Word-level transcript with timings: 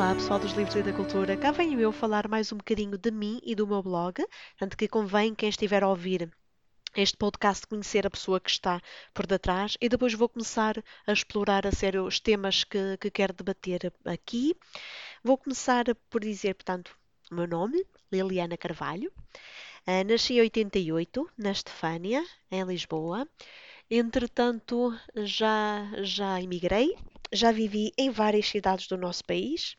Olá, 0.00 0.14
pessoal 0.14 0.38
dos 0.38 0.52
Livros 0.52 0.76
e 0.76 0.82
da 0.82 0.94
Cultura. 0.94 1.36
Cá 1.36 1.50
venho 1.50 1.78
eu 1.78 1.92
falar 1.92 2.26
mais 2.26 2.50
um 2.50 2.56
bocadinho 2.56 2.96
de 2.96 3.10
mim 3.10 3.38
e 3.44 3.54
do 3.54 3.66
meu 3.66 3.82
blog, 3.82 4.26
tanto 4.56 4.74
que 4.74 4.88
convém 4.88 5.34
quem 5.34 5.50
estiver 5.50 5.82
a 5.82 5.88
ouvir 5.88 6.32
este 6.96 7.18
podcast 7.18 7.66
conhecer 7.66 8.06
a 8.06 8.10
pessoa 8.10 8.40
que 8.40 8.48
está 8.48 8.80
por 9.12 9.26
detrás 9.26 9.76
e 9.78 9.90
depois 9.90 10.14
vou 10.14 10.26
começar 10.26 10.82
a 11.06 11.12
explorar 11.12 11.66
a 11.66 11.70
sério 11.70 12.06
os 12.06 12.18
temas 12.18 12.64
que, 12.64 12.96
que 12.96 13.10
quero 13.10 13.34
debater 13.34 13.92
aqui. 14.06 14.56
Vou 15.22 15.36
começar 15.36 15.84
por 16.08 16.22
dizer, 16.22 16.54
portanto, 16.54 16.96
o 17.30 17.34
meu 17.34 17.46
nome, 17.46 17.84
Liliana 18.10 18.56
Carvalho. 18.56 19.12
Uh, 19.86 20.02
nasci 20.10 20.32
em 20.38 20.40
88, 20.40 21.30
na 21.36 21.50
Estefânia, 21.50 22.24
em 22.50 22.64
Lisboa. 22.64 23.28
Entretanto, 23.90 24.98
já, 25.14 25.86
já 25.98 26.40
emigrei 26.40 26.96
já 27.32 27.52
vivi 27.52 27.92
em 27.96 28.10
várias 28.10 28.48
cidades 28.48 28.86
do 28.86 28.96
nosso 28.96 29.24
país 29.24 29.76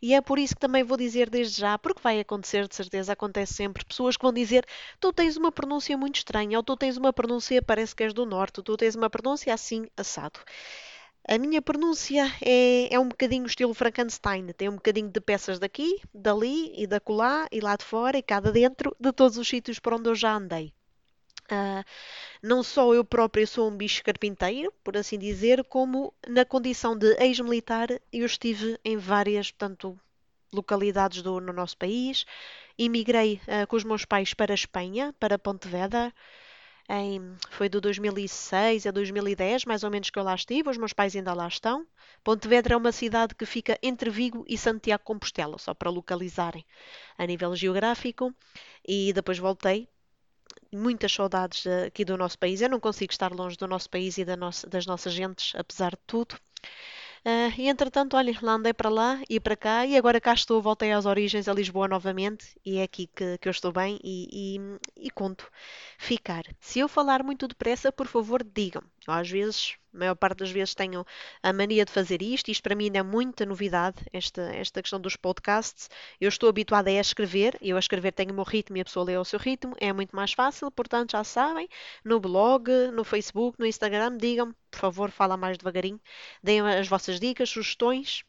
e 0.00 0.14
é 0.14 0.20
por 0.20 0.38
isso 0.38 0.54
que 0.54 0.60
também 0.60 0.82
vou 0.82 0.96
dizer 0.96 1.28
desde 1.30 1.60
já, 1.60 1.78
porque 1.78 2.00
vai 2.02 2.20
acontecer, 2.20 2.66
de 2.68 2.74
certeza, 2.74 3.12
acontece 3.12 3.54
sempre, 3.54 3.84
pessoas 3.84 4.16
que 4.16 4.22
vão 4.22 4.32
dizer 4.32 4.64
tu 5.00 5.12
tens 5.12 5.36
uma 5.36 5.52
pronúncia 5.52 5.96
muito 5.96 6.16
estranha, 6.16 6.58
ou 6.58 6.62
tu 6.62 6.76
tens 6.76 6.96
uma 6.96 7.12
pronúncia, 7.12 7.62
parece 7.62 7.94
que 7.94 8.02
és 8.02 8.12
do 8.14 8.26
norte, 8.26 8.62
tu 8.62 8.76
tens 8.76 8.94
uma 8.94 9.10
pronúncia 9.10 9.52
assim, 9.52 9.86
assado. 9.96 10.40
A 11.26 11.38
minha 11.38 11.62
pronúncia 11.62 12.30
é, 12.42 12.94
é 12.94 12.98
um 13.00 13.08
bocadinho 13.08 13.46
estilo 13.46 13.72
Frankenstein, 13.72 14.46
tem 14.48 14.68
um 14.68 14.74
bocadinho 14.74 15.10
de 15.10 15.20
peças 15.20 15.58
daqui, 15.58 16.00
dali 16.12 16.72
e 16.76 16.86
da 16.86 17.00
colá 17.00 17.46
e 17.50 17.60
lá 17.60 17.76
de 17.76 17.84
fora 17.84 18.18
e 18.18 18.22
cá 18.22 18.40
de 18.40 18.52
dentro, 18.52 18.94
de 19.00 19.10
todos 19.12 19.38
os 19.38 19.48
sítios 19.48 19.78
por 19.78 19.94
onde 19.94 20.08
eu 20.08 20.14
já 20.14 20.34
andei. 20.34 20.72
Uh, 21.50 21.84
não 22.42 22.62
só 22.62 22.94
eu 22.94 23.04
própria 23.04 23.46
sou 23.46 23.68
um 23.70 23.76
bicho 23.76 24.02
carpinteiro, 24.02 24.72
por 24.82 24.96
assim 24.96 25.18
dizer, 25.18 25.62
como 25.64 26.12
na 26.26 26.44
condição 26.44 26.96
de 26.96 27.14
ex-militar 27.22 27.88
eu 28.12 28.24
estive 28.24 28.78
em 28.84 28.96
várias, 28.96 29.50
portanto, 29.50 29.98
localidades 30.52 31.22
do, 31.22 31.40
no 31.40 31.52
nosso 31.52 31.76
país. 31.76 32.24
Emigrei 32.78 33.40
uh, 33.46 33.66
com 33.66 33.76
os 33.76 33.84
meus 33.84 34.04
pais 34.04 34.32
para 34.32 34.52
a 34.52 34.54
Espanha, 34.54 35.14
para 35.18 35.38
Pontevedra. 35.38 36.12
Em, 36.88 37.34
foi 37.50 37.68
de 37.68 37.80
2006 37.80 38.86
a 38.86 38.90
2010, 38.90 39.64
mais 39.64 39.84
ou 39.84 39.90
menos 39.90 40.10
que 40.10 40.18
eu 40.18 40.22
lá 40.22 40.34
estive, 40.34 40.68
os 40.68 40.76
meus 40.76 40.92
pais 40.92 41.16
ainda 41.16 41.32
lá 41.32 41.48
estão. 41.48 41.86
Pontevedra 42.22 42.74
é 42.74 42.76
uma 42.76 42.92
cidade 42.92 43.34
que 43.34 43.46
fica 43.46 43.78
entre 43.82 44.10
Vigo 44.10 44.44
e 44.46 44.58
Santiago 44.58 45.02
Compostela, 45.02 45.56
só 45.58 45.72
para 45.72 45.90
localizarem 45.90 46.64
a 47.16 47.26
nível 47.26 47.54
geográfico. 47.56 48.34
E 48.86 49.12
depois 49.14 49.38
voltei 49.38 49.88
muitas 50.72 51.12
saudades 51.12 51.66
aqui 51.86 52.04
do 52.04 52.16
nosso 52.16 52.38
país. 52.38 52.60
Eu 52.60 52.68
não 52.68 52.80
consigo 52.80 53.12
estar 53.12 53.32
longe 53.32 53.56
do 53.56 53.68
nosso 53.68 53.88
país 53.88 54.18
e 54.18 54.24
da 54.24 54.36
nossa, 54.36 54.68
das 54.68 54.86
nossas 54.86 55.12
gentes, 55.12 55.54
apesar 55.54 55.90
de 55.92 56.02
tudo. 56.06 56.36
Uh, 57.24 57.48
e 57.56 57.68
entretanto, 57.68 58.18
olha, 58.18 58.38
lá 58.42 58.52
andei 58.52 58.74
para 58.74 58.90
lá 58.90 59.18
e 59.30 59.40
para 59.40 59.56
cá 59.56 59.86
e 59.86 59.96
agora 59.96 60.20
cá 60.20 60.34
estou, 60.34 60.60
voltei 60.60 60.92
às 60.92 61.06
origens 61.06 61.48
a 61.48 61.54
Lisboa 61.54 61.88
novamente 61.88 62.46
e 62.62 62.76
é 62.76 62.82
aqui 62.82 63.06
que, 63.06 63.38
que 63.38 63.48
eu 63.48 63.50
estou 63.50 63.72
bem 63.72 63.98
e, 64.04 64.58
e, 64.58 65.06
e 65.06 65.10
conto 65.10 65.50
ficar. 65.96 66.44
Se 66.60 66.80
eu 66.80 66.88
falar 66.88 67.22
muito 67.22 67.48
depressa, 67.48 67.90
por 67.90 68.06
favor, 68.06 68.44
Às 69.06 69.30
vezes 69.30 69.76
a 69.94 69.98
maior 69.98 70.14
parte 70.16 70.38
das 70.38 70.50
vezes 70.50 70.74
tenho 70.74 71.06
a 71.42 71.52
mania 71.52 71.84
de 71.84 71.92
fazer 71.92 72.20
isto. 72.20 72.50
Isto 72.50 72.62
para 72.62 72.74
mim 72.74 72.84
ainda 72.86 72.98
é 72.98 73.02
muita 73.02 73.46
novidade, 73.46 74.02
esta, 74.12 74.42
esta 74.54 74.82
questão 74.82 75.00
dos 75.00 75.16
podcasts. 75.16 75.88
Eu 76.20 76.28
estou 76.28 76.48
habituada 76.48 76.90
a 76.90 76.92
escrever, 76.94 77.56
eu 77.62 77.76
a 77.76 77.78
escrever 77.78 78.12
tenho 78.12 78.32
o 78.32 78.34
meu 78.34 78.44
ritmo 78.44 78.76
e 78.76 78.80
a 78.80 78.84
pessoa 78.84 79.06
lê 79.06 79.14
ao 79.14 79.24
seu 79.24 79.38
ritmo, 79.38 79.74
é 79.80 79.92
muito 79.92 80.14
mais 80.16 80.32
fácil, 80.32 80.70
portanto 80.70 81.12
já 81.12 81.22
sabem, 81.24 81.68
no 82.04 82.18
blog, 82.20 82.68
no 82.92 83.04
Facebook, 83.04 83.58
no 83.58 83.66
Instagram, 83.66 84.16
digam, 84.16 84.54
por 84.70 84.80
favor, 84.80 85.10
fala 85.10 85.36
mais 85.36 85.56
devagarinho, 85.58 86.00
deem 86.42 86.60
as 86.60 86.88
vossas 86.88 87.20
dicas, 87.20 87.48
sugestões, 87.50 88.24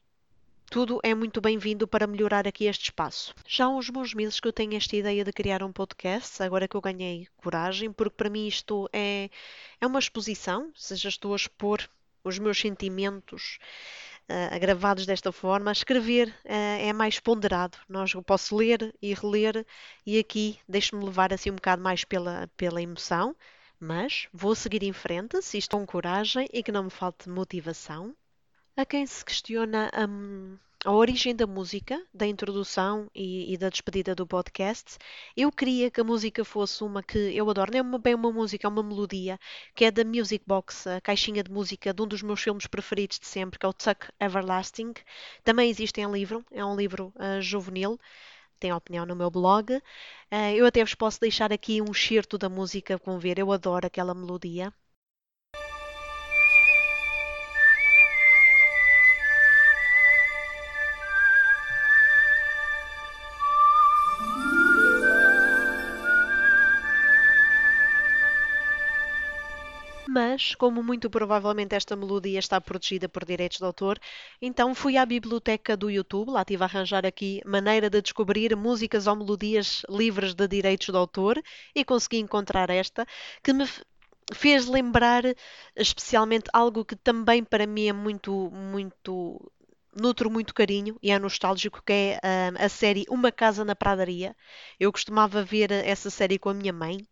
tudo 0.70 1.00
é 1.03 1.14
muito 1.14 1.40
bem-vindo 1.40 1.88
para 1.88 2.08
melhorar 2.08 2.48
aqui 2.48 2.66
este 2.66 2.86
espaço. 2.86 3.34
Já 3.48 3.66
há 3.66 3.70
uns 3.70 3.90
bons 3.90 4.14
meses 4.14 4.40
que 4.40 4.48
eu 4.48 4.53
tenho 4.53 4.76
esta 4.76 4.96
ideia 4.96 5.24
de 5.24 5.31
criar 5.31 5.64
um 5.64 5.72
podcast, 5.72 6.42
agora 6.42 6.68
que 6.68 6.76
eu 6.76 6.81
ganhei 6.81 7.28
coragem, 7.38 7.92
porque 7.92 8.16
para 8.16 8.30
mim 8.30 8.48
isto 8.48 8.90
é, 8.92 9.30
é 9.80 9.88
uma 9.88 10.00
exposição, 10.00 10.72
seja 10.76 11.09
estou 11.09 11.34
a 11.34 11.36
expor 11.36 11.88
os 12.24 12.40
meus 12.40 12.59
sentimentos 12.59 13.59
uh, 14.30 14.56
agravados 14.56 15.06
desta 15.06 15.31
forma, 15.31 15.72
escrever 15.72 16.30
uh, 16.30 16.82
é 16.82 16.92
mais 16.92 17.20
ponderado. 17.20 17.78
Nós, 17.88 18.14
eu 18.14 18.24
posso 18.24 18.56
ler 18.56 18.94
e 19.02 19.14
reler 19.14 19.66
e 20.06 20.18
aqui 20.20 20.59
deixo-me 20.68 21.06
levar 21.06 21.32
assim 21.32 21.52
um 21.52 21.56
bocado 21.56 21.82
mais 21.82 22.03
pela, 22.03 22.50
pela 22.58 22.82
emoção, 22.82 23.36
mas 23.80 24.28
vou 24.34 24.56
seguir 24.56 24.84
em 24.84 24.94
frente, 24.94 25.42
se 25.42 25.58
estou 25.58 25.80
com 25.80 25.86
coragem 25.86 26.47
e 26.52 26.64
que 26.64 26.72
não 26.72 26.86
me 26.86 26.90
falte 26.90 27.30
motivação. 27.30 28.16
A 28.78 28.86
quem 28.86 29.06
se 29.06 29.24
questiona 29.24 29.90
um, 30.08 30.58
a 30.84 30.91
origem 30.91 31.34
da 31.36 31.47
música, 31.47 32.06
da 32.13 32.28
introdução 32.28 33.09
e, 33.16 33.53
e, 33.53 33.58
da 33.58 33.69
despedida 33.69 34.13
do 34.13 34.28
podcast, 34.28 34.97
eu 35.36 35.50
queria 35.52 35.90
que 35.90 36.02
a 36.02 36.03
música 36.03 36.44
fosse 36.44 36.84
uma 36.84 37.02
que 37.02 37.18
eu 37.18 37.50
adoro. 37.50 37.72
Não 37.72 37.80
é 37.80 37.81
uma, 37.81 37.97
bem 38.00 38.14
uma 38.14 38.31
música, 38.31 38.68
é 38.68 38.69
uma 38.69 38.84
melodia, 38.84 39.40
que 39.74 39.85
é 39.85 39.91
da 39.91 40.03
Music 40.03 40.44
Box, 40.46 40.88
a 40.88 41.00
caixinha 41.00 41.41
de 41.41 41.50
música 41.52 41.94
de 41.94 42.02
um 42.02 42.08
dos 42.08 42.22
meus 42.22 42.41
filmes 42.41 42.68
preferidos 42.68 43.18
de 43.18 43.28
sempre, 43.28 43.58
que 43.58 43.66
é 43.66 43.69
o 43.69 43.74
Tuck 43.74 44.09
Everlasting. 44.19 44.94
Também 45.44 45.69
existe 45.69 46.02
em 46.02 46.12
livro, 46.12 46.46
é 46.52 46.64
um 46.66 46.75
livro 46.75 47.14
uh, 47.16 47.41
juvenil. 47.41 47.97
Tem 48.59 48.74
opinião 48.74 49.06
no 49.06 49.16
meu 49.16 49.31
blog. 49.31 49.74
Uh, 49.74 49.81
eu 50.56 50.66
até 50.66 50.84
vos 50.84 50.96
posso 50.96 51.19
deixar 51.22 51.53
aqui 51.53 51.81
um 51.81 51.91
excerto 51.91 52.38
da 52.38 52.50
música, 52.50 53.00
vão 53.06 53.19
ver, 53.19 53.40
eu 53.40 53.52
adoro 53.53 53.88
aquela 53.88 54.14
melodia. 54.14 54.74
Mas 70.35 70.53
como 70.53 70.84
muito 70.84 71.09
provavelmente 71.09 71.75
esta 71.75 71.96
melodia 71.96 72.40
está 72.40 72.59
protegida 72.59 73.07
por 73.07 73.23
direitos 73.23 73.57
de 73.57 73.63
autor, 73.63 73.97
então 74.41 74.75
fui 74.75 74.97
à 74.97 75.06
biblioteca 75.06 75.78
do 75.78 75.90
YouTube, 75.90 76.31
lá 76.31 76.44
tive 76.44 76.62
a 76.62 76.66
arranjar 76.66 77.06
aqui 77.06 77.41
maneira 77.46 77.90
de 77.90 78.01
descobrir 78.01 78.53
músicas 78.53 79.07
ou 79.07 79.16
melodias 79.16 79.84
livres 79.90 80.34
de 80.34 80.46
direitos 80.46 80.88
de 80.88 80.97
autor 80.97 81.41
e 81.73 81.85
consegui 81.85 82.18
encontrar 82.18 82.69
esta 82.69 83.07
que 83.41 83.53
me 83.53 83.66
fez 84.34 84.68
lembrar 84.68 85.23
especialmente 85.73 86.50
algo 86.52 86.84
que 86.84 86.97
também 86.97 87.41
para 87.41 87.66
mim 87.66 87.88
é 87.88 87.94
muito 87.94 88.52
muito 88.52 89.40
nutro 89.96 90.29
muito 90.29 90.53
carinho 90.53 90.97
e 91.02 91.12
é 91.12 91.17
nostálgico, 91.17 91.81
que 91.81 91.94
é 91.94 92.19
uh, 92.22 92.66
a 92.66 92.67
série 92.67 93.06
Uma 93.09 93.31
Casa 93.31 93.63
na 93.63 93.73
Pradaria. 93.73 94.35
Eu 94.78 94.91
costumava 94.91 95.41
ver 95.41 95.72
essa 95.72 96.09
série 96.09 96.38
com 96.38 96.50
a 96.50 96.53
minha 96.53 96.73
mãe 96.73 97.07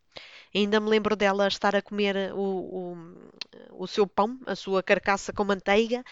Ainda 0.56 0.80
me 0.80 0.90
lembro 0.90 1.16
dela 1.16 1.48
estar 1.48 1.76
a 1.76 1.82
comer 1.82 2.34
o, 2.34 2.40
o, 2.40 3.84
o 3.84 3.88
seu 3.88 4.06
pão, 4.08 4.40
a 4.46 4.56
sua 4.56 4.84
carcaça 4.84 5.34
com 5.34 5.44
manteiga, 5.44 6.04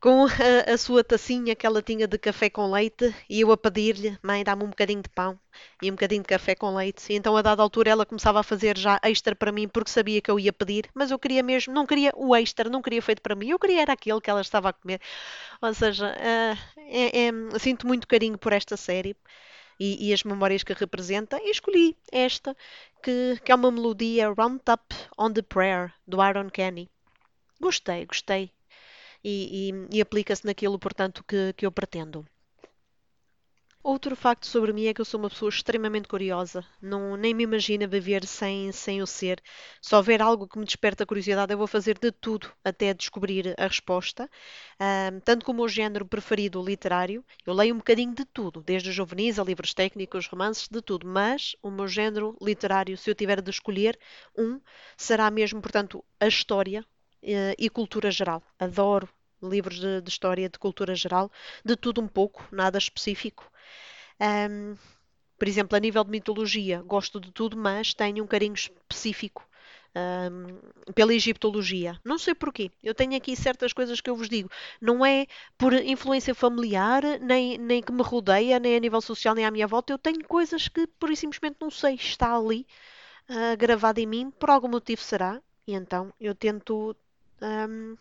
com 0.00 0.26
a, 0.26 0.72
a, 0.72 0.78
sua 0.78 1.02
tacinha 1.02 1.54
que 1.56 1.66
ela 1.66 1.82
tinha 1.82 2.06
de 2.06 2.18
café 2.18 2.50
com 2.50 2.70
leite 2.70 3.14
e 3.28 3.40
eu 3.40 3.50
a 3.52 3.56
pedir-lhe, 3.56 4.18
mãe, 4.22 4.44
dá-me 4.44 4.64
um 4.64 4.68
bocadinho 4.68 5.02
de 5.02 5.08
pão 5.08 5.38
e 5.82 5.90
um 5.90 5.94
bocadinho 5.94 6.22
de 6.22 6.28
café 6.28 6.54
com 6.54 6.74
leite. 6.74 7.12
E 7.12 7.16
então, 7.16 7.36
a 7.36 7.42
dada 7.42 7.62
altura, 7.62 7.90
ela 7.90 8.06
começava 8.06 8.40
a 8.40 8.42
fazer 8.42 8.76
já 8.78 9.00
extra 9.02 9.34
para 9.34 9.52
mim 9.52 9.68
porque 9.68 9.90
sabia 9.90 10.20
que 10.20 10.30
eu 10.30 10.38
ia 10.38 10.52
pedir, 10.52 10.88
mas 10.94 11.10
eu 11.10 11.18
queria 11.18 11.42
mesmo, 11.42 11.72
não 11.74 11.86
queria 11.86 12.12
o 12.14 12.34
extra, 12.36 12.68
não 12.70 12.82
queria 12.82 13.02
feito 13.02 13.22
para 13.22 13.34
mim, 13.34 13.50
eu 13.50 13.58
queria 13.58 13.82
era 13.82 13.92
aquele 13.92 14.20
que 14.20 14.30
ela 14.30 14.40
estava 14.40 14.68
a 14.70 14.72
comer. 14.72 15.00
Ou 15.62 15.74
seja, 15.74 16.14
uh, 16.14 16.78
é, 16.78 17.28
é, 17.28 17.58
sinto 17.58 17.86
muito 17.86 18.06
carinho 18.06 18.38
por 18.38 18.52
esta 18.52 18.76
série 18.76 19.16
e, 19.78 20.08
e 20.08 20.12
as 20.12 20.22
memórias 20.24 20.62
que 20.62 20.72
representa, 20.72 21.38
e 21.40 21.50
escolhi 21.50 21.96
esta, 22.10 22.56
que, 23.02 23.40
que 23.44 23.52
é 23.52 23.54
uma 23.54 23.70
melodia 23.70 24.32
Round 24.32 24.62
Up 24.70 24.94
on 25.18 25.32
the 25.32 25.42
Prayer, 25.42 25.92
do 26.06 26.20
Aaron 26.20 26.50
Kenny. 26.50 26.88
Gostei, 27.60 28.06
gostei. 28.06 28.50
E, 29.24 29.70
e, 29.70 29.96
e 29.98 30.00
aplica-se 30.00 30.46
naquilo, 30.46 30.78
portanto, 30.78 31.24
que, 31.24 31.52
que 31.54 31.66
eu 31.66 31.72
pretendo. 31.72 32.26
Outro 33.88 34.16
facto 34.16 34.48
sobre 34.48 34.72
mim 34.72 34.86
é 34.86 34.92
que 34.92 35.00
eu 35.00 35.04
sou 35.04 35.20
uma 35.20 35.30
pessoa 35.30 35.48
extremamente 35.48 36.08
curiosa. 36.08 36.66
Não, 36.82 37.16
nem 37.16 37.32
me 37.32 37.44
imagino 37.44 37.88
viver 37.88 38.26
sem, 38.26 38.72
sem 38.72 39.00
o 39.00 39.06
ser. 39.06 39.40
Se 39.80 39.94
houver 39.94 40.20
algo 40.20 40.48
que 40.48 40.58
me 40.58 40.64
desperta 40.64 41.06
curiosidade, 41.06 41.52
eu 41.52 41.58
vou 41.58 41.68
fazer 41.68 41.96
de 41.96 42.10
tudo 42.10 42.50
até 42.64 42.92
descobrir 42.92 43.54
a 43.56 43.68
resposta. 43.68 44.28
Um, 44.80 45.20
tanto 45.20 45.46
como 45.46 45.62
o 45.62 45.68
género 45.68 46.04
preferido 46.04 46.60
literário, 46.64 47.24
eu 47.46 47.54
leio 47.54 47.76
um 47.76 47.78
bocadinho 47.78 48.12
de 48.12 48.24
tudo, 48.24 48.60
desde 48.60 48.90
juvenis 48.90 49.38
a 49.38 49.44
livros 49.44 49.72
técnicos, 49.72 50.26
romances, 50.26 50.66
de 50.66 50.82
tudo. 50.82 51.06
Mas 51.06 51.54
o 51.62 51.70
meu 51.70 51.86
género 51.86 52.36
literário, 52.42 52.98
se 52.98 53.08
eu 53.08 53.14
tiver 53.14 53.40
de 53.40 53.50
escolher 53.52 53.96
um, 54.36 54.60
será 54.96 55.30
mesmo, 55.30 55.62
portanto, 55.62 56.04
a 56.18 56.26
história 56.26 56.80
uh, 57.22 57.54
e 57.56 57.70
cultura 57.70 58.10
geral. 58.10 58.42
Adoro 58.58 59.08
livros 59.48 59.78
de, 59.78 60.00
de 60.00 60.10
história, 60.10 60.48
de 60.48 60.58
cultura 60.58 60.94
geral, 60.94 61.30
de 61.64 61.76
tudo 61.76 62.00
um 62.00 62.08
pouco, 62.08 62.46
nada 62.50 62.78
específico. 62.78 63.50
Um, 64.20 64.76
por 65.38 65.46
exemplo, 65.48 65.76
a 65.76 65.80
nível 65.80 66.02
de 66.04 66.10
mitologia, 66.10 66.82
gosto 66.82 67.20
de 67.20 67.30
tudo, 67.30 67.56
mas 67.56 67.92
tenho 67.92 68.24
um 68.24 68.26
carinho 68.26 68.54
específico 68.54 69.46
um, 69.96 70.92
pela 70.92 71.14
egiptologia. 71.14 71.98
Não 72.04 72.18
sei 72.18 72.34
porquê. 72.34 72.70
Eu 72.82 72.94
tenho 72.94 73.16
aqui 73.16 73.34
certas 73.34 73.72
coisas 73.72 74.00
que 74.00 74.10
eu 74.10 74.16
vos 74.16 74.28
digo. 74.28 74.50
Não 74.80 75.04
é 75.04 75.26
por 75.56 75.72
influência 75.72 76.34
familiar, 76.34 77.02
nem, 77.20 77.58
nem 77.58 77.82
que 77.82 77.92
me 77.92 78.02
rodeia, 78.02 78.58
nem 78.58 78.76
a 78.76 78.80
nível 78.80 79.00
social, 79.00 79.34
nem 79.34 79.44
à 79.46 79.50
minha 79.50 79.66
volta. 79.66 79.92
Eu 79.92 79.98
tenho 79.98 80.22
coisas 80.26 80.68
que, 80.68 80.86
por 80.86 81.14
simplesmente, 81.16 81.56
não 81.60 81.70
sei. 81.70 81.94
Está 81.94 82.36
ali, 82.36 82.66
uh, 83.30 83.56
gravado 83.56 84.00
em 84.00 84.06
mim, 84.06 84.30
por 84.30 84.50
algum 84.50 84.68
motivo 84.68 85.02
será. 85.02 85.40
E 85.66 85.74
então 85.74 86.12
eu 86.20 86.34
tento 86.34 86.94
um, 87.42 87.96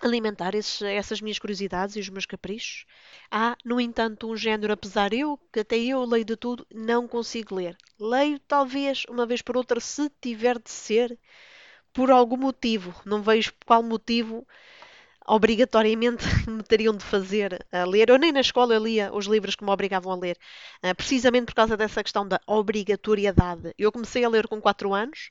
alimentar 0.00 0.54
esses, 0.54 0.82
essas 0.82 1.20
minhas 1.20 1.38
curiosidades 1.38 1.96
e 1.96 2.00
os 2.00 2.08
meus 2.08 2.26
caprichos. 2.26 2.84
Há, 3.30 3.56
no 3.64 3.80
entanto, 3.80 4.30
um 4.30 4.36
género, 4.36 4.72
apesar 4.72 5.12
eu, 5.12 5.38
que 5.52 5.60
até 5.60 5.76
eu 5.76 6.04
leio 6.04 6.24
de 6.24 6.36
tudo, 6.36 6.66
não 6.72 7.08
consigo 7.08 7.54
ler. 7.54 7.76
Leio, 7.98 8.38
talvez, 8.40 9.04
uma 9.08 9.26
vez 9.26 9.42
por 9.42 9.56
outra, 9.56 9.80
se 9.80 10.10
tiver 10.20 10.58
de 10.58 10.70
ser, 10.70 11.18
por 11.92 12.10
algum 12.10 12.36
motivo. 12.36 12.94
Não 13.06 13.22
vejo 13.22 13.52
qual 13.64 13.82
motivo 13.82 14.46
obrigatoriamente 15.26 16.24
me 16.48 16.62
teriam 16.62 16.94
de 16.94 17.04
fazer 17.04 17.66
a 17.72 17.84
ler. 17.84 18.08
Eu 18.10 18.18
nem 18.18 18.32
na 18.32 18.40
escola 18.40 18.78
lia 18.78 19.12
os 19.12 19.26
livros 19.26 19.56
que 19.56 19.64
me 19.64 19.70
obrigavam 19.70 20.12
a 20.12 20.16
ler, 20.16 20.38
ah, 20.82 20.94
precisamente 20.94 21.46
por 21.46 21.54
causa 21.54 21.76
dessa 21.76 22.02
questão 22.02 22.26
da 22.26 22.40
obrigatoriedade. 22.46 23.74
Eu 23.78 23.90
comecei 23.90 24.24
a 24.24 24.28
ler 24.28 24.46
com 24.46 24.60
4 24.60 24.92
anos, 24.94 25.30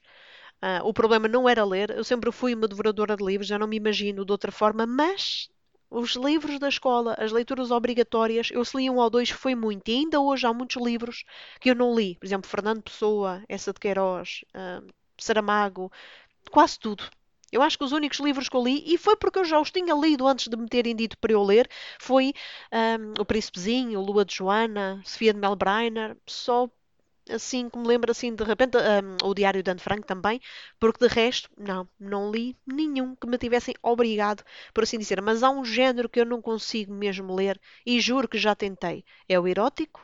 Uh, 0.65 0.81
o 0.83 0.91
problema 0.91 1.27
não 1.27 1.47
era 1.47 1.63
ler, 1.63 1.91
eu 1.91 2.03
sempre 2.03 2.31
fui 2.31 2.55
uma 2.55 2.67
devoradora 2.67 3.15
de 3.15 3.23
livros, 3.23 3.47
já 3.47 3.59
não 3.59 3.67
me 3.67 3.77
imagino 3.77 4.25
de 4.25 4.31
outra 4.31 4.51
forma, 4.51 4.87
mas 4.87 5.47
os 5.91 6.15
livros 6.15 6.57
da 6.57 6.67
escola, 6.67 7.15
as 7.19 7.31
leituras 7.31 7.69
obrigatórias, 7.69 8.49
eu 8.51 8.65
se 8.65 8.75
li 8.75 8.89
um 8.89 8.97
ou 8.97 9.07
dois 9.07 9.29
foi 9.29 9.53
muito, 9.53 9.87
e 9.89 9.93
ainda 9.93 10.19
hoje 10.19 10.47
há 10.47 10.51
muitos 10.51 10.81
livros 10.83 11.23
que 11.59 11.69
eu 11.69 11.75
não 11.75 11.93
li. 11.93 12.15
Por 12.15 12.25
exemplo, 12.25 12.49
Fernando 12.49 12.81
Pessoa, 12.81 13.43
Essa 13.47 13.71
de 13.71 13.79
Queiroz, 13.79 14.43
uh, 14.55 14.91
Saramago, 15.19 15.91
quase 16.49 16.79
tudo. 16.79 17.03
Eu 17.51 17.61
acho 17.61 17.77
que 17.77 17.83
os 17.83 17.91
únicos 17.91 18.19
livros 18.19 18.49
que 18.49 18.57
eu 18.57 18.63
li, 18.63 18.83
e 18.91 18.97
foi 18.97 19.15
porque 19.15 19.37
eu 19.39 19.45
já 19.45 19.59
os 19.59 19.71
tinha 19.71 19.93
lido 19.93 20.27
antes 20.27 20.47
de 20.47 20.57
me 20.57 20.67
terem 20.67 20.95
dito 20.95 21.17
para 21.19 21.31
eu 21.31 21.43
ler, 21.43 21.69
foi 21.99 22.33
um, 22.73 23.21
O 23.21 23.25
Príncipezinho, 23.25 24.01
Lua 24.01 24.25
de 24.25 24.35
Joana, 24.35 24.99
Sofia 25.05 25.31
de 25.33 25.39
Melbrenner, 25.39 26.17
só 26.25 26.67
assim 27.29 27.69
que 27.69 27.77
me 27.77 27.87
lembro 27.87 28.11
assim 28.11 28.33
de 28.35 28.43
repente, 28.43 28.77
um, 28.77 29.27
o 29.27 29.33
Diário 29.33 29.63
de 29.63 29.71
Anne 29.71 29.79
Frank 29.79 30.05
também, 30.05 30.39
porque 30.79 31.07
de 31.07 31.13
resto, 31.13 31.49
não, 31.57 31.87
não 31.99 32.31
li 32.31 32.57
nenhum 32.65 33.15
que 33.15 33.27
me 33.27 33.37
tivessem 33.37 33.75
obrigado, 33.81 34.43
por 34.73 34.83
assim 34.83 34.97
dizer. 34.99 35.21
Mas 35.21 35.43
há 35.43 35.49
um 35.49 35.63
género 35.65 36.09
que 36.09 36.19
eu 36.19 36.25
não 36.25 36.41
consigo 36.41 36.93
mesmo 36.93 37.33
ler 37.35 37.59
e 37.85 37.99
juro 37.99 38.27
que 38.27 38.37
já 38.37 38.55
tentei. 38.55 39.03
É 39.27 39.39
o 39.39 39.47
erótico 39.47 40.01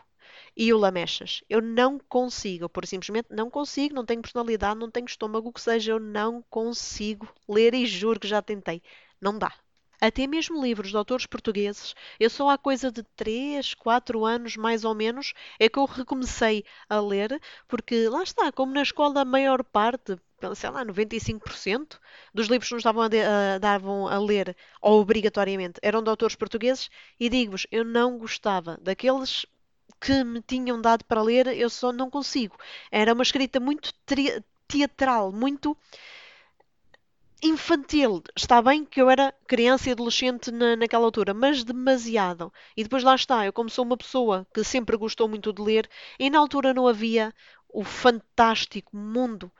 e 0.55 0.73
o 0.73 0.77
lamechas. 0.77 1.43
Eu 1.49 1.61
não 1.61 1.99
consigo, 1.99 2.69
por 2.69 2.85
simplesmente 2.85 3.27
não 3.31 3.49
consigo, 3.49 3.95
não 3.95 4.05
tenho 4.05 4.21
personalidade, 4.21 4.79
não 4.79 4.91
tenho 4.91 5.05
estômago, 5.05 5.49
o 5.49 5.53
que 5.53 5.61
seja, 5.61 5.93
eu 5.93 5.99
não 5.99 6.43
consigo 6.49 7.27
ler 7.47 7.73
e 7.73 7.85
juro 7.85 8.19
que 8.19 8.27
já 8.27 8.41
tentei. 8.41 8.81
Não 9.19 9.37
dá 9.37 9.53
até 10.01 10.25
mesmo 10.25 10.61
livros 10.61 10.89
de 10.89 10.97
autores 10.97 11.27
portugueses. 11.27 11.95
Eu 12.19 12.29
só 12.29 12.49
há 12.49 12.57
coisa 12.57 12.91
de 12.91 13.03
3, 13.15 13.75
4 13.75 14.25
anos, 14.25 14.57
mais 14.57 14.83
ou 14.83 14.95
menos, 14.95 15.33
é 15.59 15.69
que 15.69 15.77
eu 15.77 15.85
recomecei 15.85 16.65
a 16.89 16.99
ler, 16.99 17.39
porque 17.67 18.09
lá 18.09 18.23
está, 18.23 18.51
como 18.51 18.73
na 18.73 18.81
escola 18.81 19.21
a 19.21 19.25
maior 19.25 19.63
parte, 19.63 20.17
sei 20.55 20.69
lá, 20.71 20.83
95% 20.83 21.99
dos 22.33 22.47
livros 22.47 22.69
que 22.69 22.75
nos 22.75 22.83
davam 22.83 23.03
a, 23.03 23.07
de, 23.07 23.21
a, 23.21 23.59
davam 23.59 24.07
a 24.07 24.17
ler 24.19 24.57
obrigatoriamente 24.81 25.79
eram 25.83 26.01
de 26.03 26.09
autores 26.09 26.35
portugueses, 26.35 26.89
e 27.19 27.29
digo-vos, 27.29 27.67
eu 27.71 27.85
não 27.85 28.17
gostava 28.17 28.77
daqueles 28.81 29.45
que 29.99 30.23
me 30.23 30.41
tinham 30.41 30.81
dado 30.81 31.05
para 31.05 31.21
ler, 31.21 31.47
eu 31.47 31.69
só 31.69 31.91
não 31.91 32.09
consigo. 32.09 32.57
Era 32.91 33.13
uma 33.13 33.21
escrita 33.23 33.59
muito 33.59 33.93
teatral, 34.67 35.31
muito 35.31 35.77
infantil. 37.41 38.23
Está 38.35 38.61
bem 38.61 38.85
que 38.85 39.01
eu 39.01 39.09
era 39.09 39.33
criança 39.47 39.89
e 39.89 39.91
adolescente 39.91 40.51
na, 40.51 40.75
naquela 40.75 41.05
altura, 41.05 41.33
mas 41.33 41.63
demasiado. 41.63 42.53
E 42.77 42.83
depois 42.83 43.03
lá 43.03 43.15
está, 43.15 43.45
eu 43.45 43.53
como 43.53 43.69
sou 43.69 43.85
uma 43.85 43.97
pessoa 43.97 44.47
que 44.53 44.63
sempre 44.63 44.95
gostou 44.97 45.27
muito 45.27 45.51
de 45.51 45.61
ler, 45.61 45.89
e 46.19 46.29
na 46.29 46.39
altura 46.39 46.73
não 46.73 46.87
havia 46.87 47.33
o 47.69 47.83
fantástico 47.83 48.95
mundo 48.95 49.51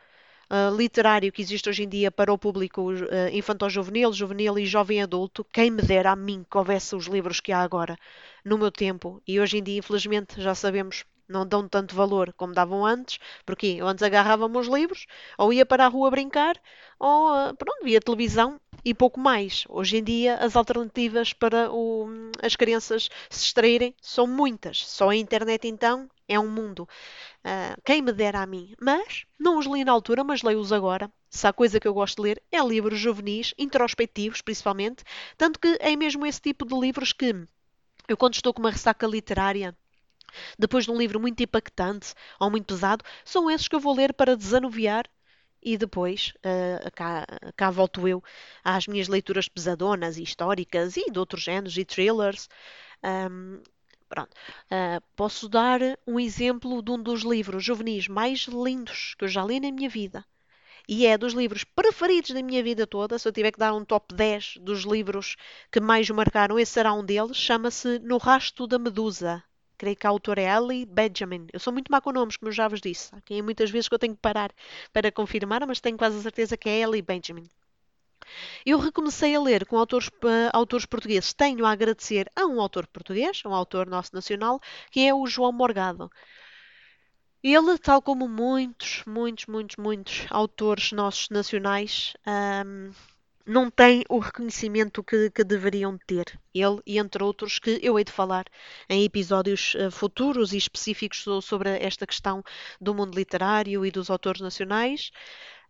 uh, 0.51 0.75
literário 0.75 1.31
que 1.31 1.42
existe 1.42 1.69
hoje 1.69 1.83
em 1.83 1.89
dia 1.89 2.12
para 2.12 2.31
o 2.31 2.38
público 2.38 2.92
uh, 2.92 3.06
infantil-juvenil, 3.31 4.12
juvenil 4.13 4.60
e 4.60 4.66
jovem 4.66 5.01
adulto. 5.01 5.45
Quem 5.45 5.72
me 5.72 5.81
dera 5.81 6.12
a 6.12 6.16
mim 6.16 6.45
que 6.50 6.57
houvesse 6.57 6.95
os 6.95 7.07
livros 7.07 7.39
que 7.39 7.51
há 7.51 7.62
agora 7.62 7.98
no 8.44 8.57
meu 8.57 8.72
tempo. 8.72 9.22
E 9.27 9.39
hoje 9.39 9.57
em 9.57 9.63
dia, 9.63 9.80
infelizmente, 9.80 10.42
já 10.42 10.54
sabemos 10.54 11.06
não 11.31 11.45
dão 11.45 11.68
tanto 11.68 11.95
valor 11.95 12.33
como 12.33 12.54
davam 12.54 12.86
antes, 12.86 13.19
porque 13.45 13.68
eu 13.80 13.88
antes 13.88 14.04
agarrava-me 14.04 14.57
os 14.57 14.68
livros, 14.68 15.06
ou 15.38 15.51
ia 15.54 15.66
para 15.66 15.86
a 15.86 15.88
rua 15.88 16.12
brincar, 16.12 16.56
ou 17.00 17.30
ah, 17.30 17.54
pronto, 17.57 17.83
via 17.83 18.00
televisão 18.00 18.60
e 18.86 18.94
pouco 18.94 19.19
mais. 19.19 19.66
Hoje 19.69 19.98
em 19.98 20.04
dia 20.04 20.36
as 20.38 20.56
alternativas 20.56 21.33
para 21.33 21.72
o, 21.72 22.07
as 22.42 22.56
crianças 22.56 23.10
se 23.30 23.39
distraírem 23.42 23.95
são 24.01 24.28
muitas. 24.28 24.86
Só 24.86 25.10
a 25.10 25.16
internet 25.16 25.68
então 25.68 26.10
é 26.28 26.39
um 26.39 26.50
mundo. 26.50 26.88
Uh, 27.44 27.81
quem 27.84 28.01
me 28.01 28.12
dera 28.12 28.42
a 28.42 28.45
mim. 28.45 28.74
Mas 28.80 29.25
não 29.39 29.57
os 29.57 29.66
li 29.66 29.84
na 29.84 29.92
altura, 29.92 30.24
mas 30.24 30.44
leio-os 30.44 30.72
agora. 30.72 31.12
Se 31.30 31.48
há 31.48 31.54
coisa 31.54 31.80
que 31.80 31.88
eu 31.88 31.94
gosto 31.94 32.18
de 32.18 32.24
ler 32.24 32.44
é 32.51 32.60
livros 32.60 33.00
juvenis, 33.00 33.54
introspectivos 33.57 34.42
principalmente, 34.42 35.04
tanto 35.38 35.60
que 35.60 35.77
é 35.80 35.95
mesmo 35.95 36.25
esse 36.25 36.42
tipo 36.42 36.66
de 36.66 36.77
livros 36.77 37.13
que 37.13 37.48
eu 38.07 38.18
quando 38.18 38.34
estou 38.34 38.54
com 38.54 38.62
uma 38.62 38.72
ressaca 38.72 39.07
literária 39.07 39.75
depois 40.57 40.86
de 40.86 40.92
um 40.92 40.98
livro 40.98 41.19
muito 41.19 41.42
impactante 41.42 42.13
ou 42.39 42.50
muito 42.50 42.68
pesado, 42.74 43.04
são 43.25 43.50
esses 43.50 43.68
que 43.68 43.75
eu 43.75 43.80
vou 43.80 43.95
ler 43.95 44.13
para 44.13 44.36
desanuviar 44.36 45.06
e 45.62 45.78
depois 45.78 46.33
uh, 46.38 46.92
cá, 46.94 47.25
cá 47.56 47.69
volto 47.69 48.07
eu 48.07 48.24
às 48.63 48.88
minhas 48.88 49.07
leituras 49.07 49.48
pesadonas 49.48 50.18
e 50.18 50.24
históricas 50.24 50.98
e 50.98 51.12
de 51.12 51.19
outros 51.19 51.44
géneros 51.44 51.78
e 51.78 51.86
thrillers. 51.86 52.50
Um, 53.04 53.62
pronto. 54.10 54.31
Uh, 54.66 55.01
posso 55.16 55.48
dar 55.48 55.80
um 56.07 56.19
exemplo 56.19 56.81
de 56.81 56.92
um 56.92 57.01
dos 57.01 57.22
livros 57.22 57.63
juvenis 57.63 58.07
mais 58.07 58.42
lindos 58.48 59.16
que 59.18 59.25
eu 59.25 59.30
já 59.30 59.44
li 59.44 59.60
na 59.60 59.72
minha 59.72 59.89
vida. 59.89 60.25
E 60.88 61.06
é 61.06 61.18
dos 61.18 61.34
livros 61.34 61.63
preferidos 61.63 62.31
da 62.31 62.42
minha 62.42 62.63
vida 62.63 62.88
toda. 62.88 63.18
Se 63.19 63.27
eu 63.27 63.31
tiver 63.31 63.51
que 63.51 63.60
dar 63.60 63.74
um 63.74 63.86
top 63.86 64.13
10 64.13 64.56
dos 64.62 64.84
livros 64.84 65.36
que 65.72 65.80
mais 65.80 66.10
marcaram, 66.10 66.60
esse 66.60 66.74
será 66.74 66.92
um 66.94 67.06
deles. 67.06 67.38
Chama-se 67.38 68.00
No 68.00 68.18
Rasto 68.18 68.68
da 68.68 68.80
Medusa, 68.80 69.44
creio 69.81 69.95
que 69.95 70.06
a 70.06 70.12
autora 70.12 70.39
é 70.39 70.56
Ellie 70.56 70.86
Benjamin. 70.86 71.48
Eu 71.51 71.60
sou 71.60 71.74
muito 71.74 71.92
má 71.92 72.00
com 72.00 72.12
nomes, 72.12 72.38
como 72.38 72.50
eu 72.50 72.54
já 72.54 72.68
vos 72.68 72.80
disse. 72.80 73.10
Aqui 73.16 73.42
muitas 73.42 73.72
vezes 73.72 73.89
que 73.89 73.95
eu 73.95 74.00
tenho 74.00 74.13
que 74.13 74.22
parar 74.22 74.51
para 74.94 75.12
confirmar, 75.12 75.65
mas 75.65 75.79
tenho 75.79 75.98
quase 75.98 76.20
a 76.20 76.22
certeza 76.22 76.56
que 76.56 76.70
é 76.70 76.82
Ellie 76.82 77.01
Benjamin. 77.01 77.50
Eu 78.63 78.77
recomecei 78.77 79.36
a 79.36 79.41
ler 79.41 79.65
com 79.65 79.79
autores, 79.79 80.08
uh, 80.08 80.53
autores 80.53 80.86
portugueses. 80.86 81.34
Tenho 81.34 81.65
a 81.65 81.72
agradecer 81.72 82.32
a 82.36 82.46
um 82.46 82.62
autor 82.62 82.86
português, 82.86 83.41
um 83.44 83.56
autor 83.56 83.88
nosso 83.88 84.13
nacional, 84.13 84.62
que 84.91 85.00
é 85.00 85.12
o 85.15 85.25
João 85.25 85.51
Morgado. 85.51 86.12
Ele, 87.44 87.75
tal 87.79 88.03
como 88.03 88.27
muitos, 88.27 89.03
muitos, 89.08 89.48
muitos, 89.48 89.77
muitos 89.77 90.27
autores 90.29 90.91
nossos 90.91 91.27
nacionais, 91.32 92.13
um, 92.27 92.91
não 93.51 93.70
têm 93.70 94.03
o 94.10 94.17
reconhecimento 94.17 95.03
que, 95.03 95.29
que, 95.29 95.43
deveriam 95.43 95.98
ter. 96.08 96.39
Ele 96.53 96.79
e 96.86 96.98
entre 96.98 97.22
outros 97.22 97.60
que 97.60 97.79
eu 97.84 98.00
hei 98.00 98.05
de 98.05 98.12
falar 98.12 98.46
em 98.89 99.03
episódios 99.03 99.75
uh, 99.75 99.91
futuros 99.91 100.53
e 100.53 100.58
específicos 100.58 101.25
sobre 101.43 101.70
esta 101.70 102.08
questão 102.08 102.41
do 102.79 102.96
mundo 102.96 103.13
literário 103.13 103.86
e 103.86 103.91
dos 103.91 104.10
autores 104.10 104.39
nacionais. 104.41 105.12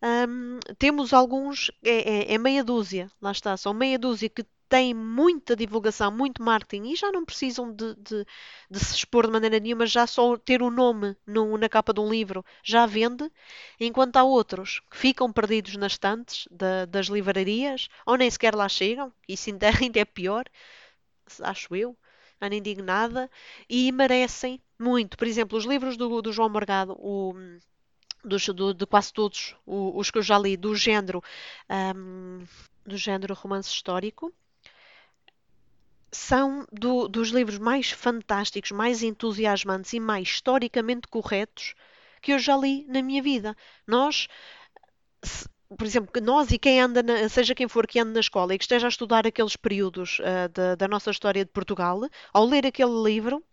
Um, 0.04 0.60
temos 0.78 1.12
alguns, 1.12 1.72
é, 1.84 2.32
é, 2.32 2.34
é 2.36 2.38
meia 2.38 2.64
dúzia, 2.64 3.10
lá 3.22 3.32
está, 3.32 3.58
são 3.58 3.74
meia 3.74 3.98
dúzia 3.98 4.30
que 4.30 4.46
têm 4.72 4.94
muita 4.94 5.54
divulgação, 5.54 6.10
muito 6.10 6.42
marketing 6.42 6.94
e 6.94 6.96
já 6.96 7.12
não 7.12 7.26
precisam 7.26 7.74
de, 7.74 7.94
de, 7.96 8.26
de 8.70 8.80
se 8.80 8.96
expor 8.96 9.26
de 9.28 9.34
maneira 9.34 9.60
nenhuma, 9.60 9.86
já 9.86 10.08
só 10.08 10.38
ter 10.38 10.62
o 10.62 10.68
um 10.68 10.72
nome 10.72 11.14
no, 11.28 11.58
na 11.58 11.68
capa 11.68 11.94
de 11.94 12.00
um 12.00 12.10
livro 12.10 12.44
já 12.64 12.86
vende, 12.86 13.30
enquanto 13.78 14.16
há 14.16 14.24
outros 14.24 14.82
que 14.90 14.96
ficam 14.96 15.32
perdidos 15.32 15.76
nas 15.76 15.92
estantes 15.92 16.48
da, 16.50 16.86
das 16.86 17.08
livrarias 17.08 17.90
ou 18.06 18.16
nem 18.16 18.32
sequer 18.32 18.56
lá 18.56 18.70
chegam, 18.70 19.12
isso 19.28 19.50
ainda, 19.50 19.68
ainda 19.78 20.00
é 20.00 20.06
pior, 20.06 20.46
acho 21.42 21.76
eu, 21.76 21.98
nem 22.40 22.62
digo 22.62 22.82
nada, 22.82 23.30
e 23.70 23.92
merecem 23.92 24.62
muito. 24.80 25.18
Por 25.18 25.28
exemplo, 25.28 25.58
os 25.58 25.66
livros 25.66 25.98
do, 25.98 26.22
do 26.22 26.32
João 26.32 26.50
Morgado, 26.50 26.94
o 26.98 27.34
dos, 28.24 28.48
do, 28.48 28.74
de 28.74 28.86
quase 28.86 29.12
todos 29.12 29.54
os 29.66 30.10
que 30.10 30.18
eu 30.20 30.24
já 30.24 30.40
li 30.40 30.56
do 30.56 30.76
género 30.76 31.22
um, 31.96 32.46
do 32.86 32.96
género 32.96 33.34
romance 33.34 33.70
histórico 33.70 34.32
são 36.12 36.68
do, 36.72 37.08
dos 37.08 37.30
livros 37.30 37.58
mais 37.58 37.92
fantásticos, 37.92 38.72
mais 38.72 39.02
entusiasmantes 39.02 39.94
e 39.94 40.00
mais 40.00 40.28
historicamente 40.28 41.08
corretos 41.08 41.74
que 42.22 42.34
eu 42.34 42.40
já 42.40 42.56
li 42.56 42.86
na 42.88 43.02
minha 43.02 43.22
vida. 43.22 43.56
Nós, 43.88 44.28
se, 45.24 45.48
por 45.78 45.86
exemplo, 45.88 46.22
nós 46.22 46.52
e 46.52 46.60
quem 46.60 46.80
anda, 46.80 47.02
na, 47.02 47.28
seja 47.30 47.56
quem 47.56 47.68
for 47.68 47.88
que 47.88 48.00
ande 48.00 48.12
na 48.12 48.20
escola 48.20 48.54
e 48.54 48.58
que 48.58 48.64
esteja 48.64 48.88
a 48.88 48.90
estudar 48.90 49.26
aqueles 49.26 49.56
períodos 49.56 50.20
uh, 50.20 50.50
da, 50.54 50.76
da 50.76 50.88
nossa 50.88 51.10
história 51.12 51.44
de 51.44 51.52
Portugal, 51.52 52.02
ao 52.34 52.46
ler 52.46 52.66
aquele 52.68 53.02
livro, 53.04 53.44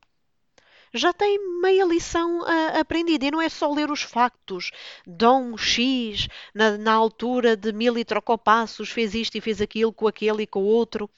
já 0.93 1.13
tem 1.13 1.39
meia 1.61 1.85
lição 1.85 2.41
uh, 2.41 2.81
aprendida. 2.81 3.27
E 3.27 3.31
não 3.31 3.41
é 3.41 3.49
só 3.49 3.73
ler 3.73 3.91
os 3.91 4.03
factos. 4.03 4.71
Dom 5.07 5.57
X, 5.57 6.29
na, 6.55 6.77
na 6.77 6.93
altura 6.93 7.57
de 7.57 7.73
mil 7.73 7.97
e 7.99 8.05
trocopassos, 8.05 8.91
fez 8.91 9.15
isto 9.15 9.37
e 9.37 9.41
fez 9.41 9.61
aquilo 9.61 9.93
com 9.93 10.07
aquele 10.07 10.43
e 10.43 10.47
com 10.47 10.61
o 10.61 10.67
outro. 10.67 11.09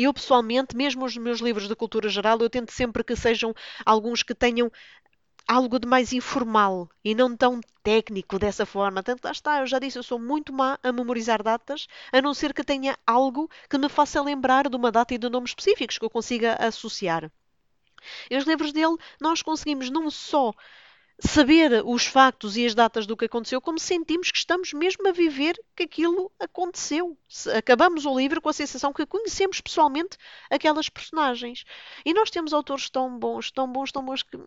Eu, 0.00 0.14
pessoalmente, 0.14 0.76
mesmo 0.76 1.04
os 1.04 1.16
meus 1.16 1.40
livros 1.40 1.66
de 1.66 1.74
cultura 1.74 2.08
geral, 2.08 2.38
eu 2.38 2.48
tento 2.48 2.70
sempre 2.70 3.02
que 3.02 3.16
sejam 3.16 3.52
alguns 3.84 4.22
que 4.22 4.32
tenham 4.32 4.70
algo 5.48 5.76
de 5.76 5.88
mais 5.88 6.12
informal 6.12 6.88
e 7.04 7.16
não 7.16 7.36
tão 7.36 7.60
técnico 7.82 8.38
dessa 8.38 8.64
forma. 8.64 9.02
Tanto 9.02 9.24
lá 9.24 9.32
está, 9.32 9.58
eu 9.58 9.66
já 9.66 9.80
disse, 9.80 9.98
eu 9.98 10.04
sou 10.04 10.20
muito 10.20 10.52
má 10.52 10.78
a 10.84 10.92
memorizar 10.92 11.42
datas, 11.42 11.88
a 12.12 12.22
não 12.22 12.32
ser 12.32 12.54
que 12.54 12.62
tenha 12.62 12.96
algo 13.04 13.50
que 13.68 13.76
me 13.76 13.88
faça 13.88 14.22
lembrar 14.22 14.68
de 14.68 14.76
uma 14.76 14.92
data 14.92 15.14
e 15.14 15.18
de 15.18 15.28
nomes 15.28 15.50
específicos 15.50 15.98
que 15.98 16.04
eu 16.04 16.10
consiga 16.10 16.54
associar. 16.54 17.28
E 18.30 18.36
os 18.36 18.44
livros 18.44 18.72
dele, 18.72 18.96
nós 19.20 19.42
conseguimos 19.42 19.90
não 19.90 20.08
só 20.12 20.54
saber 21.20 21.82
os 21.84 22.06
factos 22.06 22.56
e 22.56 22.64
as 22.64 22.74
datas 22.74 23.06
do 23.06 23.16
que 23.16 23.24
aconteceu, 23.24 23.60
como 23.60 23.78
sentimos 23.78 24.30
que 24.30 24.38
estamos 24.38 24.72
mesmo 24.72 25.08
a 25.08 25.12
viver 25.12 25.58
que 25.74 25.82
aquilo 25.82 26.30
aconteceu. 26.38 27.16
Acabamos 27.56 28.06
o 28.06 28.16
livro 28.16 28.40
com 28.40 28.48
a 28.48 28.52
sensação 28.52 28.92
que 28.92 29.04
conhecemos 29.04 29.60
pessoalmente 29.60 30.16
aquelas 30.48 30.88
personagens. 30.88 31.64
E 32.04 32.14
nós 32.14 32.30
temos 32.30 32.52
autores 32.52 32.88
tão 32.88 33.18
bons, 33.18 33.50
tão 33.50 33.70
bons, 33.70 33.90
tão 33.90 34.04
bons 34.04 34.22
que. 34.22 34.38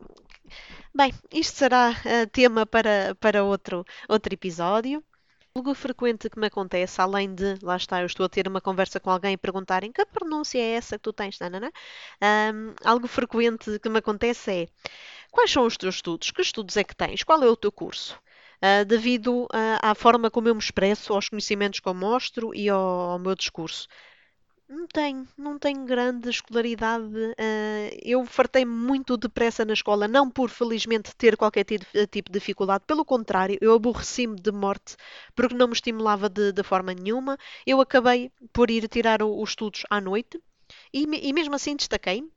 Bem, 0.95 1.13
isto 1.31 1.57
será 1.57 1.91
uh, 1.91 2.29
tema 2.31 2.65
para, 2.65 3.15
para 3.19 3.43
outro, 3.43 3.85
outro 4.07 4.33
episódio. 4.33 5.03
Algo 5.53 5.73
frequente 5.73 6.29
que 6.29 6.39
me 6.39 6.47
acontece, 6.47 7.01
além 7.01 7.35
de, 7.35 7.57
lá 7.61 7.75
está, 7.75 7.99
eu 7.99 8.05
estou 8.05 8.25
a 8.25 8.29
ter 8.29 8.47
uma 8.47 8.61
conversa 8.61 9.01
com 9.01 9.09
alguém 9.09 9.33
e 9.33 9.37
perguntarem 9.37 9.91
que 9.91 10.05
pronúncia 10.05 10.57
é 10.57 10.75
essa 10.75 10.97
que 10.97 11.03
tu 11.03 11.11
tens, 11.11 11.37
não? 11.39 11.59
Um, 11.59 12.73
algo 12.85 13.05
frequente 13.05 13.77
que 13.79 13.89
me 13.89 13.97
acontece 13.99 14.49
é 14.49 14.67
quais 15.31 15.51
são 15.51 15.65
os 15.65 15.77
teus 15.77 15.95
estudos? 15.95 16.31
Que 16.31 16.41
estudos 16.41 16.77
é 16.77 16.83
que 16.83 16.95
tens? 16.95 17.23
Qual 17.23 17.41
é 17.41 17.49
o 17.49 17.55
teu 17.55 17.71
curso? 17.71 18.19
Uh, 18.63 18.85
devido 18.85 19.45
uh, 19.45 19.79
à 19.81 19.95
forma 19.95 20.29
como 20.29 20.47
eu 20.47 20.53
me 20.53 20.61
expresso, 20.61 21.13
aos 21.13 21.29
conhecimentos 21.29 21.79
que 21.79 21.87
eu 21.87 21.93
mostro 21.95 22.53
e 22.53 22.69
ao, 22.69 22.79
ao 22.79 23.19
meu 23.19 23.33
discurso. 23.33 23.87
Não 24.69 24.87
tenho, 24.87 25.27
não 25.37 25.59
tenho 25.59 25.83
grande 25.83 26.29
escolaridade. 26.29 27.03
Uh, 27.03 27.97
eu 28.03 28.23
fartei 28.25 28.63
muito 28.63 29.17
depressa 29.17 29.65
na 29.65 29.73
escola, 29.73 30.07
não 30.07 30.29
por 30.29 30.49
felizmente 30.49 31.15
ter 31.15 31.35
qualquer 31.35 31.65
tipo 31.65 32.31
de 32.31 32.39
dificuldade, 32.39 32.85
pelo 32.85 33.03
contrário, 33.03 33.57
eu 33.59 33.73
aborreci-me 33.73 34.35
de 34.35 34.51
morte 34.51 34.95
porque 35.35 35.55
não 35.55 35.67
me 35.67 35.73
estimulava 35.73 36.29
de, 36.29 36.51
de 36.53 36.63
forma 36.63 36.93
nenhuma. 36.93 37.37
Eu 37.65 37.81
acabei 37.81 38.31
por 38.53 38.69
ir 38.69 38.87
tirar 38.87 39.23
os 39.23 39.49
estudos 39.49 39.83
à 39.89 39.99
noite 39.99 40.39
e, 40.93 41.03
e 41.03 41.33
mesmo 41.33 41.55
assim 41.55 41.75
destaquei-me 41.75 42.31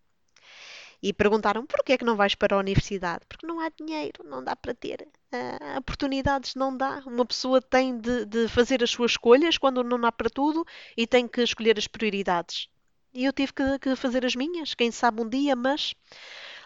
e 1.05 1.13
perguntaram 1.13 1.67
porquê 1.67 1.93
é 1.93 1.99
que 1.99 2.05
não 2.05 2.17
vais 2.17 2.35
para 2.35 2.57
a 2.57 2.59
universidade? 2.59 3.27
Porque 3.29 3.47
não 3.47 3.61
há 3.61 3.69
dinheiro, 3.69 4.25
não 4.25 4.43
dá 4.43 4.57
para 4.57 4.73
ter. 4.73 5.07
Uh, 5.31 5.79
oportunidades 5.79 6.55
não 6.55 6.75
dá. 6.75 7.03
Uma 7.05 7.27
pessoa 7.27 7.61
tem 7.61 7.99
de, 7.99 8.25
de, 8.25 8.49
fazer 8.49 8.83
as 8.83 8.91
suas 8.91 9.11
escolhas 9.11 9.59
quando 9.59 9.85
não 9.85 10.03
há 10.07 10.11
para 10.11 10.31
tudo 10.31 10.67
e 10.97 11.07
tem 11.07 11.29
que 11.29 11.43
escolher 11.43 11.77
as 11.77 11.87
prioridades. 11.87 12.71
E 13.13 13.27
eu 13.27 13.35
tive 13.35 13.53
que, 13.53 13.79
que 13.81 13.95
fazer 13.97 14.25
as 14.25 14.35
minhas, 14.35 14.73
quem 14.73 14.91
sabe 14.91 15.21
um 15.21 15.29
dia, 15.29 15.55
mas 15.55 15.95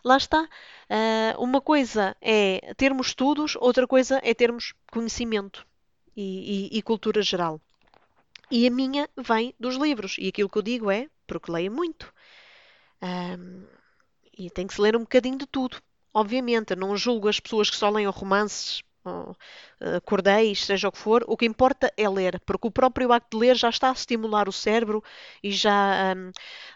lá 0.04 0.16
está. 0.16 0.44
Uh, 0.44 1.42
uma 1.42 1.60
coisa 1.60 2.16
é 2.20 2.72
termos 2.76 3.08
estudos, 3.08 3.56
outra 3.56 3.88
coisa 3.88 4.20
é 4.22 4.32
termos 4.34 4.72
conhecimento 4.92 5.66
e, 6.16 6.70
e, 6.72 6.78
e 6.78 6.82
cultura 6.82 7.22
geral. 7.22 7.60
E 8.52 8.68
a 8.68 8.70
minha 8.70 9.10
vem 9.16 9.52
dos 9.58 9.74
livros. 9.74 10.14
E 10.16 10.28
aquilo 10.28 10.48
que 10.48 10.58
eu 10.58 10.62
digo 10.62 10.92
é 10.92 11.08
porque 11.26 11.50
leio 11.50 11.72
muito. 11.72 12.14
Um, 13.02 13.77
e 14.38 14.48
tem 14.48 14.66
que 14.66 14.74
se 14.74 14.80
ler 14.80 14.96
um 14.96 15.00
bocadinho 15.00 15.36
de 15.36 15.46
tudo. 15.46 15.82
Obviamente, 16.14 16.76
não 16.76 16.96
julgo 16.96 17.28
as 17.28 17.40
pessoas 17.40 17.68
que 17.68 17.76
só 17.76 17.90
leem 17.90 18.06
romances, 18.06 18.82
ou, 19.04 19.30
uh, 19.30 20.00
cordéis, 20.04 20.64
seja 20.64 20.88
o 20.88 20.92
que 20.92 20.98
for. 20.98 21.24
O 21.26 21.36
que 21.36 21.44
importa 21.44 21.92
é 21.96 22.08
ler, 22.08 22.40
porque 22.46 22.68
o 22.68 22.70
próprio 22.70 23.12
acto 23.12 23.36
de 23.36 23.46
ler 23.46 23.56
já 23.56 23.68
está 23.68 23.90
a 23.90 23.92
estimular 23.92 24.48
o 24.48 24.52
cérebro 24.52 25.02
e 25.42 25.50
já, 25.50 26.14
um, 26.16 26.30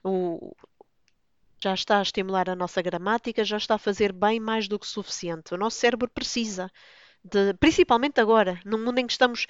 o, 0.04 0.56
já 1.62 1.74
está 1.74 1.98
a 1.98 2.02
estimular 2.02 2.50
a 2.50 2.56
nossa 2.56 2.82
gramática, 2.82 3.44
já 3.44 3.56
está 3.56 3.76
a 3.76 3.78
fazer 3.78 4.12
bem 4.12 4.40
mais 4.40 4.66
do 4.68 4.78
que 4.78 4.86
suficiente. 4.86 5.54
O 5.54 5.56
nosso 5.56 5.78
cérebro 5.78 6.08
precisa, 6.08 6.70
de, 7.24 7.54
principalmente 7.54 8.20
agora, 8.20 8.60
num 8.64 8.84
mundo 8.84 8.98
em 8.98 9.06
que 9.06 9.12
estamos 9.12 9.46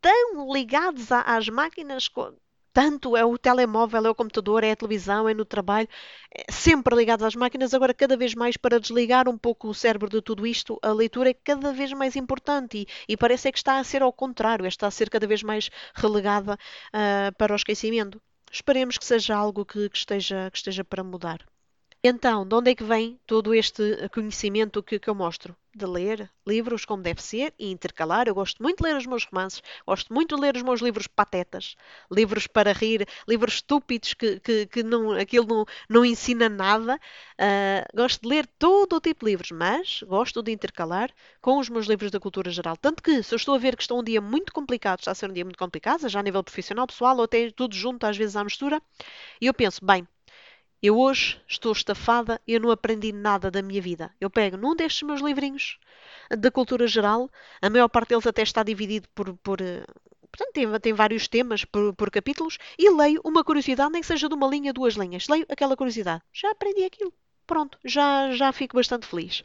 tão 0.00 0.52
ligados 0.52 1.10
às 1.10 1.48
máquinas 1.48 2.08
tanto 2.74 3.16
é 3.16 3.24
o 3.24 3.38
telemóvel, 3.38 4.04
é 4.06 4.10
o 4.10 4.14
computador, 4.14 4.64
é 4.64 4.72
a 4.72 4.76
televisão, 4.76 5.28
é 5.28 5.32
no 5.32 5.44
trabalho, 5.44 5.88
é 6.36 6.50
sempre 6.52 6.94
ligados 6.96 7.24
às 7.24 7.36
máquinas. 7.36 7.72
Agora, 7.72 7.94
cada 7.94 8.16
vez 8.16 8.34
mais, 8.34 8.56
para 8.56 8.80
desligar 8.80 9.28
um 9.28 9.38
pouco 9.38 9.68
o 9.68 9.74
cérebro 9.74 10.10
de 10.10 10.20
tudo 10.20 10.46
isto, 10.46 10.78
a 10.82 10.92
leitura 10.92 11.30
é 11.30 11.34
cada 11.34 11.72
vez 11.72 11.92
mais 11.92 12.16
importante 12.16 12.78
e, 12.78 12.86
e 13.12 13.16
parece 13.16 13.48
é 13.48 13.52
que 13.52 13.58
está 13.58 13.78
a 13.78 13.84
ser 13.84 14.02
ao 14.02 14.12
contrário, 14.12 14.66
está 14.66 14.88
a 14.88 14.90
ser 14.90 15.08
cada 15.08 15.26
vez 15.26 15.42
mais 15.42 15.70
relegada 15.94 16.54
uh, 16.54 17.34
para 17.38 17.52
o 17.52 17.56
esquecimento. 17.56 18.20
Esperemos 18.50 18.98
que 18.98 19.04
seja 19.04 19.36
algo 19.36 19.64
que, 19.64 19.88
que, 19.88 19.96
esteja, 19.96 20.50
que 20.50 20.58
esteja 20.58 20.84
para 20.84 21.04
mudar. 21.04 21.46
Então, 22.06 22.46
de 22.46 22.54
onde 22.54 22.70
é 22.70 22.74
que 22.74 22.84
vem 22.84 23.18
todo 23.26 23.54
este 23.54 24.06
conhecimento 24.10 24.82
que, 24.82 24.98
que, 24.98 25.08
eu 25.08 25.14
mostro? 25.14 25.56
De 25.74 25.86
ler 25.86 26.30
livros 26.46 26.84
como 26.84 27.02
deve 27.02 27.22
ser 27.22 27.54
e 27.58 27.70
intercalar. 27.70 28.28
Eu 28.28 28.34
gosto 28.34 28.62
muito 28.62 28.82
de 28.82 28.90
ler 28.90 28.96
os 28.98 29.06
meus 29.06 29.24
romances, 29.24 29.62
gosto 29.86 30.12
muito 30.12 30.36
de 30.36 30.40
ler 30.42 30.54
os 30.54 30.62
meus 30.62 30.82
livros 30.82 31.06
patetas, 31.06 31.74
livros 32.12 32.46
para 32.46 32.74
rir, 32.74 33.08
livros 33.26 33.54
estúpidos 33.54 34.12
que, 34.12 34.38
que, 34.38 34.66
que 34.66 34.82
não, 34.82 35.12
aquilo 35.12 35.46
não, 35.46 35.64
não 35.88 36.04
ensina 36.04 36.46
nada. 36.46 37.00
Uh, 37.40 37.96
gosto 37.96 38.20
de 38.20 38.28
ler 38.28 38.46
todo 38.58 38.96
o 38.96 39.00
tipo 39.00 39.24
de 39.24 39.30
livros, 39.30 39.50
mas 39.50 40.02
gosto 40.06 40.42
de 40.42 40.52
intercalar 40.52 41.10
com 41.40 41.58
os 41.58 41.70
meus 41.70 41.86
livros 41.86 42.10
da 42.10 42.20
cultura 42.20 42.50
geral. 42.50 42.76
Tanto 42.76 43.02
que, 43.02 43.22
se 43.22 43.34
eu 43.34 43.36
estou 43.36 43.54
a 43.54 43.58
ver 43.58 43.76
que 43.76 43.82
está 43.82 43.94
um 43.94 44.04
dia 44.04 44.20
muito 44.20 44.52
complicado, 44.52 44.98
está 44.98 45.12
a 45.12 45.14
ser 45.14 45.30
um 45.30 45.32
dia 45.32 45.44
muito 45.44 45.58
complicado, 45.58 46.06
já 46.06 46.20
a 46.20 46.22
nível 46.22 46.44
profissional, 46.44 46.86
pessoal, 46.86 47.16
ou 47.16 47.24
até 47.24 47.50
tudo 47.50 47.74
junto, 47.74 48.04
às 48.04 48.14
vezes 48.14 48.36
à 48.36 48.44
mistura, 48.44 48.82
e 49.40 49.46
eu 49.46 49.54
penso, 49.54 49.82
bem, 49.82 50.06
eu 50.86 50.98
hoje 50.98 51.40
estou 51.48 51.72
estafada 51.72 52.38
e 52.46 52.52
eu 52.52 52.60
não 52.60 52.70
aprendi 52.70 53.10
nada 53.10 53.50
da 53.50 53.62
minha 53.62 53.80
vida. 53.80 54.14
Eu 54.20 54.28
pego 54.28 54.58
num 54.58 54.76
destes 54.76 55.02
meus 55.02 55.22
livrinhos 55.22 55.78
da 56.30 56.50
cultura 56.50 56.86
geral, 56.86 57.30
a 57.62 57.70
maior 57.70 57.88
parte 57.88 58.10
deles 58.10 58.26
até 58.26 58.42
está 58.42 58.62
dividido 58.62 59.08
por. 59.14 59.34
por 59.38 59.62
eh, 59.62 59.82
portanto, 60.30 60.52
tem, 60.52 60.80
tem 60.80 60.92
vários 60.92 61.26
temas 61.26 61.64
por, 61.64 61.94
por, 61.94 62.10
capítulos 62.10 62.58
e 62.78 62.90
leio 62.90 63.20
uma 63.24 63.42
curiosidade, 63.42 63.92
nem 63.92 64.02
que 64.02 64.06
seja 64.06 64.28
de 64.28 64.34
uma 64.34 64.46
linha, 64.46 64.74
duas 64.74 64.92
linhas. 64.92 65.26
Leio 65.26 65.46
aquela 65.48 65.74
curiosidade. 65.74 66.22
Já 66.34 66.50
aprendi 66.50 66.84
aquilo. 66.84 67.14
Pronto, 67.46 67.78
já, 67.82 68.32
já 68.32 68.52
fico 68.52 68.76
bastante 68.76 69.06
feliz. 69.06 69.42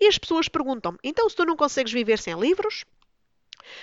E 0.00 0.06
as 0.06 0.18
pessoas 0.18 0.48
perguntam-me: 0.48 0.98
então, 1.02 1.28
se 1.28 1.34
tu 1.34 1.44
não 1.44 1.56
consegues 1.56 1.92
viver 1.92 2.18
sem 2.20 2.38
livros, 2.38 2.84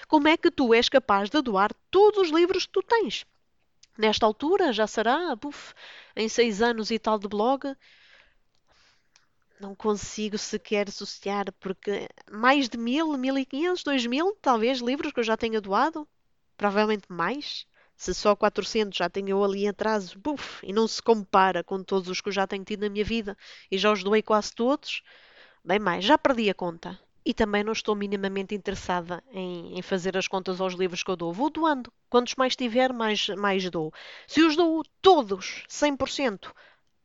como 0.08 0.30
é 0.30 0.38
que 0.38 0.50
tu 0.50 0.74
és 0.74 0.88
capaz 0.88 1.30
de 1.30 1.42
doar 1.42 1.74
todos 1.92 2.18
os 2.18 2.30
livros 2.30 2.66
que 2.66 2.72
tu 2.72 2.82
tens? 2.82 3.26
Nesta 3.98 4.26
altura 4.26 4.72
já 4.72 4.86
será, 4.86 5.36
buf, 5.36 5.74
em 6.16 6.30
seis 6.30 6.62
anos 6.62 6.92
e 6.92 7.00
tal 7.00 7.18
de 7.18 7.28
blog, 7.28 7.76
não 9.60 9.76
consigo 9.76 10.38
sequer 10.38 10.88
associar, 10.88 11.52
porque 11.60 12.08
mais 12.32 12.70
de 12.70 12.78
mil, 12.78 13.18
mil 13.18 13.38
e 13.38 13.46
quinhentos, 13.46 13.84
dois 13.84 14.06
mil, 14.06 14.38
talvez, 14.42 14.80
livros 14.80 15.12
que 15.12 15.20
eu 15.20 15.24
já 15.24 15.36
tenha 15.36 15.60
doado, 15.60 16.08
provavelmente 16.56 17.06
mais. 17.10 17.66
Se 17.96 18.14
só 18.14 18.36
400 18.36 18.96
já 18.96 19.10
tenho 19.10 19.30
eu 19.30 19.44
ali 19.44 19.68
atrás, 19.68 20.14
buf, 20.14 20.64
e 20.64 20.72
não 20.72 20.88
se 20.88 21.02
compara 21.02 21.64
com 21.64 21.84
todos 21.84 22.08
os 22.10 22.22
que 22.22 22.30
eu 22.30 22.34
já 22.34 22.46
tenho 22.46 22.64
tido 22.64 22.82
na 22.82 22.90
minha 22.90 23.04
vida. 23.04 23.36
E 23.72 23.78
já 23.80 23.92
os 23.92 24.04
doei 24.04 24.22
quase 24.22 24.54
todos, 24.54 25.02
bem 25.66 25.80
mais, 25.80 26.06
já 26.06 26.18
perdi 26.18 26.50
a 26.50 26.54
conta 26.54 27.00
e 27.28 27.34
também 27.34 27.62
não 27.62 27.74
estou 27.74 27.94
minimamente 27.94 28.56
interessada 28.56 29.22
em, 29.34 29.78
em, 29.78 29.82
fazer 29.82 30.16
as 30.16 30.30
contas 30.30 30.62
aos 30.62 30.74
livros 30.74 31.04
que 31.04 31.12
eu 31.12 31.16
dou. 31.18 31.34
Vou 31.34 31.50
doando. 31.50 31.92
Quantos 32.10 32.36
mais 32.36 32.56
tiver, 32.56 32.94
mais, 32.94 33.28
mais 33.30 33.70
dou. 33.70 33.94
Se 34.26 34.42
os 34.44 34.56
dou 34.56 34.82
todos, 35.02 35.66
100%, 35.68 36.54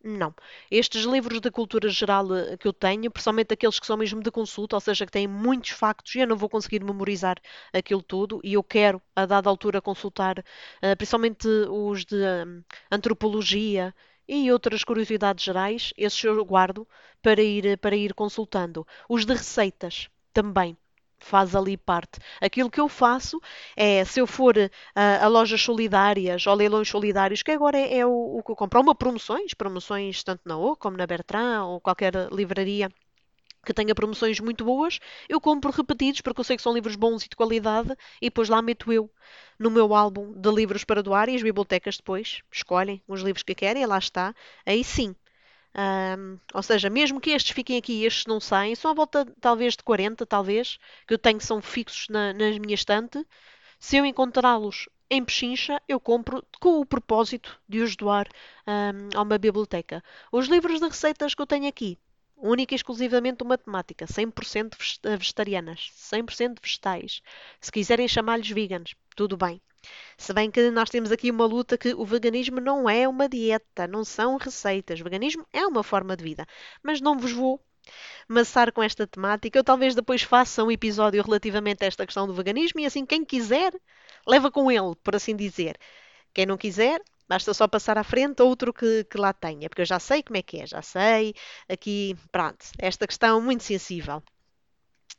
não. 0.05 0.33
Estes 0.71 1.05
livros 1.05 1.41
de 1.41 1.51
cultura 1.51 1.89
geral 1.89 2.33
eh, 2.37 2.57
que 2.57 2.69
eu 2.69 2.73
tenho, 2.73 3.11
principalmente 3.11 3.53
aqueles 3.53 3.81
que 3.81 3.87
são 3.87 3.97
mesmo 3.97 4.23
de 4.23 4.31
consulta, 4.31 4.77
ou 4.77 4.81
seja, 4.81 5.05
que 5.05 5.11
têm 5.11 5.27
muitos 5.27 5.71
factos, 5.71 6.15
e 6.15 6.21
eu 6.21 6.27
não 6.29 6.37
vou 6.37 6.49
conseguir 6.49 6.85
memorizar 6.85 7.37
aquilo 7.73 8.01
tudo, 8.03 8.41
e 8.45 8.55
eu 8.55 8.63
quero, 8.63 9.03
a 9.17 9.27
dada 9.27 9.51
altura, 9.51 9.83
consultar, 9.83 10.39
uh, 10.39 10.97
principalmente 10.97 11.49
os 11.49 12.05
de 12.05 12.15
um, 12.17 12.63
antropologia 12.93 13.93
e 14.29 14.51
outras 14.53 14.85
curiosidades 14.85 15.45
gerais, 15.45 15.93
esses 15.97 16.23
eu 16.25 16.45
guardo 16.45 16.87
para 17.21 17.43
ir, 17.43 17.79
para 17.79 17.97
ir 17.97 18.15
consultando. 18.15 18.87
Os 19.09 19.25
de 19.25 19.35
receitas 19.35 20.09
também 20.33 20.77
faz 21.23 21.55
ali 21.55 21.77
parte. 21.77 22.19
Aquilo 22.41 22.71
que 22.71 22.81
eu 22.81 22.89
faço 22.89 23.41
é, 23.77 24.05
se 24.05 24.21
eu 24.21 24.27
for 24.27 24.57
a, 24.95 25.25
a 25.25 25.29
lojas 25.29 25.63
solidárias 25.63 26.47
ou 26.47 26.55
leilões 26.55 26.89
solidários, 26.89 27.43
que 27.43 27.53
agora 27.53 27.79
é, 27.79 27.99
é 27.99 28.07
o, 28.07 28.39
o, 28.39 28.43
que 28.43 28.51
eu 28.51 28.57
compro, 28.57 28.81
uma 28.81 28.95
promoções, 28.95 29.55
promoções 29.55 30.23
tanto 30.25 30.43
na 30.45 30.57
O 30.57 30.77
como 30.77 30.97
na 30.97 31.07
Bertrand 31.07 31.65
ou 31.67 31.81
qualquer 31.81 32.13
livraria 32.33 32.91
que 33.65 33.73
tenha 33.75 33.95
promoções 33.95 34.41
muito 34.41 34.65
boas, 34.65 34.99
eu 35.29 35.41
compro 35.41 35.71
repetidos 35.73 36.21
porque 36.21 36.41
eu 36.41 36.45
sei 36.45 36.57
que 36.57 36.63
são 36.63 36.75
livros 36.75 36.97
bons 36.97 37.25
e 37.25 37.29
de 37.29 37.37
qualidade 37.37 37.97
e 38.21 38.27
depois 38.27 38.49
lá 38.49 38.61
meto 38.63 38.93
eu 38.93 39.11
no 39.59 39.71
meu 39.71 39.95
álbum 39.95 40.33
de 40.33 40.51
livros 40.51 40.85
para 40.85 41.03
doar 41.03 41.29
e 41.29 41.37
as 41.37 41.43
bibliotecas 41.43 41.97
depois 41.97 42.43
escolhem 42.53 43.03
os 43.07 43.21
livros 43.23 43.43
que 43.43 43.55
querem 43.55 43.83
e 43.83 43.87
lá 43.87 43.99
está. 43.99 44.35
Aí 44.67 44.83
sim, 44.85 45.15
Um, 45.75 46.39
ou 46.53 46.63
seja, 46.63 46.91
mesmo 46.91 47.21
que 47.21 47.31
estes 47.31 47.53
fiquem 47.53 47.79
aqui 47.79 48.03
e 48.03 48.07
estes 48.07 48.27
não 48.27 48.39
saem, 48.41 48.75
são 48.75 48.91
à 48.91 48.95
volta 48.95 49.25
talvez 49.41 49.75
de 49.75 49.83
40, 49.83 50.27
talvez, 50.27 50.79
que 51.07 51.15
eu 51.15 51.19
tenho 51.19 51.39
que 51.39 51.45
são 51.47 51.63
fixos 51.63 52.09
na, 52.11 52.33
na 52.33 52.51
minha 52.59 52.75
estante. 52.75 53.25
Se 53.79 53.97
eu 53.97 54.07
encontrá-los 54.07 54.89
em 55.11 55.25
Pechincha, 55.25 55.81
eu 55.89 56.01
compro 56.01 56.45
com 56.61 56.81
o 56.81 56.87
propósito 56.87 57.61
de 57.69 57.81
os 57.81 57.97
doar 57.97 58.29
um, 58.67 59.19
a 59.19 59.23
uma 59.23 59.39
biblioteca. 59.39 60.03
Os 60.33 60.49
livros 60.49 60.81
de 60.81 60.87
receitas 60.87 61.35
que 61.35 61.43
eu 61.43 61.47
tenho 61.47 61.69
aqui, 61.69 61.99
única 62.43 62.75
e 62.75 62.77
exclusivamente 62.77 63.43
uma 63.43 63.57
temática, 63.57 64.07
100% 64.07 64.77
vegetarianas, 65.19 65.91
100% 65.97 66.59
vegetais. 66.63 67.23
Se 67.61 67.71
quiserem 67.71 68.09
chamar-lhes 68.09 68.51
veganos, 68.51 68.95
tudo 69.17 69.37
bem. 69.37 69.61
Se 70.17 70.33
bem 70.33 70.51
que 70.51 70.71
nós 70.71 70.91
temos 70.91 71.11
aqui 71.11 71.31
uma 71.31 71.47
luta 71.47 71.79
que 71.79 71.95
o 71.95 72.05
veganismo 72.05 72.61
não 72.61 72.89
é 72.89 73.09
uma 73.09 73.29
dieta, 73.29 73.87
não 73.87 74.05
são 74.05 74.37
receitas. 74.37 75.01
O 75.01 75.05
veganismo 75.05 75.47
é 75.53 75.67
uma 75.67 75.83
forma 75.83 76.17
de 76.17 76.23
vida. 76.23 76.47
Mas 76.83 77.01
não 77.01 77.19
vos 77.19 77.33
vou 77.33 77.61
maçar 78.29 78.73
com 78.73 78.83
esta 78.83 79.07
temática. 79.07 79.59
Eu 79.59 79.65
talvez 79.65 79.95
depois 79.95 80.23
faça 80.23 80.63
um 80.63 80.71
episódio 80.71 81.23
relativamente 81.23 81.85
a 81.85 81.87
esta 81.87 82.07
questão 82.07 82.27
do 82.27 82.35
veganismo 82.35 82.81
e 82.81 82.87
assim 82.87 83.05
quem 83.05 83.25
quiser 83.25 83.73
leva 84.27 84.51
com 84.51 84.71
ele, 84.71 84.95
por 85.03 85.17
assim 85.17 85.35
dizer. 85.35 85.77
Quem 86.35 86.47
não 86.47 86.57
quiser, 86.57 87.01
basta 87.29 87.55
só 87.55 87.69
passar 87.69 87.99
à 87.99 88.05
frente 88.05 88.43
outro 88.43 88.73
que, 88.73 89.05
que 89.05 89.19
lá 89.19 89.33
tenha, 89.33 89.69
porque 89.69 89.83
eu 89.83 89.87
já 89.87 89.99
sei 89.99 90.23
como 90.23 90.37
é 90.39 90.43
que 90.43 90.61
é, 90.61 90.67
já 90.67 90.83
sei. 90.83 91.35
Aqui, 91.69 92.17
pronto, 92.31 92.67
esta 92.79 93.07
questão 93.07 93.41
muito 93.41 93.63
sensível. 93.65 94.23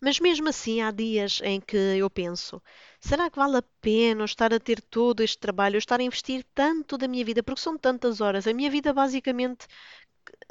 Mas 0.02 0.20
mesmo 0.20 0.50
assim, 0.50 0.82
há 0.82 0.92
dias 0.92 1.40
em 1.44 1.60
que 1.62 1.78
eu 1.78 2.10
penso: 2.10 2.62
será 3.00 3.30
que 3.30 3.38
vale 3.38 3.58
a 3.58 3.64
pena 3.82 4.26
estar 4.26 4.54
a 4.54 4.60
ter 4.60 4.82
todo 4.82 5.22
este 5.24 5.38
trabalho, 5.40 5.78
estar 5.78 6.00
a 6.00 6.04
investir 6.04 6.46
tanto 6.54 6.98
da 6.98 7.08
minha 7.08 7.24
vida? 7.26 7.42
Porque 7.42 7.62
são 7.62 7.78
tantas 7.78 8.20
horas. 8.22 8.46
A 8.48 8.54
minha 8.54 8.70
vida, 8.70 8.94
basicamente, 8.94 9.66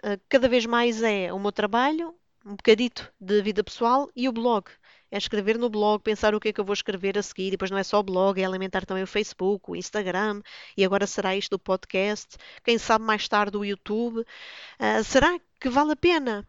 eh, 0.02 0.18
cada 0.28 0.48
vez 0.48 0.66
mais 0.66 1.02
é 1.02 1.32
o 1.32 1.38
meu 1.38 1.52
trabalho, 1.52 2.14
um 2.44 2.56
bocadito 2.56 3.12
de 3.20 3.42
vida 3.42 3.62
pessoal 3.64 4.10
e 4.16 4.28
o 4.28 4.32
blog. 4.32 4.66
É 5.12 5.18
escrever 5.18 5.58
no 5.58 5.68
blog, 5.68 6.02
pensar 6.02 6.34
o 6.34 6.40
que 6.40 6.48
é 6.48 6.52
que 6.52 6.60
eu 6.60 6.64
vou 6.64 6.72
escrever 6.72 7.18
a 7.18 7.22
seguir. 7.22 7.48
E 7.48 7.50
depois 7.52 7.70
não 7.70 7.76
é 7.76 7.82
só 7.84 8.00
o 8.00 8.02
blog, 8.02 8.40
é 8.40 8.44
alimentar 8.46 8.86
também 8.86 9.04
o 9.04 9.06
Facebook, 9.06 9.70
o 9.70 9.76
Instagram. 9.76 10.42
E 10.74 10.84
agora 10.84 11.06
será 11.06 11.36
isto 11.36 11.50
do 11.50 11.58
podcast. 11.58 12.38
Quem 12.64 12.78
sabe 12.78 13.04
mais 13.04 13.28
tarde 13.28 13.56
o 13.58 13.64
YouTube. 13.64 14.20
Uh, 14.20 15.04
será 15.04 15.38
que 15.60 15.68
vale 15.68 15.92
a 15.92 15.96
pena? 15.96 16.48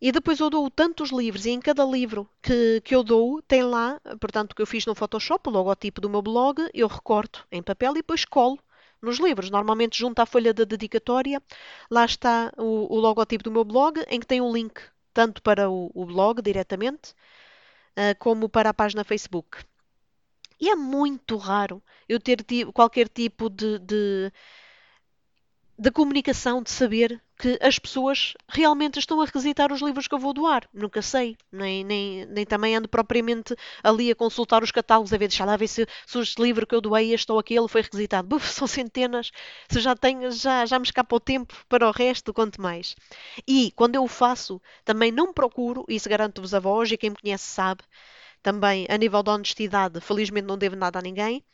E 0.00 0.12
depois 0.12 0.38
eu 0.40 0.48
dou 0.48 0.70
tantos 0.70 1.10
livros 1.10 1.44
e 1.46 1.50
em 1.50 1.60
cada 1.60 1.84
livro 1.84 2.30
que, 2.40 2.80
que 2.82 2.94
eu 2.94 3.02
dou 3.02 3.42
tem 3.42 3.62
lá, 3.64 4.00
portanto, 4.20 4.54
que 4.54 4.62
eu 4.62 4.66
fiz 4.66 4.86
no 4.86 4.94
Photoshop, 4.94 5.48
o 5.48 5.52
logotipo 5.52 6.00
do 6.00 6.08
meu 6.08 6.22
blog, 6.22 6.70
eu 6.72 6.86
recorto 6.86 7.46
em 7.52 7.62
papel 7.62 7.90
e 7.92 7.94
depois 7.96 8.24
colo 8.24 8.58
nos 9.02 9.18
livros. 9.18 9.50
Normalmente 9.50 9.98
junto 9.98 10.20
à 10.20 10.26
folha 10.26 10.54
da 10.54 10.64
dedicatória, 10.64 11.42
lá 11.90 12.04
está 12.04 12.52
o, 12.56 12.94
o 12.94 13.00
logotipo 13.00 13.44
do 13.44 13.50
meu 13.50 13.64
blog, 13.64 14.02
em 14.08 14.20
que 14.20 14.26
tem 14.26 14.40
um 14.40 14.52
link 14.52 14.80
tanto 15.12 15.42
para 15.42 15.68
o, 15.68 15.90
o 15.94 16.06
blog 16.06 16.40
diretamente, 16.40 17.14
como 18.18 18.48
para 18.48 18.70
a 18.70 18.74
página 18.74 19.04
Facebook. 19.04 19.58
E 20.60 20.68
é 20.68 20.76
muito 20.76 21.36
raro 21.36 21.82
eu 22.08 22.20
ter 22.20 22.44
qualquer 22.72 23.08
tipo 23.08 23.48
de, 23.48 23.78
de 23.78 24.32
da 25.80 25.90
comunicação, 25.90 26.62
de 26.62 26.70
saber 26.70 27.22
que 27.38 27.58
as 27.62 27.78
pessoas 27.78 28.34
realmente 28.46 28.98
estão 28.98 29.18
a 29.18 29.24
requisitar 29.24 29.72
os 29.72 29.80
livros 29.80 30.06
que 30.06 30.14
eu 30.14 30.18
vou 30.18 30.34
doar. 30.34 30.68
Nunca 30.74 31.00
sei, 31.00 31.38
nem, 31.50 31.82
nem, 31.82 32.26
nem 32.26 32.44
também 32.44 32.76
ando 32.76 32.86
propriamente 32.86 33.56
ali 33.82 34.10
a 34.10 34.14
consultar 34.14 34.62
os 34.62 34.70
catálogos, 34.70 35.10
a 35.10 35.16
ver, 35.16 35.28
deixa 35.28 35.44
lá 35.46 35.56
ver 35.56 35.68
se, 35.68 35.86
se 36.06 36.18
este 36.20 36.42
livro 36.42 36.66
que 36.66 36.74
eu 36.74 36.82
doei, 36.82 37.14
este 37.14 37.32
ou 37.32 37.38
aquele, 37.38 37.66
foi 37.66 37.80
requisitado. 37.80 38.28
Buf, 38.28 38.46
são 38.52 38.66
centenas, 38.66 39.30
se 39.70 39.80
já 39.80 39.96
tenho, 39.96 40.30
já, 40.30 40.66
já 40.66 40.78
me 40.78 40.84
escapa 40.84 41.16
o 41.16 41.20
tempo 41.20 41.54
para 41.66 41.88
o 41.88 41.92
resto, 41.92 42.34
quanto 42.34 42.60
mais. 42.60 42.94
E 43.48 43.72
quando 43.74 43.94
eu 43.94 44.04
o 44.04 44.08
faço, 44.08 44.60
também 44.84 45.10
não 45.10 45.32
procuro, 45.32 45.86
isso 45.88 46.10
garanto-vos 46.10 46.52
a 46.52 46.60
voz, 46.60 46.92
e 46.92 46.98
quem 46.98 47.08
me 47.10 47.16
conhece 47.16 47.44
sabe, 47.44 47.82
também 48.42 48.86
a 48.88 48.96
nível 48.96 49.22
de 49.22 49.30
honestidade, 49.30 50.00
felizmente 50.00 50.46
não 50.46 50.58
devo 50.58 50.76
nada 50.76 50.98
a 50.98 51.02
ninguém. 51.02 51.44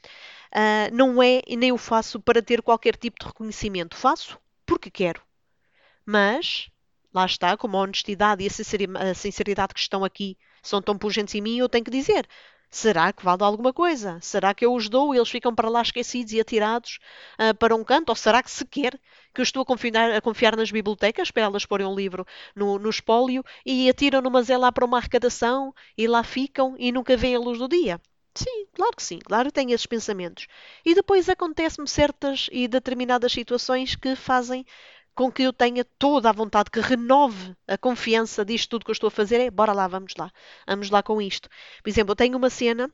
Uh, 0.52 0.94
não 0.94 1.22
é 1.22 1.42
e 1.46 1.56
nem 1.56 1.72
o 1.72 1.78
faço 1.78 2.20
para 2.20 2.42
ter 2.42 2.62
qualquer 2.62 2.96
tipo 2.96 3.18
de 3.20 3.26
reconhecimento. 3.26 3.96
Faço 3.96 4.38
porque 4.64 4.90
quero. 4.90 5.22
Mas, 6.04 6.70
lá 7.12 7.26
está, 7.26 7.56
como 7.56 7.76
a 7.76 7.80
honestidade 7.80 8.44
e 8.44 8.46
a 8.46 9.14
sinceridade 9.14 9.74
que 9.74 9.80
estão 9.80 10.04
aqui 10.04 10.38
são 10.62 10.80
tão 10.80 10.96
pungentes 10.96 11.34
em 11.34 11.40
mim, 11.40 11.58
eu 11.58 11.68
tenho 11.68 11.84
que 11.84 11.90
dizer: 11.90 12.28
será 12.70 13.12
que 13.12 13.24
vale 13.24 13.42
alguma 13.42 13.72
coisa? 13.72 14.18
Será 14.20 14.54
que 14.54 14.64
eu 14.64 14.74
os 14.74 14.88
dou 14.88 15.14
e 15.14 15.18
eles 15.18 15.28
ficam 15.30 15.54
para 15.54 15.68
lá 15.68 15.82
esquecidos 15.82 16.32
e 16.32 16.40
atirados 16.40 16.98
uh, 17.38 17.54
para 17.56 17.74
um 17.74 17.84
canto? 17.84 18.10
Ou 18.10 18.16
será 18.16 18.42
que 18.42 18.50
sequer 18.50 18.98
que 19.34 19.40
eu 19.40 19.42
estou 19.42 19.62
a 19.62 19.66
confiar, 19.66 20.12
a 20.12 20.20
confiar 20.20 20.56
nas 20.56 20.70
bibliotecas 20.70 21.30
para 21.30 21.42
elas 21.44 21.66
porem 21.66 21.86
um 21.86 21.94
livro 21.94 22.26
no, 22.54 22.78
no 22.78 22.90
espólio 22.90 23.44
e 23.64 23.88
atiram 23.88 24.20
numa 24.22 24.42
zé 24.42 24.56
lá 24.56 24.70
para 24.72 24.84
uma 24.84 24.98
arrecadação 24.98 25.74
e 25.96 26.06
lá 26.06 26.22
ficam 26.22 26.74
e 26.78 26.90
nunca 26.92 27.16
veem 27.16 27.36
a 27.36 27.40
luz 27.40 27.58
do 27.58 27.68
dia? 27.68 28.00
Sim, 28.34 28.66
claro 28.74 28.94
que 28.94 29.02
sim, 29.02 29.18
claro 29.18 29.48
que 29.48 29.54
tenho 29.54 29.72
esses 29.72 29.86
pensamentos. 29.86 30.46
E 30.84 30.94
depois 30.94 31.28
acontecem-me 31.28 31.88
certas 31.88 32.48
e 32.52 32.68
determinadas 32.68 33.32
situações 33.32 33.96
que 33.96 34.14
fazem 34.14 34.64
com 35.16 35.32
que 35.32 35.42
eu 35.42 35.52
tenha 35.52 35.84
toda 35.98 36.28
a 36.28 36.32
vontade, 36.32 36.70
que 36.70 36.78
renove 36.80 37.56
a 37.66 37.78
confiança 37.78 38.44
disto 38.44 38.70
tudo 38.70 38.84
que 38.84 38.90
eu 38.90 38.92
estou 38.92 39.08
a 39.08 39.10
fazer. 39.10 39.40
É, 39.40 39.50
bora 39.50 39.72
lá, 39.72 39.88
vamos 39.88 40.12
lá, 40.16 40.30
vamos 40.66 40.90
lá 40.90 41.02
com 41.02 41.20
isto. 41.20 41.48
Por 41.82 41.88
exemplo, 41.88 42.12
eu 42.12 42.16
tenho 42.16 42.36
uma 42.36 42.50
cena 42.50 42.92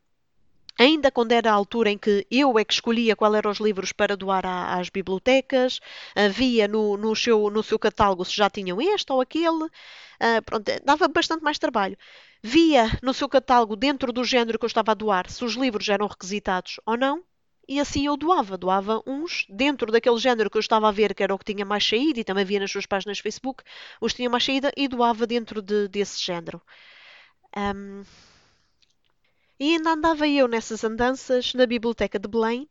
ainda 0.79 1.11
quando 1.11 1.33
era 1.33 1.51
a 1.51 1.55
altura 1.55 1.91
em 1.91 1.99
que 1.99 2.27
eu 2.31 2.59
é 2.59 2.65
que 2.65 2.73
escolhia 2.73 3.17
qual 3.17 3.35
eram 3.35 3.51
os 3.51 3.59
livros 3.59 3.93
para 3.93 4.17
doar 4.17 4.47
às 4.47 4.89
bibliotecas, 4.89 5.81
havia 6.15 6.67
no, 6.69 6.97
no, 6.97 7.15
seu, 7.15 7.51
no 7.51 7.63
seu 7.63 7.79
catálogo 7.79 8.25
se 8.25 8.35
já 8.35 8.49
tinham 8.49 8.81
este 8.81 9.13
ou 9.13 9.21
aquele, 9.21 9.65
uh, 9.65 10.43
pronto, 10.45 10.65
dava 10.85 11.09
bastante 11.09 11.43
mais 11.43 11.59
trabalho 11.59 11.97
via 12.43 12.87
no 13.03 13.15
seu 13.15 13.29
catálogo, 13.29 13.77
dentro 13.77 14.13
do 14.13 14.25
género 14.25 14.59
que 14.59 14.65
eu 14.65 14.69
estava 14.69 14.93
a 14.93 14.95
doar, 14.95 15.31
se 15.31 15.45
os 15.45 15.55
livros 15.55 15.89
eram 15.89 16.07
requisitados 16.07 16.81
ou 16.87 16.97
não, 16.97 17.23
e 17.69 17.81
assim 17.81 18.07
eu 18.07 18.17
doava. 18.17 18.57
Doava 18.59 19.03
uns 19.07 19.47
dentro 19.49 19.91
daquele 19.93 20.19
género 20.19 20.51
que 20.51 20.57
eu 20.57 20.61
estava 20.61 20.89
a 20.89 20.93
ver, 20.93 21.15
que 21.15 21.23
era 21.23 21.35
o 21.35 21.39
que 21.39 21.53
tinha 21.53 21.65
mais 21.65 21.87
saída, 21.87 22.21
e 22.21 22.25
também 22.25 22.45
via 22.45 22.61
nas 22.61 22.71
suas 22.71 22.87
páginas 22.87 23.19
Facebook, 23.19 23.63
os 24.01 24.13
que 24.13 24.19
tinham 24.19 24.31
mais 24.31 24.45
saída, 24.45 24.73
e 24.77 24.89
doava 24.89 25.27
dentro 25.27 25.63
de, 25.63 25.89
desse 25.89 26.23
género. 26.23 26.61
Um, 27.57 28.03
e 29.59 29.75
ainda 29.77 29.91
andava 29.93 30.27
eu 30.27 30.49
nessas 30.49 30.83
andanças 30.85 31.55
na 31.55 31.67
biblioteca 31.67 32.19
de 32.19 32.29
Belém, 32.29 32.69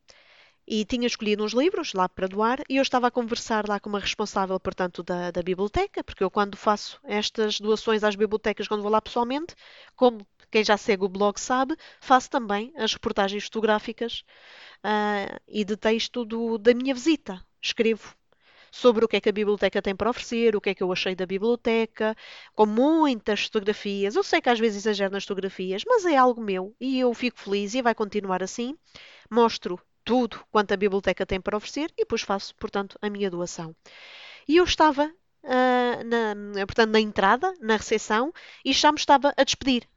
e 0.68 0.86
tinha 0.86 1.08
escolhido 1.08 1.44
uns 1.44 1.54
livros 1.54 1.94
lá 1.94 2.08
para 2.08 2.28
doar 2.28 2.62
e 2.70 2.78
eu 2.78 2.82
estava 2.82 3.08
a 3.08 3.12
conversar 3.12 3.68
lá 3.68 3.80
com 3.80 3.90
uma 3.90 4.00
responsável, 4.00 4.60
portanto, 4.60 5.04
da, 5.04 5.32
da 5.32 5.42
biblioteca, 5.42 6.04
porque 6.04 6.24
eu 6.24 6.32
quando 6.32 6.56
faço 6.56 7.00
estas 7.04 7.60
doações 7.60 8.04
às 8.04 8.16
bibliotecas, 8.16 8.68
quando 8.68 8.82
vou 8.82 8.92
lá 8.92 9.02
pessoalmente, 9.02 9.56
como 9.96 10.26
quem 10.52 10.64
já 10.64 10.78
segue 10.78 11.06
o 11.06 11.10
blog 11.10 11.40
sabe, 11.40 11.76
faço 12.00 12.30
também 12.30 12.74
as 12.76 12.94
reportagens 12.94 13.46
fotográficas 13.46 14.24
uh, 14.86 15.40
e 15.48 15.64
de 15.64 15.78
texto 15.78 16.26
do, 16.26 16.58
da 16.58 16.74
minha 16.74 16.94
visita. 16.94 17.44
Escrevo 17.62 18.16
sobre 18.72 19.04
o 19.04 19.08
que 19.08 19.18
é 19.18 19.22
que 19.22 19.30
a 19.30 19.34
biblioteca 19.34 19.82
tem 19.82 19.96
para 19.96 20.10
oferecer, 20.10 20.56
o 20.56 20.62
que 20.62 20.70
é 20.70 20.76
que 20.76 20.82
eu 20.82 20.92
achei 20.92 21.14
da 21.14 21.26
biblioteca, 21.26 22.16
com 22.56 22.66
muitas 22.66 23.44
fotografias. 23.44 24.16
Eu 24.16 24.24
sei 24.24 24.42
que 24.42 24.50
às 24.50 24.60
vezes 24.60 24.78
exagero 24.78 25.12
nas 25.12 25.24
fotografias, 25.24 25.84
mas 25.86 26.06
é 26.06 26.16
algo 26.16 26.42
meu 26.42 26.76
e 26.80 27.00
eu 27.00 27.14
fico 27.14 27.40
feliz 27.40 27.74
e 27.74 27.82
vai 27.82 27.94
continuar 27.94 28.42
assim. 28.42 28.78
Mostro 29.30 29.80
tudo 30.04 30.44
quanto 30.52 30.74
a 30.74 30.78
biblioteca 30.78 31.26
tem 31.26 31.40
para 31.40 31.58
oferecer 31.58 31.92
e 31.98 32.04
depois 32.04 32.22
faço, 32.22 32.56
portanto, 32.56 32.98
a 33.02 33.10
minha 33.10 33.30
doação. 33.30 33.76
E 34.48 34.58
eu 34.58 34.64
estava, 34.64 35.06
uh, 35.06 36.04
na, 36.06 36.66
portanto, 36.66 36.92
na 36.92 37.00
entrada, 37.00 37.54
na 37.60 37.78
recepção, 37.78 38.34
e 38.66 38.74
já 38.74 38.92
me 38.92 38.98
estava 38.98 39.34
a 39.38 39.44
despedir. 39.44 39.88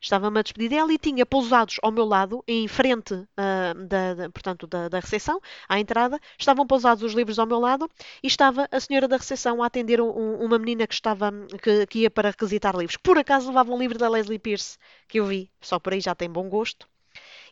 Estava-me 0.00 0.38
a 0.38 0.42
despedir 0.42 0.70
dela 0.70 0.92
e 0.92 0.98
tinha 0.98 1.26
pousados 1.26 1.76
ao 1.82 1.90
meu 1.90 2.04
lado, 2.04 2.42
em 2.46 2.68
frente 2.68 3.14
uh, 3.14 3.86
da, 3.86 4.14
da, 4.14 4.30
portanto, 4.30 4.66
da, 4.66 4.88
da 4.88 5.00
recepção, 5.00 5.40
à 5.68 5.80
entrada, 5.80 6.20
estavam 6.38 6.66
pousados 6.66 7.02
os 7.02 7.14
livros 7.14 7.38
ao 7.38 7.46
meu 7.46 7.58
lado 7.58 7.90
e 8.22 8.26
estava 8.26 8.68
a 8.70 8.80
senhora 8.80 9.08
da 9.08 9.16
recepção 9.16 9.62
a 9.62 9.66
atender 9.66 10.00
um, 10.00 10.08
uma 10.36 10.58
menina 10.58 10.86
que, 10.86 10.94
estava, 10.94 11.32
que, 11.62 11.86
que 11.86 11.98
ia 12.00 12.10
para 12.10 12.30
requisitar 12.30 12.76
livros. 12.76 12.96
Por 12.96 13.18
acaso 13.18 13.48
levava 13.48 13.72
um 13.72 13.78
livro 13.78 13.98
da 13.98 14.08
Leslie 14.08 14.38
Pierce, 14.38 14.78
que 15.08 15.18
eu 15.20 15.26
vi, 15.26 15.50
só 15.60 15.78
por 15.78 15.92
aí 15.92 16.00
já 16.00 16.14
tem 16.14 16.30
bom 16.30 16.48
gosto. 16.48 16.88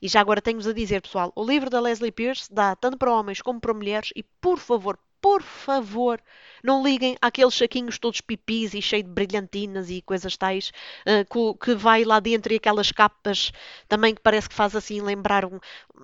E 0.00 0.08
já 0.08 0.20
agora 0.20 0.42
tenho-vos 0.42 0.66
a 0.66 0.72
dizer, 0.72 1.02
pessoal, 1.02 1.32
o 1.34 1.44
livro 1.44 1.70
da 1.70 1.80
Leslie 1.80 2.12
Pierce 2.12 2.52
dá 2.52 2.76
tanto 2.76 2.98
para 2.98 3.12
homens 3.12 3.40
como 3.42 3.60
para 3.60 3.74
mulheres 3.74 4.10
e, 4.14 4.22
por 4.40 4.58
favor, 4.58 4.98
por 5.20 5.42
favor, 5.42 6.20
não 6.62 6.82
liguem 6.82 7.16
àqueles 7.20 7.54
saquinhos 7.54 7.98
todos 7.98 8.20
pipis 8.20 8.74
e 8.74 8.82
cheios 8.82 9.04
de 9.04 9.10
brilhantinas 9.10 9.90
e 9.90 10.02
coisas 10.02 10.36
tais 10.36 10.72
uh, 11.06 11.54
que 11.58 11.74
vai 11.74 12.04
lá 12.04 12.20
dentro 12.20 12.52
e 12.52 12.56
aquelas 12.56 12.92
capas 12.92 13.52
também 13.88 14.14
que 14.14 14.20
parece 14.20 14.48
que 14.48 14.54
faz 14.54 14.74
assim 14.74 15.00
lembrar 15.00 15.44
um, 15.44 15.58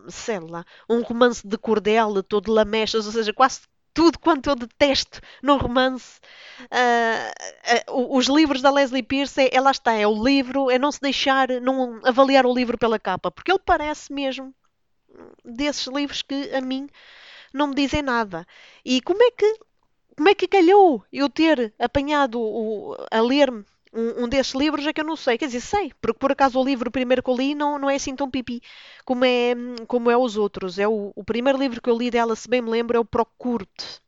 sei 0.08 0.38
lá, 0.40 0.64
um 0.88 1.02
romance 1.02 1.46
de 1.46 1.56
cordel 1.58 2.22
todo 2.22 2.52
lamechas, 2.52 3.06
ou 3.06 3.12
seja, 3.12 3.32
quase 3.32 3.60
tudo 3.94 4.18
quanto 4.18 4.48
eu 4.48 4.56
detesto 4.56 5.20
num 5.42 5.56
romance. 5.56 6.20
Uh, 6.62 7.92
uh, 7.92 8.16
os 8.16 8.26
livros 8.26 8.62
da 8.62 8.70
Leslie 8.70 9.02
Pierce, 9.02 9.40
é, 9.40 9.50
ela 9.52 9.70
está, 9.70 9.92
é 9.92 10.06
o 10.06 10.22
livro, 10.22 10.70
é 10.70 10.78
não 10.78 10.90
se 10.90 11.00
deixar, 11.00 11.48
não 11.60 12.00
avaliar 12.04 12.46
o 12.46 12.54
livro 12.54 12.78
pela 12.78 12.98
capa, 12.98 13.30
porque 13.30 13.50
ele 13.52 13.60
parece 13.64 14.12
mesmo 14.12 14.54
desses 15.44 15.86
livros 15.86 16.22
que 16.22 16.54
a 16.54 16.60
mim 16.60 16.88
não 17.52 17.68
me 17.68 17.74
dizem 17.74 18.02
nada. 18.02 18.46
E 18.84 19.00
como 19.02 19.22
é 19.22 19.30
que 19.30 19.58
como 20.16 20.28
é 20.28 20.34
que 20.34 20.46
calhou 20.46 21.04
eu 21.12 21.28
ter 21.28 21.72
apanhado 21.78 22.38
o, 22.40 22.96
a 23.10 23.20
ler-me 23.20 23.64
um, 23.92 24.24
um, 24.24 24.28
desses 24.28 24.54
livros 24.54 24.86
é 24.86 24.92
que 24.92 25.00
eu 25.00 25.04
não 25.04 25.16
sei. 25.16 25.36
Quer 25.36 25.46
dizer, 25.46 25.60
sei, 25.60 25.92
porque 26.00 26.18
por 26.18 26.32
acaso 26.32 26.58
o 26.58 26.64
livro 26.64 26.90
primeiro 26.90 27.22
que 27.22 27.30
eu 27.30 27.36
li 27.36 27.54
não, 27.54 27.78
não 27.78 27.90
é 27.90 27.96
assim 27.96 28.16
tão 28.16 28.30
pipi 28.30 28.62
como 29.04 29.24
é, 29.24 29.54
como 29.86 30.10
é 30.10 30.16
os 30.16 30.36
outros. 30.36 30.78
É 30.78 30.88
o, 30.88 31.12
o 31.14 31.24
primeiro 31.24 31.58
livro 31.58 31.80
que 31.80 31.90
eu 31.90 31.96
li 31.96 32.10
dela, 32.10 32.34
se 32.36 32.48
bem 32.48 32.62
me 32.62 32.70
lembro, 32.70 32.96
é 32.96 33.00
o 33.00 33.04
Procuro-te. 33.04 34.00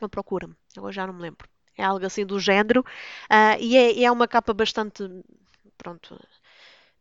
Ou 0.00 0.08
Procura-me, 0.08 0.54
agora 0.76 0.92
já 0.92 1.06
não 1.06 1.14
me 1.14 1.22
lembro. 1.22 1.48
É 1.76 1.84
algo 1.84 2.04
assim 2.04 2.26
do 2.26 2.38
género. 2.40 2.80
Uh, 3.30 3.58
e 3.60 3.76
é, 3.76 4.04
é 4.04 4.10
uma 4.10 4.28
capa 4.28 4.52
bastante, 4.52 5.04
pronto, 5.78 6.18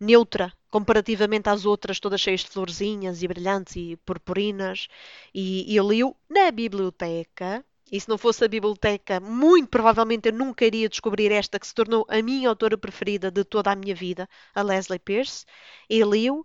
neutra 0.04 0.54
comparativamente 0.70 1.50
às 1.50 1.66
outras, 1.66 2.00
todas 2.00 2.20
cheias 2.20 2.42
de 2.42 2.50
florzinhas 2.50 3.22
e 3.22 3.28
brilhantes 3.28 3.76
e 3.76 3.96
purpurinas. 3.98 4.88
E, 5.34 5.76
eu 5.76 5.88
li-o 5.88 6.16
na 6.30 6.52
biblioteca 6.52 7.64
e 7.92 8.00
se 8.00 8.10
não 8.10 8.18
fosse 8.18 8.44
a 8.44 8.48
biblioteca, 8.48 9.20
muito 9.20 9.70
provavelmente 9.70 10.30
eu 10.30 10.34
nunca 10.34 10.66
iria 10.66 10.90
descobrir 10.90 11.32
esta 11.32 11.60
que 11.60 11.68
se 11.68 11.76
tornou 11.76 12.06
a 12.10 12.22
minha 12.24 12.50
autora 12.50 12.76
preferida 12.76 13.30
de 13.30 13.44
toda 13.44 13.72
a 13.72 13.76
minha 13.76 13.94
vida, 13.94 14.28
a 14.56 14.64
Leslie 14.64 14.98
Pierce. 14.98 15.46
E 15.88 16.04
li-o, 16.04 16.44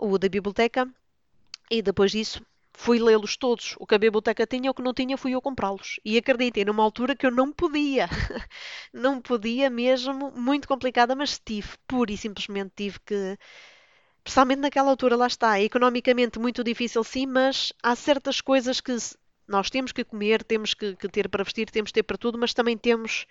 o 0.00 0.18
da 0.18 0.28
biblioteca, 0.28 0.92
e 1.70 1.80
depois 1.80 2.10
disso 2.10 2.44
fui 2.74 2.98
lê-los 2.98 3.36
todos. 3.36 3.74
O 3.78 3.86
que 3.86 3.94
a 3.94 3.98
biblioteca 3.98 4.46
tinha, 4.46 4.70
o 4.70 4.74
que 4.74 4.82
não 4.82 4.92
tinha, 4.92 5.16
fui 5.16 5.32
eu 5.32 5.40
comprá-los. 5.40 6.00
E 6.04 6.18
acreditem, 6.18 6.64
numa 6.64 6.82
altura 6.82 7.16
que 7.16 7.24
eu 7.24 7.30
não 7.30 7.52
podia. 7.52 8.08
não 8.92 9.20
podia 9.20 9.70
mesmo, 9.70 10.32
muito 10.32 10.68
complicada, 10.68 11.14
mas 11.14 11.38
tive, 11.38 11.68
pura 11.86 12.12
e 12.12 12.16
simplesmente 12.16 12.72
tive 12.76 12.98
que. 13.00 13.38
Principalmente 14.22 14.60
naquela 14.60 14.90
altura, 14.90 15.16
lá 15.16 15.26
está, 15.26 15.60
economicamente 15.60 16.38
muito 16.38 16.64
difícil 16.64 17.04
sim, 17.04 17.26
mas 17.26 17.74
há 17.82 17.94
certas 17.94 18.40
coisas 18.40 18.80
que 18.80 18.96
nós 19.46 19.68
temos 19.68 19.92
que 19.92 20.02
comer, 20.02 20.42
temos 20.42 20.72
que, 20.72 20.96
que 20.96 21.08
ter 21.08 21.28
para 21.28 21.44
vestir, 21.44 21.70
temos 21.70 21.90
que 21.90 21.94
ter 21.94 22.02
para 22.04 22.16
tudo, 22.16 22.38
mas 22.38 22.54
também 22.54 22.76
temos 22.76 23.26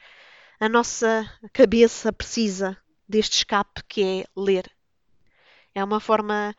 a 0.59 0.69
nossa 0.69 1.27
cabeça 1.51 2.13
precisa 2.13 2.77
deste 3.09 3.37
escape 3.37 3.83
que 3.87 4.03
é 4.03 4.25
ler. 4.39 4.71
É 5.73 5.83
uma 5.83 5.99
forma 5.99 6.55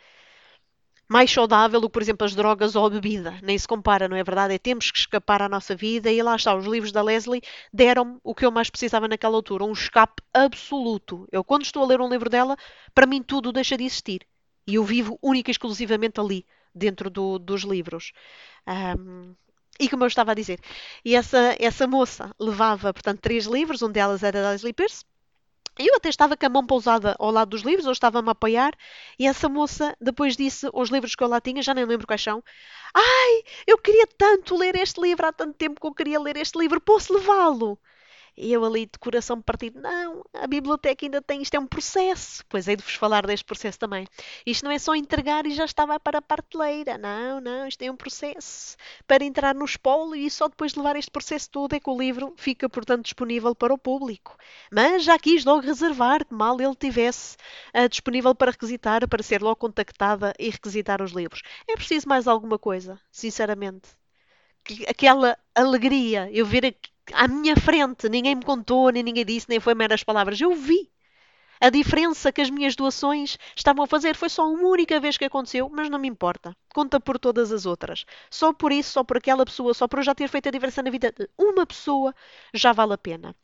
mais 1.14 1.31
saudável 1.31 1.81
do 1.81 1.88
que, 1.88 1.92
por 1.92 2.03
exemplo, 2.03 2.24
as 2.24 2.35
drogas 2.35 2.74
ou 2.74 2.85
a 2.85 2.90
bebida. 2.90 3.38
Nem 3.40 3.57
se 3.57 3.68
compara, 3.68 4.09
não 4.09 4.16
é 4.16 4.24
verdade? 4.24 4.53
É 4.53 4.59
temos 4.59 4.90
que 4.90 4.98
escapar 4.98 5.42
à 5.42 5.48
nossa 5.48 5.72
vida 5.77 6.11
e 6.11 6.20
lá 6.20 6.35
está. 6.35 6.53
Os 6.57 6.66
livros 6.66 6.90
da 6.90 7.03
Leslie 7.03 7.40
deram-me 7.72 8.18
o 8.24 8.35
que 8.35 8.44
eu 8.44 8.50
mais 8.50 8.68
precisava 8.68 9.07
naquela 9.07 9.37
altura, 9.37 9.62
um 9.62 9.70
escape 9.70 10.20
absoluto. 10.35 11.24
Eu, 11.31 11.44
quando 11.44 11.62
estou 11.62 11.85
a 11.85 11.87
ler 11.87 12.00
um 12.00 12.09
livro 12.09 12.29
dela, 12.29 12.57
para 12.92 13.07
mim 13.07 13.22
tudo 13.22 13.53
deixa 13.53 13.77
de 13.77 13.85
existir. 13.85 14.27
E 14.66 14.74
eu 14.74 14.83
vivo 14.83 15.16
única 15.22 15.50
e 15.50 15.53
exclusivamente 15.53 16.18
ali, 16.18 16.44
dentro 16.74 17.09
do, 17.09 17.38
dos 17.38 17.62
livros. 17.62 18.11
Um, 18.66 19.37
e 19.79 19.88
como 19.88 20.03
eu 20.03 20.09
estava 20.09 20.33
a 20.33 20.35
dizer, 20.35 20.59
e 21.05 21.14
essa, 21.14 21.55
essa 21.61 21.87
moça 21.87 22.35
levava, 22.40 22.92
portanto, 22.92 23.20
três 23.20 23.46
livros, 23.46 23.83
um 23.83 23.90
delas 23.90 24.24
era 24.24 24.42
da 24.42 24.50
Leslie 24.50 24.72
Pierce, 24.72 25.05
eu 25.78 25.94
até 25.96 26.08
estava 26.08 26.37
com 26.37 26.46
a 26.46 26.48
mão 26.48 26.66
pousada 26.66 27.16
ao 27.18 27.30
lado 27.30 27.50
dos 27.50 27.62
livros, 27.62 27.87
ou 27.87 27.92
estava-me 27.92 28.28
a 28.28 28.32
apoiar, 28.32 28.72
e 29.18 29.26
essa 29.26 29.48
moça 29.48 29.96
depois 30.00 30.37
disse 30.37 30.68
os 30.72 30.90
livros 30.90 31.14
que 31.14 31.22
eu 31.24 31.28
lá 31.28 31.40
tinha, 31.40 31.62
já 31.62 31.74
nem 31.74 31.84
lembro 31.84 32.06
quais 32.06 32.22
são. 32.22 32.42
Ai, 32.94 33.42
eu 33.66 33.78
queria 33.78 34.06
tanto 34.06 34.56
ler 34.56 34.76
este 34.76 35.00
livro, 35.00 35.26
há 35.26 35.32
tanto 35.32 35.54
tempo 35.56 35.80
que 35.80 35.87
eu 35.87 35.94
queria 35.94 36.20
ler 36.20 36.37
este 36.37 36.58
livro, 36.58 36.80
posso 36.80 37.12
levá-lo? 37.14 37.78
E 38.37 38.53
eu 38.53 38.64
ali 38.64 38.87
de 38.87 38.99
coração 38.99 39.40
partido, 39.40 39.81
não, 39.81 40.25
a 40.35 40.47
biblioteca 40.47 41.07
ainda 41.07 41.23
tem, 41.23 41.40
isto 41.42 41.55
é 41.55 41.59
um 41.59 41.66
processo. 41.66 42.44
Pois 42.49 42.66
hei 42.66 42.77
de 42.77 42.83
vos 42.83 42.94
falar 42.94 43.27
deste 43.27 43.44
processo 43.44 43.79
também. 43.79 44.07
Isto 44.44 44.64
não 44.64 44.73
é 44.73 44.79
só 44.79 44.94
entregar 44.94 45.47
e 45.47 45.53
já 45.53 45.64
estava 45.64 45.99
para 46.01 46.18
a 46.18 46.23
parteleira. 46.23 46.99
Não, 46.99 47.40
não, 47.40 47.66
isto 47.66 47.83
é 47.83 47.90
um 47.90 47.97
processo 47.97 48.77
para 49.07 49.25
entrar 49.25 49.55
no 49.55 49.64
espólio 49.64 50.16
e 50.16 50.31
só 50.31 50.49
depois 50.49 50.73
de 50.73 50.79
levar 50.79 50.97
este 50.97 51.11
processo 51.11 51.51
todo 51.51 51.75
é 51.75 51.81
que 51.81 51.90
o 51.90 51.99
livro 51.99 52.35
fica, 52.37 52.68
portanto, 52.68 53.05
disponível 53.05 53.55
para 53.55 53.73
o 53.73 53.79
público. 53.79 54.37
Mas 54.70 55.05
já 55.05 55.18
quis 55.18 55.44
logo 55.44 55.61
reservar 55.61 56.25
que 56.25 56.35
mal 56.35 56.61
ele 56.61 56.75
tivesse 56.75 57.37
uh, 57.75 57.88
disponível 57.88 58.35
para 58.35 58.51
requisitar, 58.51 59.07
para 59.09 59.23
ser 59.23 59.42
logo 59.42 59.57
contactada 59.57 60.33
e 60.38 60.51
requisitar 60.51 61.03
os 61.03 61.12
livros. 61.12 61.42
É 61.68 61.75
preciso 61.77 62.09
mais 62.09 62.27
alguma 62.27 62.59
coisa, 62.59 63.01
sinceramente. 63.11 63.88
Aquela 64.88 65.38
alegria, 65.55 66.31
eu 66.33 66.47
ver 66.47 66.64
à 67.12 67.26
minha 67.28 67.56
frente, 67.56 68.08
ninguém 68.08 68.34
me 68.36 68.44
contou, 68.44 68.90
nem 68.90 69.02
ninguém 69.02 69.24
disse, 69.24 69.48
nem 69.48 69.60
foi 69.60 69.74
meras 69.74 70.02
palavras. 70.04 70.40
Eu 70.40 70.54
vi. 70.54 70.90
A 71.60 71.70
diferença 71.70 72.30
que 72.32 72.40
as 72.40 72.50
minhas 72.50 72.76
doações 72.76 73.38
estavam 73.56 73.84
a 73.84 73.86
fazer 73.86 74.14
foi 74.16 74.28
só 74.28 74.48
uma 74.48 74.68
única 74.68 75.00
vez 75.00 75.16
que 75.16 75.24
aconteceu, 75.24 75.68
mas 75.72 75.88
não 75.90 75.98
me 75.98 76.08
importa. 76.08 76.56
Conta 76.72 77.00
por 77.00 77.18
todas 77.18 77.50
as 77.52 77.66
outras. 77.66 78.04
Só 78.30 78.52
por 78.52 78.70
isso, 78.72 78.92
só 78.92 79.02
por 79.04 79.16
aquela 79.16 79.44
pessoa, 79.44 79.72
só 79.74 79.88
por 79.88 79.98
eu 79.98 80.02
já 80.04 80.14
ter 80.14 80.28
feito 80.28 80.48
a 80.48 80.52
diferença 80.52 80.82
na 80.82 80.90
vida 80.90 81.12
de 81.16 81.28
uma 81.38 81.66
pessoa, 81.66 82.14
já 82.52 82.72
vale 82.72 82.92
a 82.94 82.98
pena. 82.98 83.34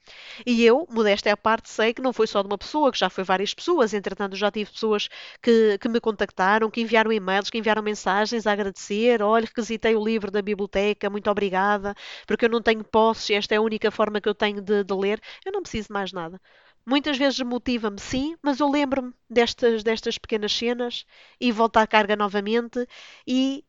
E 0.47 0.65
eu, 0.65 0.87
modesta 0.91 1.29
é 1.29 1.33
a 1.33 1.37
parte, 1.37 1.71
sei 1.71 1.95
que 1.95 2.03
não 2.03 2.13
foi 2.13 2.27
só 2.27 2.43
de 2.43 2.49
uma 2.49 2.59
pessoa, 2.59 2.93
que 2.93 2.99
já 2.99 3.09
foi 3.11 3.25
várias 3.25 3.55
pessoas. 3.55 3.95
Entretanto, 3.95 4.37
já 4.37 4.51
tive 4.51 4.71
pessoas 4.71 5.09
que, 5.43 5.79
que 5.79 5.89
me 5.89 6.01
contactaram, 6.01 6.71
que 6.71 6.81
enviaram 6.81 7.13
e-mails, 7.13 7.51
que 7.51 7.59
enviaram 7.59 7.83
mensagens 7.83 8.47
a 8.47 8.53
agradecer. 8.53 9.23
Olha, 9.23 9.47
requisitei 9.47 9.95
o 9.97 10.05
livro 10.05 10.31
da 10.31 10.43
biblioteca, 10.43 11.09
muito 11.11 11.31
obrigada, 11.31 11.95
porque 12.27 12.45
eu 12.47 12.49
não 12.51 12.63
tenho 12.63 12.85
posses, 12.85 13.31
esta 13.31 13.55
é 13.55 13.59
a 13.59 13.63
única 13.63 13.91
forma 13.91 14.21
que 14.21 14.29
eu 14.29 14.35
tenho 14.35 14.61
de, 14.61 14.85
de 14.85 14.95
ler. 14.95 15.21
Eu 15.45 15.53
não 15.53 15.63
preciso 15.63 15.89
de 15.89 15.93
mais 15.95 16.13
nada. 16.13 16.41
Muitas 16.85 17.17
vezes 17.19 17.39
motiva-me, 17.41 18.01
sim, 18.01 18.37
mas 18.43 18.59
eu 18.59 18.69
lembro-me 18.69 19.13
destas, 19.29 19.83
destas 19.83 20.19
pequenas 20.19 20.53
cenas 20.53 21.05
e 21.41 21.53
volto 21.53 21.77
à 21.77 21.87
carga 21.87 22.17
novamente 22.17 22.87
e 23.27 23.65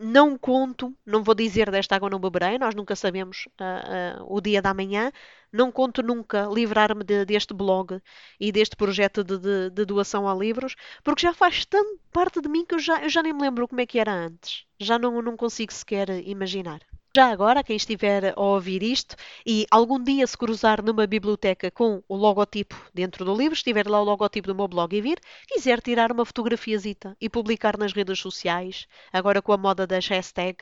não 0.00 0.38
conto, 0.38 0.96
não 1.04 1.22
vou 1.22 1.34
dizer 1.34 1.70
desta 1.70 1.94
água 1.94 2.08
não 2.08 2.18
beberei, 2.18 2.58
nós 2.58 2.74
nunca 2.74 2.96
sabemos 2.96 3.46
uh, 3.60 4.22
uh, 4.22 4.34
o 4.34 4.40
dia 4.40 4.62
da 4.62 4.72
manhã, 4.72 5.12
não 5.52 5.70
conto 5.70 6.02
nunca 6.02 6.46
livrar-me 6.46 7.04
de, 7.04 7.24
deste 7.26 7.52
blog 7.52 8.00
e 8.38 8.50
deste 8.50 8.76
projeto 8.76 9.22
de, 9.22 9.38
de, 9.38 9.70
de, 9.70 9.84
doação 9.84 10.26
a 10.26 10.34
livros, 10.34 10.74
porque 11.04 11.22
já 11.22 11.34
faz 11.34 11.66
tão 11.66 11.98
parte 12.10 12.40
de 12.40 12.48
mim 12.48 12.64
que 12.64 12.74
eu 12.74 12.78
já, 12.78 13.02
eu 13.02 13.10
já 13.10 13.22
nem 13.22 13.32
me 13.34 13.42
lembro 13.42 13.68
como 13.68 13.80
é 13.80 13.86
que 13.86 13.98
era 13.98 14.12
antes. 14.12 14.64
Já 14.78 14.98
não, 14.98 15.20
não 15.20 15.36
consigo 15.36 15.72
sequer 15.72 16.08
imaginar. 16.26 16.80
Já 17.16 17.30
agora, 17.30 17.64
quem 17.64 17.76
estiver 17.76 18.32
a 18.36 18.40
ouvir 18.40 18.82
isto 18.84 19.16
e 19.44 19.66
algum 19.70 20.00
dia 20.02 20.24
se 20.26 20.38
cruzar 20.38 20.80
numa 20.82 21.06
biblioteca 21.08 21.70
com 21.70 22.02
o 22.08 22.16
logotipo 22.16 22.76
dentro 22.94 23.24
do 23.24 23.36
livro, 23.36 23.54
estiver 23.54 23.88
lá 23.88 24.00
o 24.00 24.04
logotipo 24.04 24.46
do 24.46 24.54
meu 24.54 24.68
blog 24.68 24.96
e 24.96 25.00
vir, 25.00 25.20
quiser 25.48 25.80
tirar 25.80 26.12
uma 26.12 26.24
fotografiazita 26.24 27.16
e 27.20 27.28
publicar 27.28 27.76
nas 27.76 27.92
redes 27.92 28.20
sociais, 28.20 28.86
agora 29.12 29.42
com 29.42 29.52
a 29.52 29.56
moda 29.56 29.86
das 29.88 30.06
hashtag, 30.06 30.58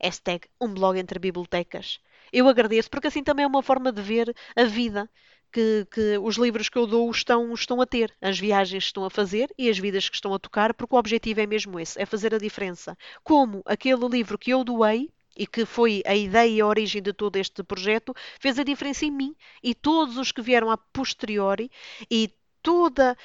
hashtag 0.00 0.46
um 0.60 0.72
blog 0.72 0.96
entre 0.96 1.18
bibliotecas, 1.18 2.00
eu 2.32 2.48
agradeço, 2.48 2.88
porque 2.88 3.08
assim 3.08 3.24
também 3.24 3.44
é 3.44 3.48
uma 3.48 3.62
forma 3.62 3.90
de 3.90 4.00
ver 4.00 4.32
a 4.54 4.64
vida 4.64 5.10
que, 5.52 5.86
que, 5.90 6.18
os 6.18 6.36
livros 6.36 6.68
que 6.68 6.78
eu 6.78 6.86
dou 6.86 7.10
estão, 7.10 7.52
estão 7.52 7.80
a 7.80 7.86
ter, 7.86 8.14
as 8.20 8.38
viagens 8.38 8.84
que 8.84 8.88
estão 8.90 9.04
a 9.04 9.10
fazer 9.10 9.52
e 9.58 9.68
as 9.68 9.78
vidas 9.78 10.08
que 10.08 10.14
estão 10.14 10.32
a 10.34 10.38
tocar, 10.38 10.72
porque 10.72 10.94
o 10.94 10.98
objetivo 10.98 11.40
é 11.40 11.46
mesmo 11.46 11.80
esse, 11.80 12.00
é 12.00 12.06
fazer 12.06 12.32
a 12.32 12.38
diferença. 12.38 12.96
Como 13.24 13.60
aquele 13.66 14.06
livro 14.08 14.38
que 14.38 14.52
eu 14.52 14.62
doei, 14.62 15.10
e 15.40 15.46
que 15.46 15.64
foi 15.64 16.02
a 16.04 16.14
ideia 16.14 16.50
e 16.50 16.60
a 16.60 16.66
origem 16.66 17.00
de 17.00 17.14
todo 17.14 17.36
este 17.36 17.62
projeto, 17.62 18.14
fez 18.38 18.58
a 18.58 18.62
diferença 18.62 19.06
em 19.06 19.10
mim 19.10 19.34
e 19.62 19.74
todos 19.74 20.18
os 20.18 20.30
que 20.30 20.42
vieram 20.42 20.70
a 20.70 20.76
posteriori 20.76 21.70
e 22.10 22.30
toda 22.62 23.16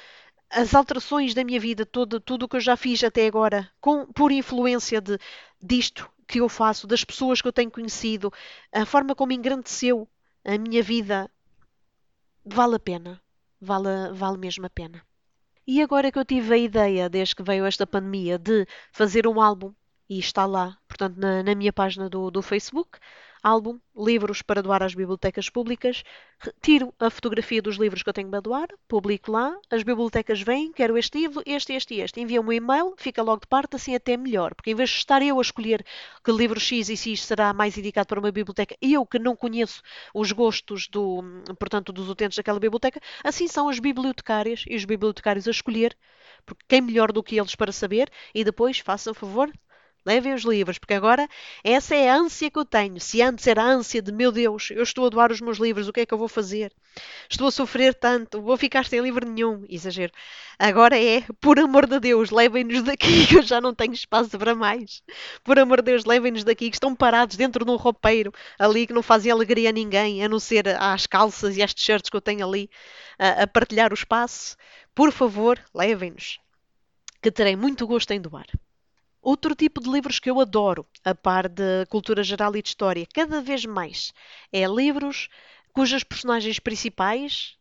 as 0.48 0.74
alterações 0.74 1.34
da 1.34 1.44
minha 1.44 1.60
vida, 1.60 1.84
todo, 1.84 2.18
tudo 2.18 2.44
o 2.44 2.48
que 2.48 2.56
eu 2.56 2.60
já 2.60 2.74
fiz 2.74 3.04
até 3.04 3.26
agora, 3.26 3.70
com, 3.82 4.06
por 4.06 4.32
influência 4.32 4.98
de, 4.98 5.18
disto 5.62 6.10
que 6.26 6.40
eu 6.40 6.48
faço, 6.48 6.86
das 6.86 7.04
pessoas 7.04 7.42
que 7.42 7.48
eu 7.48 7.52
tenho 7.52 7.70
conhecido, 7.70 8.32
a 8.72 8.86
forma 8.86 9.14
como 9.14 9.32
engrandeceu 9.32 10.08
a 10.42 10.56
minha 10.56 10.82
vida, 10.82 11.30
vale 12.42 12.76
a 12.76 12.78
pena. 12.78 13.20
Vale, 13.60 14.12
vale 14.12 14.38
mesmo 14.38 14.64
a 14.64 14.70
pena. 14.70 15.02
E 15.66 15.82
agora 15.82 16.10
que 16.10 16.18
eu 16.18 16.24
tive 16.24 16.54
a 16.54 16.58
ideia, 16.58 17.10
desde 17.10 17.36
que 17.36 17.42
veio 17.42 17.66
esta 17.66 17.86
pandemia, 17.86 18.38
de 18.38 18.66
fazer 18.90 19.26
um 19.26 19.38
álbum 19.38 19.74
e 20.08 20.18
está 20.18 20.46
lá, 20.46 20.78
portanto, 20.88 21.16
na, 21.18 21.42
na 21.42 21.54
minha 21.54 21.72
página 21.72 22.08
do, 22.08 22.30
do 22.30 22.42
Facebook, 22.42 22.98
álbum, 23.42 23.78
livros 23.96 24.42
para 24.42 24.60
doar 24.60 24.82
às 24.82 24.92
bibliotecas 24.92 25.48
públicas, 25.48 26.02
tiro 26.60 26.92
a 26.98 27.08
fotografia 27.08 27.62
dos 27.62 27.76
livros 27.76 28.02
que 28.02 28.08
eu 28.08 28.12
tenho 28.12 28.28
para 28.28 28.40
doar, 28.40 28.66
publico 28.88 29.30
lá, 29.30 29.56
as 29.70 29.84
bibliotecas 29.84 30.40
vêm, 30.40 30.72
quero 30.72 30.98
este 30.98 31.18
livro, 31.18 31.42
este, 31.46 31.72
este 31.72 31.94
e 31.94 32.00
este. 32.00 32.20
Enviam-me 32.20 32.48
um 32.48 32.52
e-mail, 32.52 32.94
fica 32.96 33.22
logo 33.22 33.42
de 33.42 33.46
parte, 33.46 33.76
assim 33.76 33.94
até 33.94 34.16
melhor, 34.16 34.52
porque 34.54 34.70
em 34.72 34.74
vez 34.74 34.90
de 34.90 34.96
estar 34.96 35.22
eu 35.22 35.38
a 35.38 35.42
escolher 35.42 35.84
que 36.24 36.32
livro 36.32 36.58
X 36.58 36.88
e 36.88 36.96
X 36.96 37.24
será 37.24 37.52
mais 37.52 37.78
indicado 37.78 38.08
para 38.08 38.18
uma 38.18 38.32
biblioteca, 38.32 38.76
eu 38.82 39.06
que 39.06 39.18
não 39.18 39.36
conheço 39.36 39.80
os 40.12 40.32
gostos 40.32 40.88
do, 40.88 41.22
portanto, 41.58 41.92
dos 41.92 42.08
utentes 42.08 42.36
daquela 42.36 42.58
biblioteca, 42.58 43.00
assim 43.22 43.46
são 43.46 43.68
as 43.68 43.78
bibliotecárias 43.78 44.64
e 44.68 44.74
os 44.74 44.84
bibliotecários 44.84 45.46
a 45.46 45.52
escolher, 45.52 45.96
porque 46.44 46.64
quem 46.68 46.80
melhor 46.80 47.12
do 47.12 47.22
que 47.22 47.38
eles 47.38 47.54
para 47.54 47.70
saber, 47.70 48.10
e 48.34 48.42
depois, 48.42 48.78
façam 48.80 49.14
favor, 49.14 49.52
levem 50.06 50.32
os 50.32 50.44
livros, 50.44 50.78
porque 50.78 50.94
agora 50.94 51.28
essa 51.64 51.94
é 51.96 52.08
a 52.08 52.14
ânsia 52.14 52.50
que 52.50 52.58
eu 52.58 52.64
tenho. 52.64 53.00
Se 53.00 53.20
antes 53.20 53.46
era 53.46 53.62
a 53.62 53.66
ânsia 53.66 54.00
de 54.00 54.12
meu 54.12 54.30
Deus, 54.30 54.70
eu 54.70 54.82
estou 54.82 55.06
a 55.06 55.08
doar 55.08 55.32
os 55.32 55.40
meus 55.40 55.58
livros, 55.58 55.88
o 55.88 55.92
que 55.92 56.00
é 56.00 56.06
que 56.06 56.14
eu 56.14 56.18
vou 56.18 56.28
fazer? 56.28 56.72
Estou 57.28 57.48
a 57.48 57.50
sofrer 57.50 57.92
tanto, 57.92 58.40
vou 58.40 58.56
ficar 58.56 58.86
sem 58.86 59.00
livro 59.00 59.28
nenhum. 59.28 59.64
Exagero. 59.68 60.12
Agora 60.58 60.98
é, 60.98 61.22
por 61.40 61.58
amor 61.58 61.86
de 61.86 61.98
Deus, 61.98 62.30
levem-nos 62.30 62.82
daqui, 62.82 63.26
que 63.26 63.36
eu 63.36 63.42
já 63.42 63.60
não 63.60 63.74
tenho 63.74 63.92
espaço 63.92 64.38
para 64.38 64.54
mais. 64.54 65.02
Por 65.42 65.58
amor 65.58 65.82
de 65.82 65.90
Deus, 65.90 66.04
levem-nos 66.04 66.44
daqui, 66.44 66.70
que 66.70 66.76
estão 66.76 66.94
parados 66.94 67.36
dentro 67.36 67.64
de 67.64 67.70
um 67.70 67.76
roupeiro 67.76 68.32
ali 68.58 68.86
que 68.86 68.92
não 68.92 69.02
fazem 69.02 69.32
alegria 69.32 69.70
a 69.70 69.72
ninguém, 69.72 70.24
a 70.24 70.28
não 70.28 70.38
ser 70.38 70.68
às 70.80 71.06
calças 71.06 71.56
e 71.56 71.62
às 71.62 71.74
t-shirts 71.74 72.08
que 72.08 72.16
eu 72.16 72.20
tenho 72.20 72.46
ali 72.46 72.70
a, 73.18 73.42
a 73.42 73.46
partilhar 73.46 73.90
o 73.90 73.94
espaço. 73.94 74.56
Por 74.94 75.10
favor, 75.12 75.58
levem-nos, 75.74 76.38
que 77.20 77.30
terei 77.30 77.56
muito 77.56 77.86
gosto 77.86 78.12
em 78.12 78.20
doar. 78.20 78.46
Outro 79.26 79.56
tipo 79.56 79.80
de 79.80 79.90
livros 79.90 80.20
que 80.20 80.30
eu 80.30 80.38
adoro, 80.38 80.86
a 81.04 81.12
par 81.12 81.48
de 81.48 81.84
cultura 81.86 82.22
geral 82.22 82.54
e 82.54 82.62
de 82.62 82.68
história, 82.68 83.08
cada 83.12 83.42
vez 83.42 83.64
mais, 83.64 84.14
é 84.52 84.64
livros 84.68 85.28
cujas 85.72 86.04
personagens 86.04 86.60
principais 86.60 87.56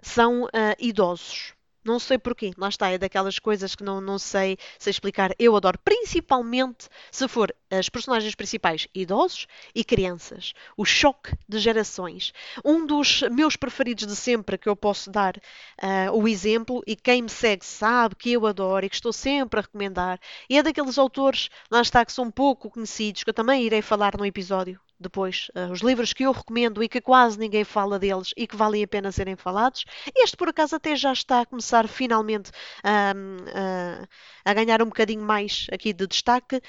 são 0.00 0.44
uh, 0.44 0.48
idosos. 0.78 1.52
Não 1.82 1.98
sei 1.98 2.18
porquê, 2.18 2.52
lá 2.58 2.68
está, 2.68 2.90
é 2.90 2.98
daquelas 2.98 3.38
coisas 3.38 3.74
que 3.74 3.82
não, 3.82 4.00
não 4.00 4.18
sei, 4.18 4.58
sei 4.78 4.90
explicar. 4.90 5.34
Eu 5.38 5.56
adoro, 5.56 5.78
principalmente 5.82 6.88
se 7.10 7.26
for 7.26 7.54
as 7.70 7.88
personagens 7.88 8.34
principais 8.34 8.86
idosos 8.94 9.46
e 9.74 9.82
crianças. 9.82 10.52
O 10.76 10.84
choque 10.84 11.32
de 11.48 11.58
gerações. 11.58 12.32
Um 12.64 12.86
dos 12.86 13.22
meus 13.30 13.56
preferidos 13.56 14.06
de 14.06 14.14
sempre 14.14 14.58
que 14.58 14.68
eu 14.68 14.76
posso 14.76 15.10
dar 15.10 15.36
uh, 15.36 16.12
o 16.12 16.28
exemplo, 16.28 16.82
e 16.86 16.94
quem 16.94 17.22
me 17.22 17.30
segue 17.30 17.64
sabe 17.64 18.14
que 18.14 18.32
eu 18.32 18.46
adoro 18.46 18.84
e 18.84 18.90
que 18.90 18.96
estou 18.96 19.12
sempre 19.12 19.60
a 19.60 19.62
recomendar, 19.62 20.20
e 20.48 20.58
é 20.58 20.62
daqueles 20.62 20.98
autores, 20.98 21.48
lá 21.70 21.80
está, 21.80 22.04
que 22.04 22.12
são 22.12 22.30
pouco 22.30 22.70
conhecidos, 22.70 23.24
que 23.24 23.30
eu 23.30 23.34
também 23.34 23.64
irei 23.64 23.82
falar 23.82 24.16
no 24.18 24.26
episódio 24.26 24.80
depois 25.00 25.50
uh, 25.56 25.72
os 25.72 25.80
livros 25.80 26.12
que 26.12 26.24
eu 26.24 26.32
recomendo 26.32 26.82
e 26.82 26.88
que 26.88 27.00
quase 27.00 27.38
ninguém 27.38 27.64
fala 27.64 27.98
deles 27.98 28.34
e 28.36 28.46
que 28.46 28.54
valem 28.54 28.84
a 28.84 28.88
pena 28.88 29.10
serem 29.10 29.34
falados. 29.34 29.84
Este, 30.14 30.36
por 30.36 30.48
acaso, 30.48 30.76
até 30.76 30.94
já 30.94 31.12
está 31.12 31.40
a 31.40 31.46
começar 31.46 31.88
finalmente 31.88 32.50
uh, 32.50 34.08
a 34.44 34.54
ganhar 34.54 34.82
um 34.82 34.86
bocadinho 34.86 35.22
mais 35.22 35.66
aqui 35.72 35.92
de 35.92 36.06
destaque. 36.06 36.60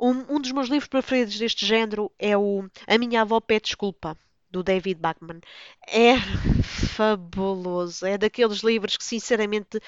Um, 0.00 0.36
um, 0.36 0.40
dos 0.40 0.52
meus 0.52 0.68
livros 0.68 0.88
preferidos 0.88 1.38
deste 1.38 1.66
género 1.66 2.10
é 2.18 2.36
o 2.36 2.68
A 2.86 2.96
Minha 2.96 3.22
Avó 3.22 3.40
Pede 3.40 3.64
Desculpa, 3.64 4.16
do 4.50 4.62
David 4.62 5.00
Bachman. 5.00 5.40
É 5.86 6.14
fabuloso. 6.62 8.06
É 8.06 8.16
daqueles 8.16 8.60
livros 8.60 8.96
que, 8.96 9.04
sinceramente, 9.04 9.80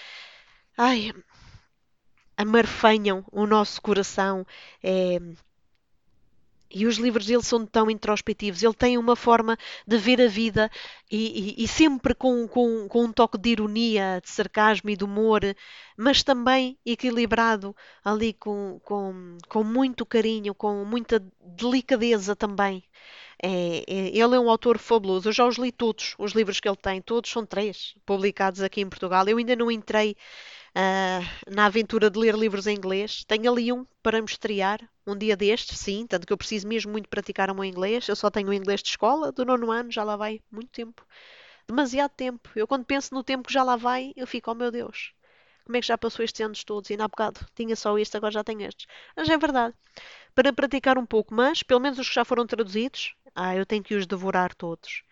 ai, 0.76 1.12
amarfanham 2.36 3.24
o 3.30 3.46
nosso 3.46 3.80
coração. 3.80 4.46
É 4.82 5.18
e 6.70 6.86
os 6.86 6.96
livros 6.96 7.26
dele 7.26 7.42
são 7.42 7.66
tão 7.66 7.90
introspectivos. 7.90 8.62
Ele 8.62 8.74
tem 8.74 8.96
uma 8.96 9.16
forma 9.16 9.56
de 9.86 9.98
ver 9.98 10.20
a 10.20 10.28
vida 10.28 10.70
e, 11.10 11.56
e, 11.58 11.64
e 11.64 11.68
sempre 11.68 12.14
com, 12.14 12.46
com, 12.46 12.88
com, 12.88 13.04
um 13.04 13.12
toque 13.12 13.36
de 13.38 13.50
ironia, 13.50 14.20
de 14.22 14.30
sarcasmo 14.30 14.90
e 14.90 14.96
de 14.96 15.04
humor, 15.04 15.40
mas 15.96 16.22
também 16.22 16.78
equilibrado 16.86 17.74
ali 18.04 18.32
com, 18.32 18.80
com, 18.84 19.36
com 19.48 19.64
muito 19.64 20.06
carinho, 20.06 20.54
com 20.54 20.84
muita 20.84 21.22
delicadeza 21.40 22.36
também. 22.36 22.84
É, 23.42 23.84
é, 23.86 24.08
ele 24.08 24.36
é 24.36 24.40
um 24.40 24.50
autor 24.50 24.78
fabuloso. 24.78 25.28
Eu 25.28 25.32
já 25.32 25.46
os 25.46 25.56
li 25.56 25.72
todos, 25.72 26.14
os 26.18 26.32
livros 26.32 26.60
que 26.60 26.68
ele 26.68 26.76
tem. 26.76 27.00
Todos 27.00 27.30
são 27.30 27.44
três, 27.46 27.94
publicados 28.04 28.62
aqui 28.62 28.82
em 28.82 28.88
Portugal. 28.88 29.26
Eu 29.26 29.38
ainda 29.38 29.56
não 29.56 29.70
entrei 29.70 30.14
uh, 30.76 31.50
na 31.50 31.66
aventura 31.66 32.10
de 32.10 32.18
ler 32.18 32.34
livros 32.34 32.66
em 32.66 32.76
inglês. 32.76 33.24
Tenho 33.24 33.50
ali 33.50 33.72
um 33.72 33.86
para 34.02 34.20
me 34.20 34.28
estrear 34.28 34.80
um 35.12 35.18
dia 35.18 35.36
destes, 35.36 35.78
sim, 35.78 36.06
tanto 36.06 36.26
que 36.26 36.32
eu 36.32 36.38
preciso 36.38 36.66
mesmo 36.68 36.92
muito 36.92 37.08
praticar 37.08 37.50
o 37.50 37.54
meu 37.54 37.64
inglês. 37.64 38.08
Eu 38.08 38.16
só 38.16 38.30
tenho 38.30 38.48
o 38.48 38.54
inglês 38.54 38.82
de 38.82 38.90
escola, 38.90 39.32
do 39.32 39.44
nono 39.44 39.70
ano, 39.70 39.90
já 39.90 40.04
lá 40.04 40.16
vai 40.16 40.40
muito 40.50 40.70
tempo. 40.70 41.06
Demasiado 41.66 42.12
tempo. 42.12 42.50
Eu 42.56 42.66
quando 42.66 42.84
penso 42.84 43.14
no 43.14 43.22
tempo 43.24 43.48
que 43.48 43.52
já 43.54 43.62
lá 43.62 43.76
vai, 43.76 44.12
eu 44.16 44.26
fico, 44.26 44.50
oh 44.50 44.54
meu 44.54 44.70
Deus, 44.70 45.12
como 45.64 45.76
é 45.76 45.80
que 45.80 45.86
já 45.86 45.98
passou 45.98 46.24
estes 46.24 46.40
anos 46.40 46.64
todos? 46.64 46.90
E 46.90 46.94
ainda 46.94 47.04
há 47.04 47.08
bocado 47.08 47.40
tinha 47.54 47.76
só 47.76 47.98
este, 47.98 48.16
agora 48.16 48.32
já 48.32 48.44
tenho 48.44 48.62
estes. 48.62 48.86
Mas 49.16 49.28
é 49.28 49.38
verdade. 49.38 49.74
Para 50.34 50.52
praticar 50.52 50.98
um 50.98 51.06
pouco, 51.06 51.34
mas 51.34 51.62
pelo 51.62 51.80
menos 51.80 51.98
os 51.98 52.08
que 52.08 52.14
já 52.14 52.24
foram 52.24 52.46
traduzidos, 52.46 53.14
ah, 53.34 53.56
eu 53.56 53.66
tenho 53.66 53.82
que 53.82 53.94
os 53.94 54.06
devorar 54.06 54.54
todos 54.54 55.04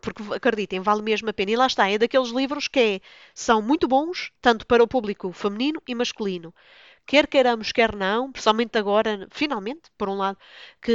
porque 0.00 0.22
acreditem, 0.34 0.80
vale 0.80 1.02
mesmo 1.02 1.28
a 1.28 1.32
pena. 1.32 1.50
E 1.50 1.56
lá 1.56 1.66
está, 1.66 1.88
é 1.88 1.98
daqueles 1.98 2.30
livros 2.30 2.68
que 2.68 2.80
é, 2.80 3.00
são 3.34 3.60
muito 3.60 3.86
bons, 3.86 4.32
tanto 4.40 4.66
para 4.66 4.82
o 4.82 4.88
público 4.88 5.32
feminino 5.32 5.82
e 5.86 5.94
masculino. 5.94 6.54
Quer 7.10 7.26
queiramos, 7.26 7.72
quer 7.72 7.96
não, 7.96 8.30
principalmente 8.30 8.78
agora, 8.78 9.26
finalmente, 9.32 9.90
por 9.98 10.08
um 10.08 10.14
lado, 10.14 10.38
que, 10.80 10.94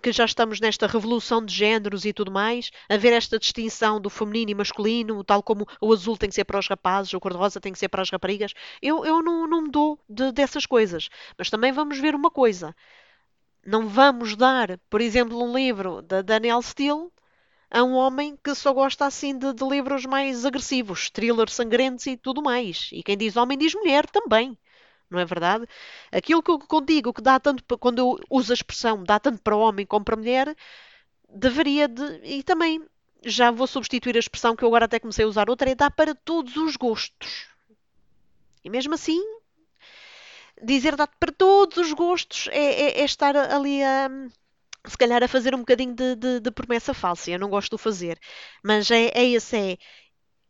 que 0.00 0.12
já 0.12 0.24
estamos 0.24 0.60
nesta 0.60 0.86
revolução 0.86 1.44
de 1.44 1.52
géneros 1.52 2.04
e 2.04 2.12
tudo 2.12 2.30
mais, 2.30 2.70
a 2.88 2.96
ver 2.96 3.12
esta 3.12 3.36
distinção 3.36 4.00
do 4.00 4.08
feminino 4.08 4.52
e 4.52 4.54
masculino, 4.54 5.24
tal 5.24 5.42
como 5.42 5.66
o 5.80 5.92
azul 5.92 6.16
tem 6.16 6.28
que 6.28 6.36
ser 6.36 6.44
para 6.44 6.60
os 6.60 6.68
rapazes, 6.68 7.12
o 7.12 7.18
cor-de-rosa 7.18 7.60
tem 7.60 7.72
que 7.72 7.80
ser 7.80 7.88
para 7.88 8.00
as 8.00 8.08
raparigas, 8.10 8.54
eu, 8.80 9.04
eu 9.04 9.20
não, 9.20 9.48
não 9.48 9.62
me 9.62 9.68
dou 9.68 9.98
de, 10.08 10.30
dessas 10.30 10.66
coisas. 10.66 11.08
Mas 11.36 11.50
também 11.50 11.72
vamos 11.72 11.98
ver 11.98 12.14
uma 12.14 12.30
coisa. 12.30 12.72
Não 13.66 13.88
vamos 13.88 14.36
dar, 14.36 14.78
por 14.88 15.00
exemplo, 15.00 15.42
um 15.42 15.52
livro 15.52 16.00
da 16.00 16.22
Danielle 16.22 16.62
Steele 16.62 17.08
a 17.68 17.82
um 17.82 17.94
homem 17.94 18.38
que 18.42 18.54
só 18.54 18.72
gosta 18.72 19.04
assim 19.04 19.36
de, 19.36 19.52
de, 19.52 19.64
livros 19.68 20.06
mais 20.06 20.46
agressivos, 20.46 21.10
thrillers 21.10 21.54
sangrentos 21.54 22.06
e 22.06 22.16
tudo 22.16 22.40
mais. 22.40 22.88
E 22.92 23.02
quem 23.02 23.16
diz 23.16 23.36
homem 23.36 23.58
diz 23.58 23.74
mulher 23.74 24.06
também. 24.06 24.56
Não 25.10 25.18
é 25.18 25.24
verdade? 25.24 25.66
Aquilo 26.10 26.42
que 26.42 26.50
eu 26.50 26.80
digo 26.80 27.12
que 27.12 27.22
dá 27.22 27.38
tanto 27.38 27.64
quando 27.78 27.98
eu 27.98 28.18
uso 28.28 28.52
a 28.52 28.54
expressão 28.54 29.04
dá 29.04 29.20
tanto 29.20 29.40
para 29.40 29.56
homem 29.56 29.86
como 29.86 30.04
para 30.04 30.16
mulher, 30.16 30.56
deveria 31.28 31.88
de. 31.88 32.02
E 32.24 32.42
também 32.42 32.84
já 33.24 33.50
vou 33.50 33.66
substituir 33.66 34.16
a 34.16 34.20
expressão 34.20 34.56
que 34.56 34.64
eu 34.64 34.68
agora 34.68 34.86
até 34.86 34.98
comecei 34.98 35.24
a 35.24 35.28
usar 35.28 35.48
outra, 35.50 35.70
é 35.70 35.74
dá 35.74 35.90
para 35.90 36.14
todos 36.14 36.56
os 36.56 36.76
gostos. 36.76 37.48
E 38.64 38.70
mesmo 38.70 38.94
assim, 38.94 39.20
dizer 40.62 40.96
dá 40.96 41.06
para 41.06 41.32
todos 41.32 41.76
os 41.78 41.92
gostos 41.92 42.48
é, 42.50 42.98
é, 42.98 43.00
é 43.00 43.04
estar 43.04 43.36
ali 43.36 43.82
a 43.82 44.08
se 44.86 44.96
calhar 44.96 45.22
a 45.22 45.28
fazer 45.28 45.54
um 45.54 45.58
bocadinho 45.58 45.94
de, 45.94 46.14
de, 46.16 46.40
de 46.40 46.50
promessa 46.50 46.94
falsa. 46.94 47.30
Eu 47.30 47.38
não 47.38 47.50
gosto 47.50 47.76
de 47.76 47.82
fazer. 47.82 48.18
Mas 48.62 48.90
é, 48.90 49.10
é 49.14 49.24
esse, 49.24 49.56
é. 49.56 49.78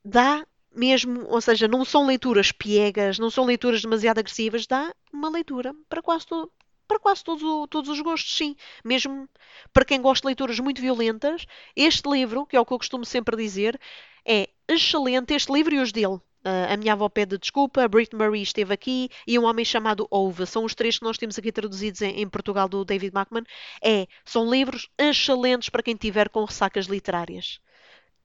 Dá 0.04 0.46
mesmo, 0.76 1.24
ou 1.28 1.40
seja, 1.40 1.66
não 1.66 1.84
são 1.84 2.06
leituras 2.06 2.52
piegas, 2.52 3.18
não 3.18 3.30
são 3.30 3.44
leituras 3.44 3.82
demasiado 3.82 4.18
agressivas, 4.18 4.66
dá 4.66 4.94
uma 5.12 5.30
leitura 5.30 5.74
para 5.88 6.02
quase 6.02 6.26
todo, 6.26 6.52
para 6.86 7.00
quase 7.00 7.24
todos, 7.24 7.42
todos 7.70 7.90
os 7.90 8.00
gostos, 8.00 8.36
sim. 8.36 8.54
Mesmo 8.84 9.28
para 9.72 9.84
quem 9.84 10.00
gosta 10.00 10.22
de 10.22 10.26
leituras 10.28 10.60
muito 10.60 10.80
violentas, 10.80 11.46
este 11.74 12.08
livro, 12.08 12.46
que 12.46 12.56
é 12.56 12.60
o 12.60 12.66
que 12.66 12.72
eu 12.72 12.78
costumo 12.78 13.04
sempre 13.04 13.36
dizer, 13.36 13.80
é 14.24 14.48
excelente. 14.68 15.34
Este 15.34 15.52
livro 15.52 15.74
e 15.74 15.78
os 15.78 15.92
dele. 15.92 16.20
Uh, 16.46 16.72
a 16.72 16.76
minha 16.76 16.92
avó 16.92 17.08
pede 17.08 17.36
desculpa, 17.38 17.82
a 17.82 17.88
Brit 17.88 18.14
Marie 18.14 18.42
esteve 18.42 18.72
aqui 18.72 19.08
e 19.26 19.36
um 19.36 19.44
homem 19.44 19.64
chamado 19.64 20.06
Ove. 20.08 20.46
São 20.46 20.64
os 20.64 20.76
três 20.76 20.96
que 20.96 21.04
nós 21.04 21.18
temos 21.18 21.36
aqui 21.36 21.50
traduzidos 21.50 22.02
em, 22.02 22.20
em 22.20 22.28
Portugal 22.28 22.68
do 22.68 22.84
David 22.84 23.10
Bachman. 23.10 23.42
É, 23.82 24.06
são 24.24 24.48
livros 24.48 24.88
excelentes 24.96 25.68
para 25.68 25.82
quem 25.82 25.96
tiver 25.96 26.28
com 26.28 26.44
ressacas 26.44 26.86
literárias. 26.86 27.58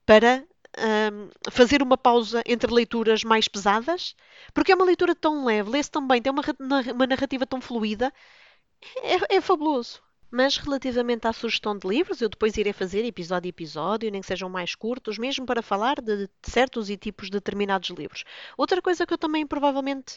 Para 0.06 0.46
um, 0.78 1.30
fazer 1.52 1.82
uma 1.82 1.98
pausa 1.98 2.42
entre 2.46 2.74
leituras 2.74 3.24
mais 3.24 3.48
pesadas, 3.48 4.16
porque 4.54 4.72
é 4.72 4.76
uma 4.76 4.86
leitura 4.86 5.16
tão 5.16 5.46
leve, 5.46 5.70
lê-se 5.70 5.92
tão 5.92 6.08
bem, 6.08 6.22
tem 6.22 6.32
uma, 6.32 6.44
uma 6.94 7.08
narrativa 7.08 7.46
tão 7.46 7.62
fluida, 7.62 8.14
é, 8.98 9.38
é 9.38 9.42
fabuloso. 9.42 10.02
Mas 10.34 10.56
relativamente 10.56 11.28
à 11.28 11.34
sugestão 11.34 11.78
de 11.78 11.86
livros, 11.86 12.22
eu 12.22 12.30
depois 12.30 12.56
irei 12.56 12.72
fazer 12.72 13.04
episódio 13.06 13.48
a 13.48 13.50
episódio, 13.50 14.10
nem 14.10 14.22
que 14.22 14.28
sejam 14.28 14.50
mais 14.50 14.76
curtos, 14.76 15.18
mesmo 15.18 15.46
para 15.46 15.62
falar 15.62 16.00
de 16.02 16.30
certos 16.42 16.90
e 16.90 16.96
tipos 16.96 17.26
de 17.26 17.32
determinados 17.32 17.90
livros. 17.90 18.24
Outra 18.58 18.82
coisa 18.82 19.06
que 19.06 19.14
eu 19.14 19.18
também 19.18 19.46
provavelmente 19.46 20.16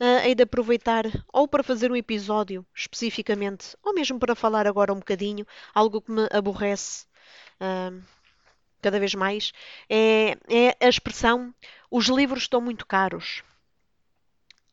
uh, 0.00 0.24
hei 0.24 0.34
de 0.34 0.44
aproveitar, 0.44 1.04
ou 1.30 1.46
para 1.46 1.62
fazer 1.62 1.92
um 1.92 1.96
episódio 1.96 2.66
especificamente, 2.74 3.76
ou 3.82 3.92
mesmo 3.92 4.18
para 4.18 4.34
falar 4.34 4.66
agora 4.66 4.94
um 4.94 4.98
bocadinho, 4.98 5.46
algo 5.74 6.00
que 6.00 6.10
me 6.10 6.26
aborrece 6.32 7.06
uh, 7.60 8.02
cada 8.84 9.00
vez 9.00 9.14
mais, 9.14 9.50
é, 9.88 10.36
é 10.46 10.86
a 10.86 10.88
expressão: 10.88 11.54
os 11.90 12.06
livros 12.06 12.42
estão 12.42 12.60
muito 12.60 12.86
caros. 12.86 13.42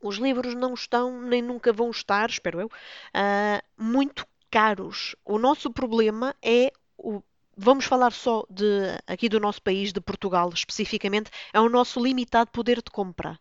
Os 0.02 0.18
livros 0.18 0.54
não 0.54 0.74
estão, 0.74 1.22
nem 1.22 1.42
nunca 1.42 1.72
vão 1.72 1.90
estar, 1.90 2.30
espero 2.30 2.60
eu, 2.60 2.68
uh, 2.68 3.82
muito 3.82 4.28
caros. 4.50 5.16
O 5.24 5.38
nosso 5.38 5.72
problema 5.72 6.36
é 6.42 6.74
o 6.98 7.22
vamos 7.56 7.86
falar 7.86 8.12
só 8.12 8.44
de 8.50 8.66
aqui 9.06 9.30
do 9.30 9.40
nosso 9.40 9.62
país, 9.62 9.94
de 9.94 10.02
Portugal 10.02 10.50
especificamente, 10.54 11.30
é 11.54 11.60
o 11.60 11.70
nosso 11.70 12.04
limitado 12.04 12.50
poder 12.52 12.78
de 12.78 12.90
compra. 12.92 13.40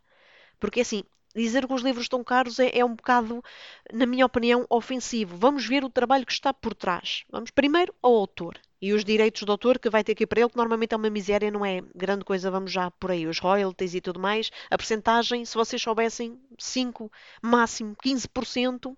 Porque 0.59 0.81
assim, 0.81 1.03
dizer 1.35 1.65
que 1.67 1.73
os 1.73 1.81
livros 1.81 2.05
estão 2.05 2.23
caros 2.23 2.59
é, 2.59 2.77
é, 2.77 2.85
um 2.85 2.95
bocado, 2.95 3.43
na 3.91 4.05
minha 4.05 4.25
opinião, 4.25 4.65
ofensivo. 4.69 5.35
Vamos 5.37 5.65
ver 5.65 5.83
o 5.83 5.89
trabalho 5.89 6.25
que 6.25 6.33
está 6.33 6.53
por 6.53 6.75
trás. 6.75 7.23
Vamos 7.29 7.51
primeiro 7.51 7.93
ao 8.01 8.13
autor 8.15 8.59
e 8.81 8.93
os 8.93 9.05
direitos 9.05 9.43
do 9.43 9.51
autor 9.51 9.77
que 9.77 9.89
vai 9.89 10.03
ter 10.03 10.13
aqui 10.13 10.25
para 10.25 10.41
ele, 10.41 10.49
que 10.49 10.57
normalmente 10.57 10.93
é 10.93 10.97
uma 10.97 11.09
miséria, 11.09 11.51
não 11.51 11.65
é 11.65 11.81
grande 11.95 12.25
coisa, 12.25 12.49
vamos 12.49 12.71
já 12.71 12.89
por 12.91 13.11
aí, 13.11 13.27
os 13.27 13.39
royalties 13.39 13.93
e 13.93 14.01
tudo 14.01 14.19
mais. 14.19 14.49
A 14.69 14.77
percentagem, 14.77 15.45
se 15.45 15.55
vocês 15.55 15.81
soubessem, 15.81 16.39
5, 16.57 17.11
máximo 17.41 17.95
15%, 18.03 18.97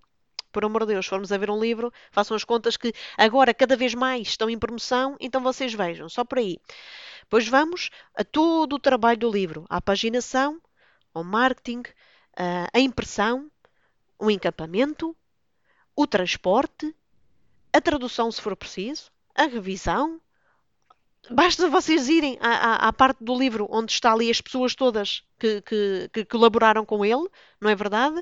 Por 0.53 0.63
amor 0.63 0.81
de 0.85 0.93
Deus, 0.93 1.07
formos 1.07 1.31
a 1.31 1.37
ver 1.37 1.49
um 1.49 1.59
livro, 1.59 1.91
façam 2.11 2.37
as 2.37 2.43
contas 2.43 2.77
que 2.77 2.93
agora 3.17 3.53
cada 3.55 3.75
vez 3.75 3.95
mais 3.95 4.27
estão 4.27 4.47
em 4.49 4.57
promoção, 4.57 5.17
então 5.19 5.41
vocês 5.41 5.73
vejam, 5.73 6.07
só 6.07 6.23
por 6.23 6.37
aí. 6.37 6.59
Depois 7.21 7.47
vamos 7.47 7.89
a 8.15 8.23
todo 8.23 8.73
o 8.73 8.79
trabalho 8.79 9.17
do 9.17 9.31
livro, 9.31 9.65
a 9.67 9.81
paginação, 9.81 10.61
ao 11.11 11.23
marketing, 11.23 11.81
a 12.71 12.79
impressão, 12.79 13.51
o 14.19 14.29
encampamento, 14.29 15.17
o 15.95 16.05
transporte, 16.05 16.95
a 17.73 17.81
tradução 17.81 18.31
se 18.31 18.39
for 18.39 18.55
preciso, 18.55 19.11
a 19.35 19.43
revisão. 19.45 20.19
Basta 21.29 21.69
vocês 21.69 22.09
irem 22.09 22.37
à, 22.41 22.49
à, 22.49 22.87
à 22.87 22.93
parte 22.93 23.23
do 23.23 23.37
livro 23.37 23.67
onde 23.71 23.91
está 23.91 24.11
ali 24.11 24.29
as 24.29 24.41
pessoas 24.41 24.75
todas 24.75 25.23
que, 25.39 25.61
que, 25.61 26.09
que 26.11 26.25
colaboraram 26.25 26.85
com 26.85 27.05
ele, 27.05 27.29
não 27.61 27.69
é 27.69 27.75
verdade? 27.75 28.21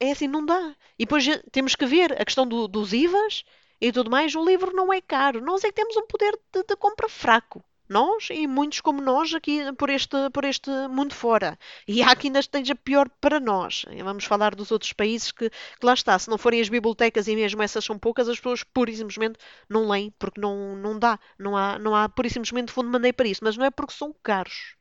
É 0.00 0.10
assim, 0.10 0.26
não 0.26 0.44
dá. 0.44 0.74
E 0.98 1.04
depois 1.04 1.24
temos 1.52 1.74
que 1.74 1.86
ver 1.86 2.20
a 2.20 2.24
questão 2.24 2.46
do, 2.46 2.68
dos 2.68 2.92
IVAs 2.92 3.44
e 3.80 3.92
tudo 3.92 4.10
mais. 4.10 4.34
O 4.34 4.44
livro 4.44 4.74
não 4.74 4.92
é 4.92 5.00
caro. 5.00 5.40
Nós 5.40 5.64
é 5.64 5.68
que 5.68 5.74
temos 5.74 5.96
um 5.96 6.06
poder 6.06 6.38
de, 6.52 6.62
de 6.62 6.76
compra 6.76 7.08
fraco. 7.08 7.62
Nós 7.88 8.28
e 8.30 8.46
muitos 8.46 8.80
como 8.80 9.00
nós 9.00 9.32
aqui 9.34 9.60
por 9.74 9.90
este, 9.90 10.30
por 10.30 10.44
este 10.44 10.70
mundo 10.88 11.14
fora. 11.14 11.58
E 11.86 12.02
há 12.02 12.14
que 12.16 12.26
ainda 12.26 12.40
esteja 12.40 12.74
pior 12.74 13.08
para 13.20 13.38
nós. 13.38 13.84
Vamos 14.02 14.24
falar 14.24 14.54
dos 14.54 14.70
outros 14.70 14.92
países 14.92 15.30
que, 15.30 15.50
que 15.50 15.86
lá 15.86 15.94
está. 15.94 16.18
Se 16.18 16.28
não 16.28 16.38
forem 16.38 16.60
as 16.60 16.68
bibliotecas 16.68 17.28
e 17.28 17.36
mesmo 17.36 17.62
essas 17.62 17.84
são 17.84 17.98
poucas, 17.98 18.28
as 18.28 18.36
pessoas 18.36 18.62
pura 18.62 18.90
e 18.90 18.96
simplesmente 18.96 19.38
não 19.68 19.88
leem 19.88 20.12
porque 20.18 20.40
não, 20.40 20.76
não 20.76 20.98
dá. 20.98 21.18
Não 21.38 21.56
há, 21.56 21.78
não 21.78 21.94
há 21.94 22.08
pura 22.08 22.28
e 22.28 22.30
simplesmente 22.30 22.72
fundo 22.72 22.86
de 22.86 22.92
maneira 22.92 23.14
para 23.14 23.28
isso. 23.28 23.44
Mas 23.44 23.56
não 23.56 23.64
é 23.64 23.70
porque 23.70 23.92
são 23.92 24.14
caros. 24.22 24.74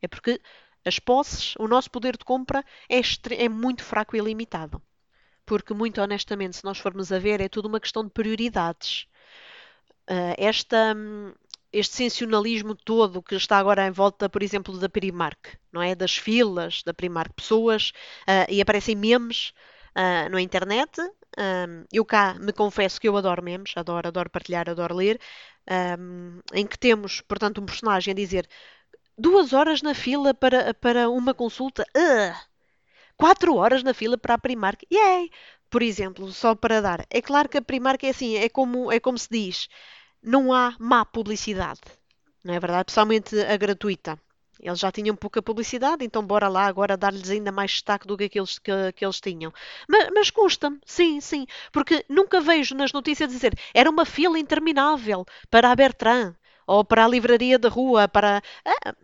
É 0.00 0.08
porque 0.08 0.40
as 0.84 0.98
posses, 0.98 1.54
o 1.58 1.66
nosso 1.66 1.90
poder 1.90 2.16
de 2.16 2.24
compra 2.24 2.64
é, 2.88 3.00
é 3.44 3.48
muito 3.48 3.82
fraco 3.82 4.16
e 4.16 4.20
limitado. 4.20 4.80
Porque, 5.44 5.74
muito 5.74 6.00
honestamente, 6.00 6.56
se 6.56 6.64
nós 6.64 6.78
formos 6.78 7.12
a 7.12 7.18
ver, 7.18 7.40
é 7.40 7.48
tudo 7.48 7.66
uma 7.68 7.80
questão 7.80 8.04
de 8.04 8.10
prioridades. 8.10 9.06
Uh, 10.08 10.34
esta, 10.38 10.94
hum, 10.96 11.32
este 11.78 11.96
sensacionalismo 11.96 12.74
todo 12.74 13.22
que 13.22 13.34
está 13.34 13.58
agora 13.58 13.86
em 13.86 13.90
volta, 13.90 14.28
por 14.30 14.42
exemplo, 14.42 14.78
da 14.78 14.88
Primark, 14.88 15.58
não 15.70 15.82
é? 15.82 15.94
Das 15.94 16.16
filas 16.16 16.82
da 16.82 16.94
Primark, 16.94 17.34
pessoas 17.34 17.92
uh, 18.22 18.50
e 18.50 18.62
aparecem 18.62 18.96
memes 18.96 19.52
uh, 19.94 20.30
na 20.30 20.40
internet. 20.40 21.00
Um, 21.38 21.84
eu 21.92 22.04
cá 22.04 22.34
me 22.40 22.52
confesso 22.52 22.98
que 22.98 23.06
eu 23.06 23.16
adoro 23.16 23.42
memes, 23.42 23.72
adoro, 23.76 24.08
adoro 24.08 24.30
partilhar, 24.30 24.70
adoro 24.70 24.94
ler, 24.94 25.20
um, 25.98 26.40
em 26.54 26.66
que 26.66 26.78
temos, 26.78 27.20
portanto, 27.20 27.60
um 27.60 27.66
personagem 27.66 28.12
a 28.12 28.14
dizer 28.14 28.48
duas 29.18 29.52
horas 29.52 29.82
na 29.82 29.94
fila 29.94 30.32
para, 30.32 30.72
para 30.72 31.10
uma 31.10 31.34
consulta, 31.34 31.84
uh, 31.94 32.34
quatro 33.18 33.54
horas 33.54 33.82
na 33.82 33.92
fila 33.92 34.16
para 34.16 34.34
a 34.34 34.38
Primark, 34.38 34.86
yay! 34.90 35.30
Por 35.68 35.82
exemplo, 35.82 36.32
só 36.32 36.54
para 36.54 36.80
dar. 36.80 37.04
É 37.10 37.20
claro 37.20 37.48
que 37.48 37.58
a 37.58 37.62
Primark 37.62 38.02
é 38.04 38.10
assim, 38.10 38.36
é 38.36 38.48
como, 38.48 38.90
é 38.90 39.00
como 39.00 39.18
se 39.18 39.28
diz 39.28 39.68
não 40.22 40.52
há 40.52 40.74
má 40.78 41.04
publicidade, 41.04 41.80
não 42.44 42.54
é 42.54 42.60
verdade? 42.60 42.84
Principalmente 42.84 43.38
a 43.40 43.56
gratuita. 43.56 44.18
Eles 44.58 44.78
já 44.78 44.90
tinham 44.90 45.14
pouca 45.14 45.42
publicidade, 45.42 46.02
então 46.04 46.26
bora 46.26 46.48
lá 46.48 46.64
agora 46.66 46.96
dar-lhes 46.96 47.28
ainda 47.28 47.52
mais 47.52 47.72
destaque 47.72 48.06
do 48.06 48.16
que 48.16 48.24
aqueles 48.24 48.58
que, 48.58 48.72
que 48.94 49.04
eles 49.04 49.20
tinham. 49.20 49.52
Mas, 49.86 50.08
mas 50.14 50.30
custa-me, 50.30 50.78
sim, 50.86 51.20
sim, 51.20 51.46
porque 51.70 52.04
nunca 52.08 52.40
vejo 52.40 52.74
nas 52.74 52.90
notícias 52.92 53.28
dizer 53.30 53.52
era 53.74 53.90
uma 53.90 54.06
fila 54.06 54.38
interminável 54.38 55.26
para 55.50 55.70
a 55.70 55.76
Bertrand 55.76 56.34
ou 56.66 56.82
para 56.84 57.04
a 57.04 57.08
livraria 57.08 57.58
da 57.58 57.68
rua, 57.68 58.08
para. 58.08 58.42
Ah, 58.64 58.94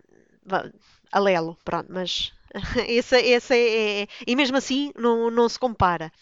pronto, 1.65 1.93
mas 1.93 2.33
esse, 2.87 3.17
esse 3.17 3.55
é, 3.55 4.03
é, 4.03 4.09
E 4.27 4.37
mesmo 4.37 4.57
assim 4.57 4.93
não, 4.97 5.31
não 5.31 5.49
se 5.49 5.59
compara. 5.59 6.13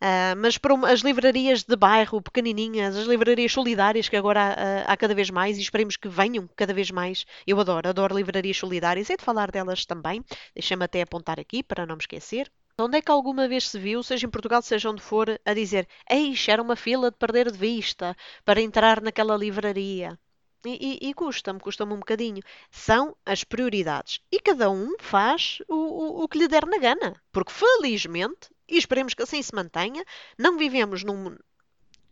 Uh, 0.00 0.36
mas 0.36 0.56
para 0.56 0.74
as 0.88 1.00
livrarias 1.00 1.64
de 1.64 1.74
bairro, 1.74 2.22
pequenininhas, 2.22 2.96
as 2.96 3.06
livrarias 3.06 3.50
solidárias 3.50 4.08
que 4.08 4.16
agora 4.16 4.40
há, 4.86 4.92
há 4.92 4.96
cada 4.96 5.12
vez 5.12 5.28
mais 5.28 5.58
e 5.58 5.60
esperemos 5.60 5.96
que 5.96 6.08
venham 6.08 6.48
cada 6.54 6.72
vez 6.72 6.90
mais. 6.90 7.26
Eu 7.44 7.58
adoro, 7.58 7.88
adoro 7.88 8.16
livrarias 8.16 8.56
solidárias. 8.56 9.10
É 9.10 9.16
de 9.16 9.24
falar 9.24 9.50
delas 9.50 9.84
também. 9.84 10.24
Deixa-me 10.54 10.84
até 10.84 11.02
apontar 11.02 11.40
aqui 11.40 11.64
para 11.64 11.84
não 11.84 11.96
me 11.96 12.02
esquecer. 12.02 12.50
Onde 12.80 12.98
é 12.98 13.02
que 13.02 13.10
alguma 13.10 13.48
vez 13.48 13.68
se 13.68 13.76
viu, 13.76 14.04
seja 14.04 14.24
em 14.24 14.30
Portugal, 14.30 14.62
seja 14.62 14.88
onde 14.88 15.02
for, 15.02 15.40
a 15.44 15.52
dizer 15.52 15.88
Eixe, 16.08 16.48
era 16.48 16.62
uma 16.62 16.76
fila 16.76 17.10
de 17.10 17.16
perder 17.16 17.50
de 17.50 17.58
vista 17.58 18.16
para 18.44 18.60
entrar 18.60 19.02
naquela 19.02 19.36
livraria? 19.36 20.16
E, 20.64 21.00
e, 21.02 21.08
e 21.08 21.14
custa-me, 21.14 21.58
custa-me 21.58 21.92
um 21.92 21.98
bocadinho. 21.98 22.40
São 22.70 23.16
as 23.26 23.42
prioridades. 23.42 24.20
E 24.30 24.38
cada 24.38 24.70
um 24.70 24.94
faz 25.00 25.60
o, 25.68 25.74
o, 25.74 26.22
o 26.22 26.28
que 26.28 26.38
lhe 26.38 26.46
der 26.46 26.66
na 26.66 26.78
gana. 26.78 27.20
Porque, 27.32 27.52
felizmente, 27.52 28.48
e 28.68 28.76
esperemos 28.76 29.14
que 29.14 29.22
assim 29.22 29.42
se 29.42 29.54
mantenha. 29.54 30.04
Não 30.36 30.58
vivemos 30.58 31.02
num. 31.04 31.36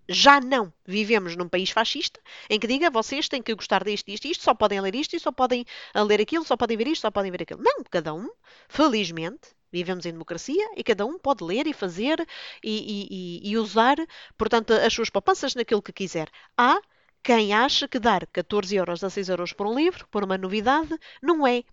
Já 0.08 0.40
não 0.40 0.72
vivemos 0.86 1.34
num 1.34 1.48
país 1.48 1.70
fascista 1.70 2.20
em 2.48 2.60
que 2.60 2.66
diga 2.68 2.90
vocês 2.90 3.28
têm 3.28 3.42
que 3.42 3.52
gostar 3.54 3.82
disto, 3.82 4.08
isto, 4.08 4.28
isto, 4.28 4.44
só 4.44 4.54
podem 4.54 4.80
ler 4.80 4.94
isto 4.94 5.16
e 5.16 5.20
só 5.20 5.32
podem 5.32 5.64
ler 5.96 6.20
aquilo, 6.20 6.44
só 6.44 6.56
podem 6.56 6.76
ver 6.76 6.86
isto, 6.86 7.02
só 7.02 7.10
podem 7.10 7.32
ver 7.32 7.42
aquilo. 7.42 7.60
Não, 7.60 7.82
cada 7.90 8.14
um, 8.14 8.30
felizmente, 8.68 9.48
vivemos 9.72 10.06
em 10.06 10.12
democracia 10.12 10.64
e 10.76 10.84
cada 10.84 11.04
um 11.04 11.18
pode 11.18 11.42
ler 11.42 11.66
e 11.66 11.72
fazer 11.72 12.24
e, 12.62 13.40
e, 13.42 13.50
e 13.50 13.58
usar, 13.58 13.96
portanto, 14.38 14.72
as 14.72 14.92
suas 14.92 15.10
poupanças 15.10 15.56
naquilo 15.56 15.82
que 15.82 15.92
quiser. 15.92 16.30
Há 16.56 16.80
quem 17.22 17.52
acha 17.52 17.88
que 17.88 17.98
dar 17.98 18.24
14 18.26 18.76
euros 18.76 19.02
a 19.02 19.10
6 19.10 19.28
euros 19.28 19.52
por 19.52 19.66
um 19.66 19.74
livro, 19.74 20.06
por 20.12 20.22
uma 20.22 20.38
novidade, 20.38 20.96
não 21.20 21.44
é, 21.44 21.64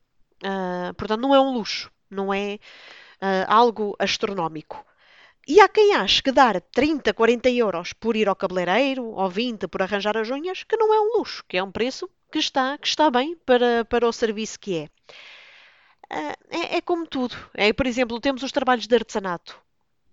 uh, 0.43 0.93
portanto, 0.95 1.21
não 1.21 1.35
é 1.35 1.39
um 1.39 1.53
luxo, 1.53 1.91
não 2.09 2.33
é 2.33 2.57
uh, 3.23 3.45
algo 3.47 3.95
astronómico. 3.97 4.86
E 5.47 5.59
há 5.59 5.67
quem 5.67 5.93
ache 5.95 6.21
que 6.21 6.31
dar 6.31 6.59
30, 6.62 7.13
40 7.13 7.49
euros 7.49 7.93
por 7.93 8.15
ir 8.15 8.27
ao 8.27 8.36
cabeleireiro, 8.36 9.05
ou 9.05 9.29
20 9.29 9.67
por 9.67 9.81
arranjar 9.81 10.17
as 10.17 10.29
unhas, 10.29 10.63
que 10.63 10.77
não 10.77 10.93
é 10.93 10.99
um 10.99 11.17
luxo, 11.17 11.43
que 11.47 11.57
é 11.57 11.63
um 11.63 11.71
preço 11.71 12.09
que 12.31 12.39
está, 12.39 12.77
que 12.77 12.88
está 12.88 13.09
bem 13.09 13.36
para, 13.45 13.86
para 13.86 14.07
o 14.07 14.13
serviço 14.13 14.59
que 14.59 14.77
é. 14.77 14.89
Uh, 16.12 16.36
é. 16.49 16.77
é. 16.77 16.81
como 16.81 17.07
tudo. 17.07 17.36
É, 17.53 17.71
por 17.73 17.88
exemplo, 17.88 18.19
temos 18.19 18.43
os 18.43 18.51
trabalhos 18.51 18.88
de 18.88 18.95
artesanato. 18.95 19.57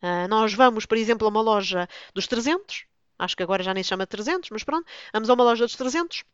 Uh, 0.03 0.27
nós 0.29 0.55
vamos, 0.55 0.87
por 0.87 0.96
exemplo, 0.96 1.27
a 1.27 1.31
uma 1.31 1.42
loja 1.42 1.88
dos 2.14 2.27
300, 2.27 2.85
acho 3.18 3.37
que 3.37 3.42
agora 3.42 3.62
já 3.62 3.75
nem 3.75 3.83
se 3.83 3.90
chama 3.90 4.07
300, 4.07 4.49
mas 4.51 4.64
pronto, 4.64 4.87
vamos 5.12 5.29
a 5.29 5.35
uma 5.35 5.44
loja 5.44 5.64
dos 5.64 5.77
300 5.77 6.25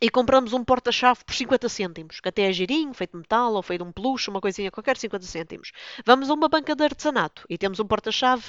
e 0.00 0.10
compramos 0.10 0.52
um 0.52 0.62
porta-chave 0.62 1.24
por 1.24 1.34
50 1.34 1.68
cêntimos, 1.68 2.20
que 2.20 2.28
até 2.28 2.42
é 2.42 2.52
girinho, 2.52 2.92
feito 2.92 3.12
de 3.12 3.18
metal 3.18 3.54
ou 3.54 3.62
feito 3.62 3.82
de 3.82 3.88
um 3.88 3.92
peluche, 3.92 4.28
uma 4.28 4.40
coisinha 4.40 4.70
qualquer, 4.70 4.96
50 4.96 5.24
cêntimos. 5.24 5.72
Vamos 6.04 6.28
a 6.28 6.34
uma 6.34 6.48
banca 6.48 6.74
de 6.74 6.84
artesanato 6.84 7.44
e 7.48 7.56
temos 7.56 7.80
um 7.80 7.86
porta-chave 7.86 8.44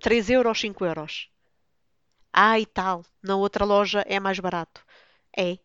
3 0.00 0.30
euros, 0.30 0.60
5 0.60 0.84
euros. 0.84 1.30
Ah, 2.32 2.58
e 2.58 2.66
tal, 2.66 3.04
na 3.22 3.36
outra 3.36 3.64
loja 3.64 4.04
é 4.06 4.20
mais 4.20 4.38
barato. 4.38 4.84
É, 5.36 5.58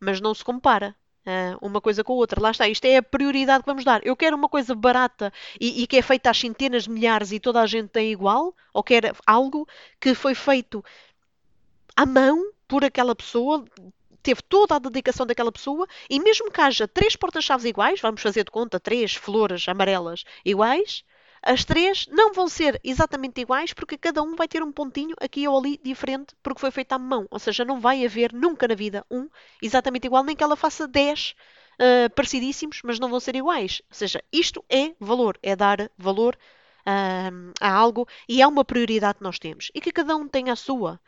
mas 0.00 0.20
não 0.20 0.34
se 0.34 0.44
compara. 0.44 0.94
Uh, 1.26 1.56
uma 1.66 1.80
coisa 1.80 2.04
com 2.04 2.12
a 2.12 2.16
outra. 2.16 2.40
Lá 2.40 2.50
está, 2.50 2.68
isto 2.68 2.84
é 2.84 2.98
a 2.98 3.02
prioridade 3.02 3.62
que 3.62 3.70
vamos 3.70 3.84
dar. 3.84 4.04
Eu 4.04 4.14
quero 4.14 4.36
uma 4.36 4.48
coisa 4.48 4.74
barata 4.74 5.32
e, 5.58 5.82
e, 5.82 5.86
que 5.86 5.96
é 5.96 6.02
feita 6.02 6.28
às 6.28 6.38
centenas 6.38 6.84
de 6.84 6.90
milhares 6.90 7.32
e 7.32 7.40
toda 7.40 7.62
a 7.62 7.66
gente 7.66 7.88
tem 7.88 8.12
igual, 8.12 8.54
ou 8.74 8.82
quero 8.82 9.16
algo 9.26 9.66
que 9.98 10.14
foi 10.14 10.34
feito 10.34 10.84
à 11.96 12.04
mão 12.04 12.52
por 12.68 12.84
aquela 12.84 13.14
pessoa 13.14 13.64
teve 14.24 14.42
toda 14.42 14.74
a 14.74 14.78
dedicação 14.78 15.26
daquela 15.26 15.52
pessoa 15.52 15.86
e 16.08 16.18
mesmo 16.18 16.50
que 16.50 16.60
haja 16.60 16.88
três 16.88 17.14
portas-chaves 17.14 17.66
iguais, 17.66 18.00
vamos 18.00 18.22
fazer 18.22 18.44
de 18.44 18.50
conta 18.50 18.80
três 18.80 19.14
flores 19.14 19.68
amarelas 19.68 20.24
iguais, 20.44 21.04
as 21.42 21.62
três 21.62 22.06
não 22.10 22.32
vão 22.32 22.48
ser 22.48 22.80
exatamente 22.82 23.38
iguais 23.42 23.74
porque 23.74 23.98
cada 23.98 24.22
um 24.22 24.34
vai 24.34 24.48
ter 24.48 24.62
um 24.62 24.72
pontinho 24.72 25.14
aqui 25.20 25.46
ou 25.46 25.58
ali 25.58 25.78
diferente 25.84 26.34
porque 26.42 26.60
foi 26.60 26.70
feito 26.70 26.92
à 26.94 26.98
mão. 26.98 27.28
Ou 27.30 27.38
seja, 27.38 27.66
não 27.66 27.78
vai 27.78 28.04
haver 28.04 28.32
nunca 28.32 28.66
na 28.66 28.74
vida 28.74 29.04
um 29.10 29.28
exatamente 29.62 30.06
igual, 30.06 30.24
nem 30.24 30.34
que 30.34 30.42
ela 30.42 30.56
faça 30.56 30.88
dez 30.88 31.34
uh, 31.74 32.08
parecidíssimos, 32.14 32.80
mas 32.82 32.98
não 32.98 33.10
vão 33.10 33.20
ser 33.20 33.36
iguais. 33.36 33.82
Ou 33.90 33.94
seja, 33.94 34.24
isto 34.32 34.64
é 34.70 34.94
valor, 34.98 35.38
é 35.42 35.54
dar 35.54 35.90
valor 35.98 36.34
uh, 36.86 37.52
a 37.60 37.70
algo 37.70 38.06
e 38.28 38.42
é 38.42 38.46
uma 38.46 38.64
prioridade 38.64 39.18
que 39.18 39.24
nós 39.24 39.38
temos 39.38 39.70
e 39.74 39.80
que 39.80 39.92
cada 39.92 40.16
um 40.16 40.28
tem 40.28 40.50
a 40.50 40.56
sua. 40.56 41.00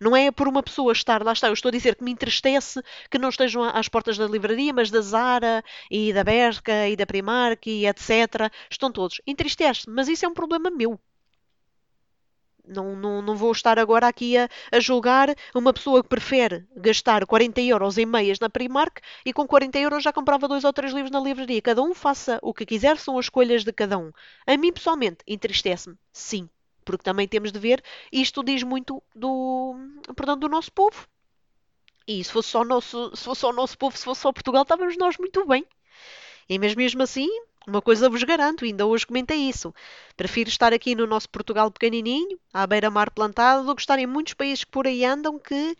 Não 0.00 0.16
é 0.16 0.30
por 0.30 0.48
uma 0.48 0.62
pessoa 0.62 0.92
estar, 0.92 1.22
lá 1.22 1.32
está, 1.32 1.48
eu 1.48 1.52
estou 1.52 1.68
a 1.68 1.72
dizer 1.72 1.94
que 1.94 2.04
me 2.04 2.10
entristece 2.10 2.82
que 3.10 3.18
não 3.18 3.28
estejam 3.28 3.62
às 3.62 3.88
portas 3.88 4.18
da 4.18 4.26
livraria, 4.26 4.72
mas 4.72 4.90
da 4.90 5.00
Zara 5.00 5.64
e 5.90 6.12
da 6.12 6.24
Berca 6.24 6.88
e 6.88 6.96
da 6.96 7.06
Primark 7.06 7.66
e 7.66 7.86
etc. 7.86 8.50
Estão 8.70 8.90
todos. 8.90 9.20
Entristece, 9.26 9.88
mas 9.88 10.08
isso 10.08 10.24
é 10.24 10.28
um 10.28 10.34
problema 10.34 10.70
meu. 10.70 10.98
Não, 12.66 12.96
não, 12.96 13.20
não 13.20 13.36
vou 13.36 13.52
estar 13.52 13.78
agora 13.78 14.08
aqui 14.08 14.36
a, 14.38 14.48
a 14.72 14.80
julgar 14.80 15.34
uma 15.54 15.72
pessoa 15.72 16.02
que 16.02 16.08
prefere 16.08 16.66
gastar 16.76 17.26
40 17.26 17.60
euros 17.60 17.98
em 17.98 18.06
meias 18.06 18.40
na 18.40 18.48
Primark 18.48 19.00
e 19.24 19.32
com 19.32 19.46
40 19.46 19.78
euros 19.78 20.02
já 20.02 20.12
comprava 20.12 20.48
dois 20.48 20.64
ou 20.64 20.72
três 20.72 20.92
livros 20.92 21.10
na 21.10 21.20
livraria. 21.20 21.60
Cada 21.60 21.82
um 21.82 21.94
faça 21.94 22.38
o 22.42 22.54
que 22.54 22.64
quiser, 22.64 22.96
são 22.96 23.18
as 23.18 23.26
escolhas 23.26 23.64
de 23.64 23.72
cada 23.72 23.98
um. 23.98 24.10
A 24.46 24.56
mim, 24.56 24.72
pessoalmente, 24.72 25.18
entristece-me, 25.26 25.96
sim 26.12 26.48
porque 26.84 27.02
também 27.02 27.26
temos 27.26 27.50
de 27.50 27.58
ver, 27.58 27.82
isto 28.12 28.44
diz 28.44 28.62
muito 28.62 29.02
do, 29.14 29.74
portanto, 30.14 30.40
do 30.40 30.48
nosso 30.48 30.70
povo. 30.70 31.08
E 32.06 32.22
se 32.22 32.30
fosse 32.30 32.50
só 32.50 32.60
o 32.60 32.64
nosso, 32.64 33.16
se 33.16 33.24
fosse 33.24 33.40
só 33.40 33.48
o 33.48 33.52
nosso 33.52 33.78
povo, 33.78 33.96
se 33.96 34.04
fosse 34.04 34.20
só 34.20 34.32
Portugal, 34.32 34.62
estávamos 34.62 34.96
nós 34.98 35.16
muito 35.16 35.46
bem. 35.46 35.66
E 36.48 36.58
mesmo, 36.58 36.78
mesmo 36.78 37.02
assim, 37.02 37.28
Uma 37.66 37.80
coisa 37.82 38.08
vos 38.10 38.22
garanto, 38.22 38.64
ainda 38.64 38.86
hoje 38.86 39.06
comentei 39.06 39.38
isso. 39.38 39.74
Prefiro 40.16 40.48
estar 40.50 40.72
aqui 40.72 40.94
no 40.94 41.06
nosso 41.06 41.28
Portugal 41.30 41.70
pequenininho, 41.70 42.38
à 42.52 42.66
beira-mar 42.66 43.10
plantado, 43.10 43.64
do 43.64 43.74
que 43.74 43.82
estar 43.82 43.98
em 43.98 44.06
muitos 44.06 44.34
países 44.34 44.64
que 44.64 44.70
por 44.70 44.86
aí 44.86 45.04
andam 45.04 45.38
que 45.38 45.76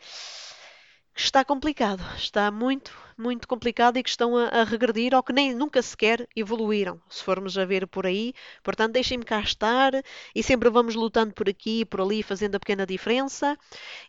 está 1.15 1.45
complicado. 1.45 2.03
Está 2.17 2.51
muito, 2.51 2.93
muito 3.17 3.47
complicado 3.49 3.97
e 3.97 4.03
que 4.03 4.09
estão 4.09 4.37
a, 4.37 4.49
a, 4.49 4.65
regredir 4.65 5.15
ou 5.15 5.23
que 5.23 5.33
nem 5.33 5.55
nunca 5.55 5.81
sequer 5.83 6.29
evoluíram, 6.35 7.01
se 7.09 7.23
formos 7.23 7.57
a 7.57 7.65
ver 7.65 7.87
por 7.87 8.07
aí. 8.07 8.35
Portanto, 8.63 8.93
deixem-me 8.93 9.25
cá 9.25 9.41
estar 9.41 9.93
e 10.35 10.43
sempre 10.43 10.71
vamos 10.71 10.95
lutando 10.95 11.33
por 11.35 11.49
aqui 11.49 11.81
e 11.81 11.85
por 11.85 12.01
ali, 12.01 12.23
fazendo 12.23 12.57
a 12.57 12.61
pequena 12.61 12.87
diferença. 12.87 13.57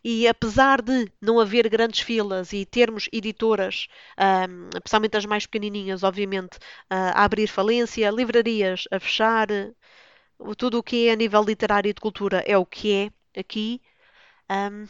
E 0.04 0.26
apesar 0.28 0.82
de 0.82 1.10
não 1.20 1.40
haver 1.40 1.68
grandes 1.68 2.00
filas 2.00 2.52
e 2.52 2.64
termos 2.64 3.08
editoras, 3.12 3.88
um, 4.18 4.68
especialmente 4.74 5.16
as 5.16 5.26
mais 5.26 5.46
pequenininhas, 5.46 6.02
obviamente, 6.02 6.58
a 6.90 7.24
abrir 7.24 7.46
falência, 7.48 8.10
livrarias 8.10 8.84
a 8.90 9.00
fechar, 9.00 9.48
tudo 10.56 10.78
o 10.78 10.82
que 10.82 11.08
é 11.08 11.12
a 11.12 11.16
nível 11.16 11.42
literário 11.42 11.88
e 11.88 11.94
de 11.94 12.00
cultura 12.00 12.42
é 12.46 12.56
o 12.58 12.66
que 12.66 12.92
é 13.34 13.40
aqui. 13.40 13.80
Um, 14.50 14.86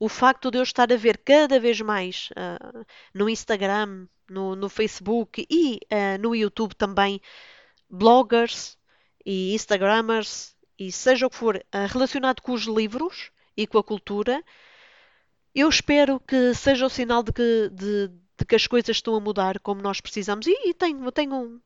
o 0.00 0.08
facto 0.08 0.50
de 0.50 0.56
eu 0.58 0.62
estar 0.62 0.90
a 0.90 0.96
ver 0.96 1.18
cada 1.18 1.60
vez 1.60 1.78
mais 1.82 2.30
uh, 2.30 2.86
no 3.14 3.28
Instagram, 3.28 4.08
no, 4.28 4.56
no 4.56 4.70
Facebook 4.70 5.46
e 5.48 5.78
uh, 5.92 6.18
no 6.18 6.34
YouTube 6.34 6.74
também 6.74 7.20
bloggers 7.88 8.78
e 9.26 9.54
Instagrammers 9.54 10.56
e 10.78 10.90
seja 10.90 11.26
o 11.26 11.30
que 11.30 11.36
for 11.36 11.56
uh, 11.56 11.86
relacionado 11.92 12.40
com 12.40 12.52
os 12.52 12.62
livros 12.62 13.30
e 13.54 13.66
com 13.66 13.76
a 13.76 13.84
cultura, 13.84 14.42
eu 15.54 15.68
espero 15.68 16.18
que 16.18 16.54
seja 16.54 16.86
o 16.86 16.90
sinal 16.90 17.22
de 17.22 17.32
que, 17.32 17.68
de, 17.70 18.08
de 18.38 18.44
que 18.48 18.54
as 18.54 18.66
coisas 18.66 18.96
estão 18.96 19.14
a 19.14 19.20
mudar 19.20 19.60
como 19.60 19.82
nós 19.82 20.00
precisamos. 20.00 20.46
E, 20.46 20.70
e 20.70 20.72
tenho, 20.72 21.12
tenho, 21.12 21.60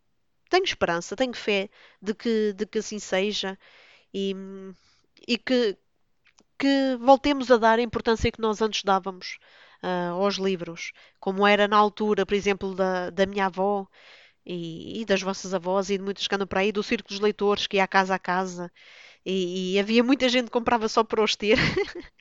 tenho 0.51 0.65
esperança, 0.65 1.15
tenho 1.15 1.35
fé 1.35 1.71
de 2.03 2.13
que, 2.15 2.53
de 2.53 2.67
que 2.67 2.79
assim 2.79 2.99
seja. 2.99 3.57
E, 4.13 4.35
e 5.29 5.39
que, 5.39 5.79
que 6.59 6.97
voltemos 7.01 7.51
a 7.51 7.57
dar 7.57 7.79
a 7.79 7.83
importância 7.83 8.31
que 8.33 8.41
nós 8.41 8.61
antes 8.63 8.83
dávamos 8.85 9.39
uh, 9.83 10.15
aos 10.15 10.37
livros, 10.37 10.93
como 11.21 11.47
era 11.47 11.69
na 11.69 11.77
altura, 11.77 12.27
por 12.27 12.35
exemplo, 12.35 12.75
da, 12.75 13.11
da 13.11 13.27
minha 13.27 13.47
avó 13.47 13.87
e, 14.47 15.01
e, 15.03 15.05
das 15.05 15.23
vossas 15.23 15.55
avós 15.55 15.91
e 15.91 15.99
de 15.99 16.05
muitos 16.05 16.27
que 16.29 16.35
andam 16.35 16.47
por 16.47 16.59
aí, 16.59 16.73
do 16.73 16.83
Círculo 16.83 17.09
dos 17.09 17.21
Leitores, 17.21 17.67
que 17.67 17.77
ia 17.79 17.89
casa 17.89 18.15
a 18.15 18.19
casa. 18.19 18.71
E, 19.25 19.75
e 19.75 19.79
havia 19.81 20.05
muita 20.05 20.29
gente 20.29 20.47
que 20.47 20.51
comprava 20.53 20.89
só 20.89 21.03
para 21.05 21.23
os 21.23 21.37
ter. 21.37 21.59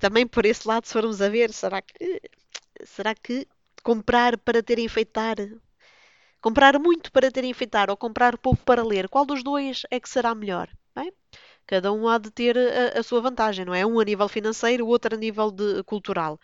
Também 0.00 0.26
por 0.26 0.46
esse 0.46 0.66
lado, 0.66 0.86
se 0.86 0.92
formos 0.92 1.20
a 1.22 1.28
ver, 1.28 1.52
será 1.52 1.82
que, 1.82 2.22
será 2.84 3.14
que 3.14 3.46
comprar 3.82 4.38
para 4.38 4.62
ter 4.62 4.78
enfeitar 4.78 5.36
comprar 6.40 6.78
muito 6.78 7.12
para 7.12 7.30
ter 7.30 7.44
enfeitar 7.44 7.90
ou 7.90 7.96
comprar 7.96 8.38
pouco 8.38 8.64
para 8.64 8.82
ler, 8.82 9.08
qual 9.08 9.24
dos 9.26 9.42
dois 9.42 9.82
é 9.90 10.00
que 10.00 10.08
será 10.08 10.34
melhor? 10.34 10.68
Cada 11.70 11.92
um 11.92 12.08
há 12.08 12.18
de 12.18 12.32
ter 12.32 12.58
a, 12.58 12.98
a 12.98 13.02
sua 13.04 13.20
vantagem, 13.20 13.64
não 13.64 13.72
é? 13.72 13.86
Um 13.86 14.00
a 14.00 14.04
nível 14.04 14.28
financeiro, 14.28 14.84
o 14.84 14.88
outro 14.88 15.14
a 15.14 15.18
nível 15.18 15.52
de, 15.52 15.84
cultural. 15.84 16.36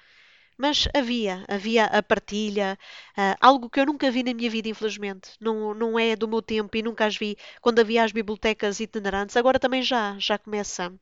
Mas 0.57 0.89
havia, 0.95 1.45
havia 1.49 1.87
a 1.87 2.01
partilha, 2.01 2.79
uh, 3.19 3.37
algo 3.41 3.69
que 3.69 3.81
eu 3.81 3.87
nunca 3.87 4.09
vi 4.09 4.23
na 4.23 4.33
minha 4.33 4.49
vida, 4.49 4.69
infelizmente. 4.69 5.31
Não, 5.41 5.75
não 5.75 5.99
é 5.99 6.15
do 6.15 6.29
meu 6.29 6.41
tempo 6.41 6.77
e 6.77 6.83
nunca 6.83 7.07
as 7.07 7.17
vi 7.17 7.37
quando 7.61 7.81
havia 7.81 8.05
as 8.05 8.13
bibliotecas 8.13 8.79
itinerantes. 8.79 9.37
Agora 9.37 9.59
também 9.59 9.83
já, 9.83 10.17
já 10.17 10.39
começa 10.39 10.95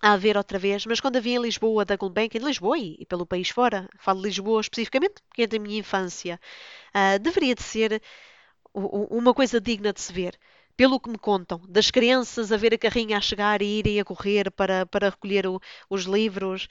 a 0.00 0.12
haver 0.12 0.36
outra 0.36 0.56
vez, 0.56 0.86
mas 0.86 1.00
quando 1.00 1.16
havia 1.16 1.36
em 1.36 1.42
Lisboa, 1.42 1.84
da 1.84 1.96
Gulbenkian, 1.96 2.40
em 2.40 2.44
Lisboa 2.44 2.78
e, 2.78 2.96
e, 3.00 3.06
pelo 3.06 3.26
país 3.26 3.48
fora, 3.48 3.88
falo 3.98 4.20
de 4.20 4.28
Lisboa 4.28 4.60
especificamente, 4.60 5.16
que 5.34 5.42
é 5.42 5.46
da 5.48 5.58
minha 5.58 5.80
infância, 5.80 6.40
uh, 6.94 7.18
deveria 7.18 7.56
de 7.56 7.62
ser 7.64 8.00
uma 8.72 9.34
coisa 9.34 9.60
digna 9.60 9.92
de 9.92 10.00
se 10.00 10.12
ver 10.12 10.38
pelo 10.78 11.00
que 11.00 11.10
me 11.10 11.18
contam, 11.18 11.60
das 11.68 11.90
crianças 11.90 12.52
a 12.52 12.56
ver 12.56 12.72
a 12.72 12.78
carrinha 12.78 13.18
a 13.18 13.20
chegar 13.20 13.60
e 13.60 13.80
irem 13.80 13.98
a 13.98 14.04
correr 14.04 14.48
para, 14.52 14.86
para 14.86 15.10
recolher 15.10 15.44
o, 15.44 15.60
os 15.90 16.04
livros. 16.04 16.68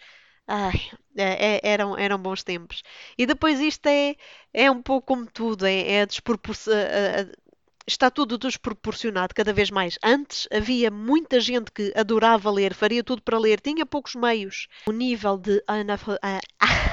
Ai, 0.48 0.80
é, 1.18 1.58
é, 1.58 1.60
eram, 1.62 1.98
eram 1.98 2.18
bons 2.18 2.42
tempos. 2.42 2.84
E 3.18 3.26
depois 3.26 3.60
isto 3.60 3.86
é, 3.88 4.16
é 4.54 4.72
um 4.72 4.82
pouco 4.82 5.08
como 5.08 5.26
tudo, 5.26 5.66
é, 5.66 6.04
é 6.04 6.08
está 7.86 8.10
tudo 8.10 8.38
desproporcionado 8.38 9.36
cada 9.36 9.52
vez 9.52 9.70
mais. 9.70 10.00
Antes 10.02 10.48
havia 10.54 10.90
muita 10.90 11.42
gente 11.42 11.70
que 11.70 11.92
adorava 11.94 12.50
ler, 12.50 12.74
faria 12.74 13.04
tudo 13.04 13.22
para 13.22 13.38
ler, 13.38 13.60
tinha 13.60 13.86
poucos 13.86 14.16
meios. 14.16 14.70
O 14.86 14.94
nível 14.94 15.38
de 15.38 15.62
analf... 15.68 16.08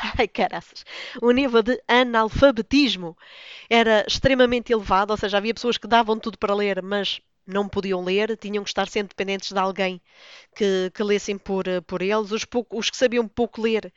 Ai, 0.19 0.29
caraças. 0.29 0.85
O 1.23 1.31
nível 1.31 1.63
de 1.63 1.81
analfabetismo 1.89 3.17
era 3.71 4.05
extremamente 4.07 4.73
elevado, 4.73 5.11
ou 5.11 5.17
seja, 5.17 5.39
havia 5.39 5.55
pessoas 5.55 5.79
que 5.79 5.87
davam 5.89 6.19
tudo 6.19 6.39
para 6.39 6.55
ler, 6.55 6.83
mas 6.83 7.21
não 7.47 7.69
podiam 7.69 8.03
ler, 8.03 8.37
tinham 8.37 8.65
que 8.65 8.71
estar 8.71 8.89
sempre 8.89 9.11
dependentes 9.11 9.53
de 9.53 9.59
alguém 9.59 10.01
que, 10.57 10.91
que 10.95 11.03
lessem 11.03 11.39
por, 11.39 11.65
por 11.87 12.03
eles. 12.03 12.33
Os, 12.33 12.45
pouco, 12.45 12.79
os 12.79 12.91
que 12.91 12.97
sabiam 12.97 13.29
pouco 13.29 13.61
ler 13.63 13.93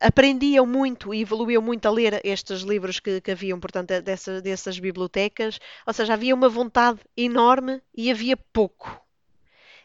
aprendiam 0.00 0.66
muito 0.66 1.14
e 1.14 1.22
evoluíam 1.22 1.62
muito 1.62 1.86
a 1.86 1.90
ler 1.90 2.20
estes 2.24 2.62
livros 2.62 3.00
que, 3.00 3.20
que 3.20 3.30
haviam, 3.30 3.60
portanto, 3.60 4.00
dessa, 4.02 4.40
dessas 4.42 4.78
bibliotecas. 4.78 5.58
Ou 5.86 5.92
seja, 5.92 6.14
havia 6.14 6.34
uma 6.34 6.48
vontade 6.48 7.00
enorme 7.16 7.80
e 7.96 8.10
havia 8.10 8.36
pouco. 8.36 9.00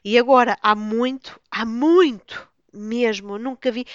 E 0.04 0.18
agora 0.18 0.58
há 0.62 0.76
muito, 0.76 1.40
há 1.52 1.66
muito 1.66 2.48
mesmo. 2.74 3.38
Nunca 3.38 3.72
vi 3.72 3.86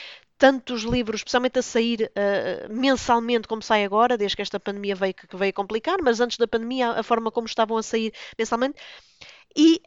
tantos 0.43 0.83
livros, 0.83 1.21
especialmente 1.21 1.61
a 1.61 1.63
sair 1.63 2.11
uh, 2.11 2.75
mensalmente 2.75 3.47
como 3.47 3.63
sai 3.63 3.85
agora, 3.85 4.19
desde 4.19 4.35
que 4.35 4.43
esta 4.43 4.59
pandemia 4.59 4.97
veio, 4.97 5.15
que 5.15 5.37
veio 5.37 5.53
complicar, 5.53 5.99
mas 6.03 6.19
antes 6.19 6.37
da 6.37 6.49
pandemia, 6.49 6.91
a 6.91 7.03
forma 7.05 7.31
como 7.31 7.47
estavam 7.47 7.77
a 7.77 7.83
sair 7.83 8.13
mensalmente. 8.37 8.77
E 9.57 9.81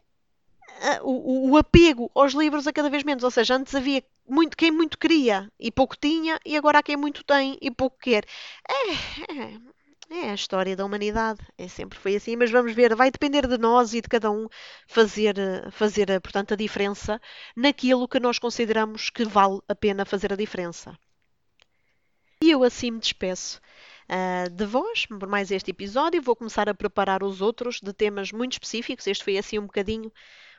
o, 1.02 1.50
o, 1.50 1.56
apego 1.58 2.10
aos 2.14 2.32
livros 2.32 2.66
a 2.66 2.72
cada 2.72 2.88
vez 2.88 3.04
menos. 3.04 3.22
Ou 3.22 3.30
seja, 3.30 3.54
antes 3.56 3.74
havia 3.74 4.02
muito, 4.26 4.56
quem 4.56 4.70
muito 4.70 4.98
queria 4.98 5.52
e 5.60 5.70
pouco 5.70 5.94
tinha, 5.94 6.40
e 6.44 6.56
agora 6.56 6.78
há 6.78 6.82
quem 6.82 6.96
muito 6.96 7.22
tem 7.22 7.58
e 7.60 7.70
pouco 7.70 7.98
quer. 7.98 8.24
É, 8.66 8.92
é, 8.92 9.58
é 10.10 10.30
a 10.30 10.34
história 10.34 10.76
da 10.76 10.84
humanidade. 10.84 11.40
É, 11.58 11.68
sempre 11.68 11.98
foi 11.98 12.16
assim, 12.16 12.36
mas 12.36 12.50
vamos 12.50 12.72
ver, 12.72 12.94
vai 12.94 13.10
depender 13.10 13.46
de 13.46 13.58
nós 13.58 13.94
e 13.94 14.00
de 14.00 14.08
cada 14.08 14.30
um 14.30 14.48
fazer, 14.86 15.36
fazer 15.70 16.20
portanto, 16.20 16.54
a 16.54 16.56
diferença 16.56 17.20
naquilo 17.56 18.08
que 18.08 18.20
nós 18.20 18.38
consideramos 18.38 19.10
que 19.10 19.24
vale 19.24 19.60
a 19.68 19.74
pena 19.74 20.04
fazer 20.04 20.32
a 20.32 20.36
diferença. 20.36 20.98
E 22.42 22.50
eu 22.50 22.62
assim 22.62 22.90
me 22.90 23.00
despeço. 23.00 23.60
Uh, 24.08 24.48
de 24.50 24.64
vós, 24.66 25.06
por 25.06 25.26
mais 25.26 25.50
este 25.50 25.70
episódio, 25.70 26.22
vou 26.22 26.36
começar 26.36 26.68
a 26.68 26.74
preparar 26.74 27.24
os 27.24 27.40
outros 27.40 27.80
de 27.80 27.92
temas 27.92 28.30
muito 28.30 28.52
específicos. 28.52 29.06
Este 29.06 29.24
foi 29.24 29.36
assim 29.36 29.58
um 29.58 29.66
bocadinho 29.66 30.12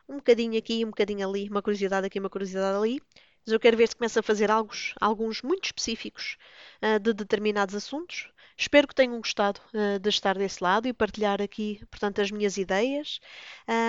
um 0.10 0.18
bocadinho 0.18 0.58
aqui, 0.58 0.86
um 0.86 0.90
bocadinho 0.90 1.28
ali, 1.28 1.50
uma 1.50 1.62
curiosidade 1.62 2.08
aqui, 2.08 2.20
uma 2.20 2.30
curiosidade 2.30 2.78
ali. 2.78 3.02
Mas 3.46 3.54
eu 3.54 3.60
quero 3.60 3.78
ver 3.78 3.88
se 3.88 3.96
começa 3.96 4.20
a 4.20 4.24
fazer 4.24 4.50
alguns, 4.52 4.94
alguns 5.00 5.42
muito 5.42 5.66
específicos 5.66 6.38
uh, 6.82 7.00
de 7.00 7.14
determinados 7.14 7.76
assuntos. 7.76 8.30
Espero 8.58 8.88
que 8.88 8.96
tenham 8.96 9.18
gostado 9.18 9.62
uh, 9.74 10.00
de 10.00 10.10
estar 10.10 10.38
desse 10.38 10.64
lado 10.64 10.88
e 10.88 10.94
partilhar 10.94 11.42
aqui, 11.42 11.80
portanto, 11.92 12.22
as 12.22 12.32
minhas 12.32 12.58
ideias. 12.58 13.20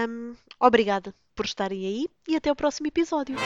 Um, 0.08 0.36
obrigada 0.60 1.14
por 1.34 1.46
estarem 1.46 1.86
aí 1.86 2.06
e 2.28 2.36
até 2.36 2.52
o 2.52 2.56
próximo 2.56 2.88
episódio. 2.88 3.36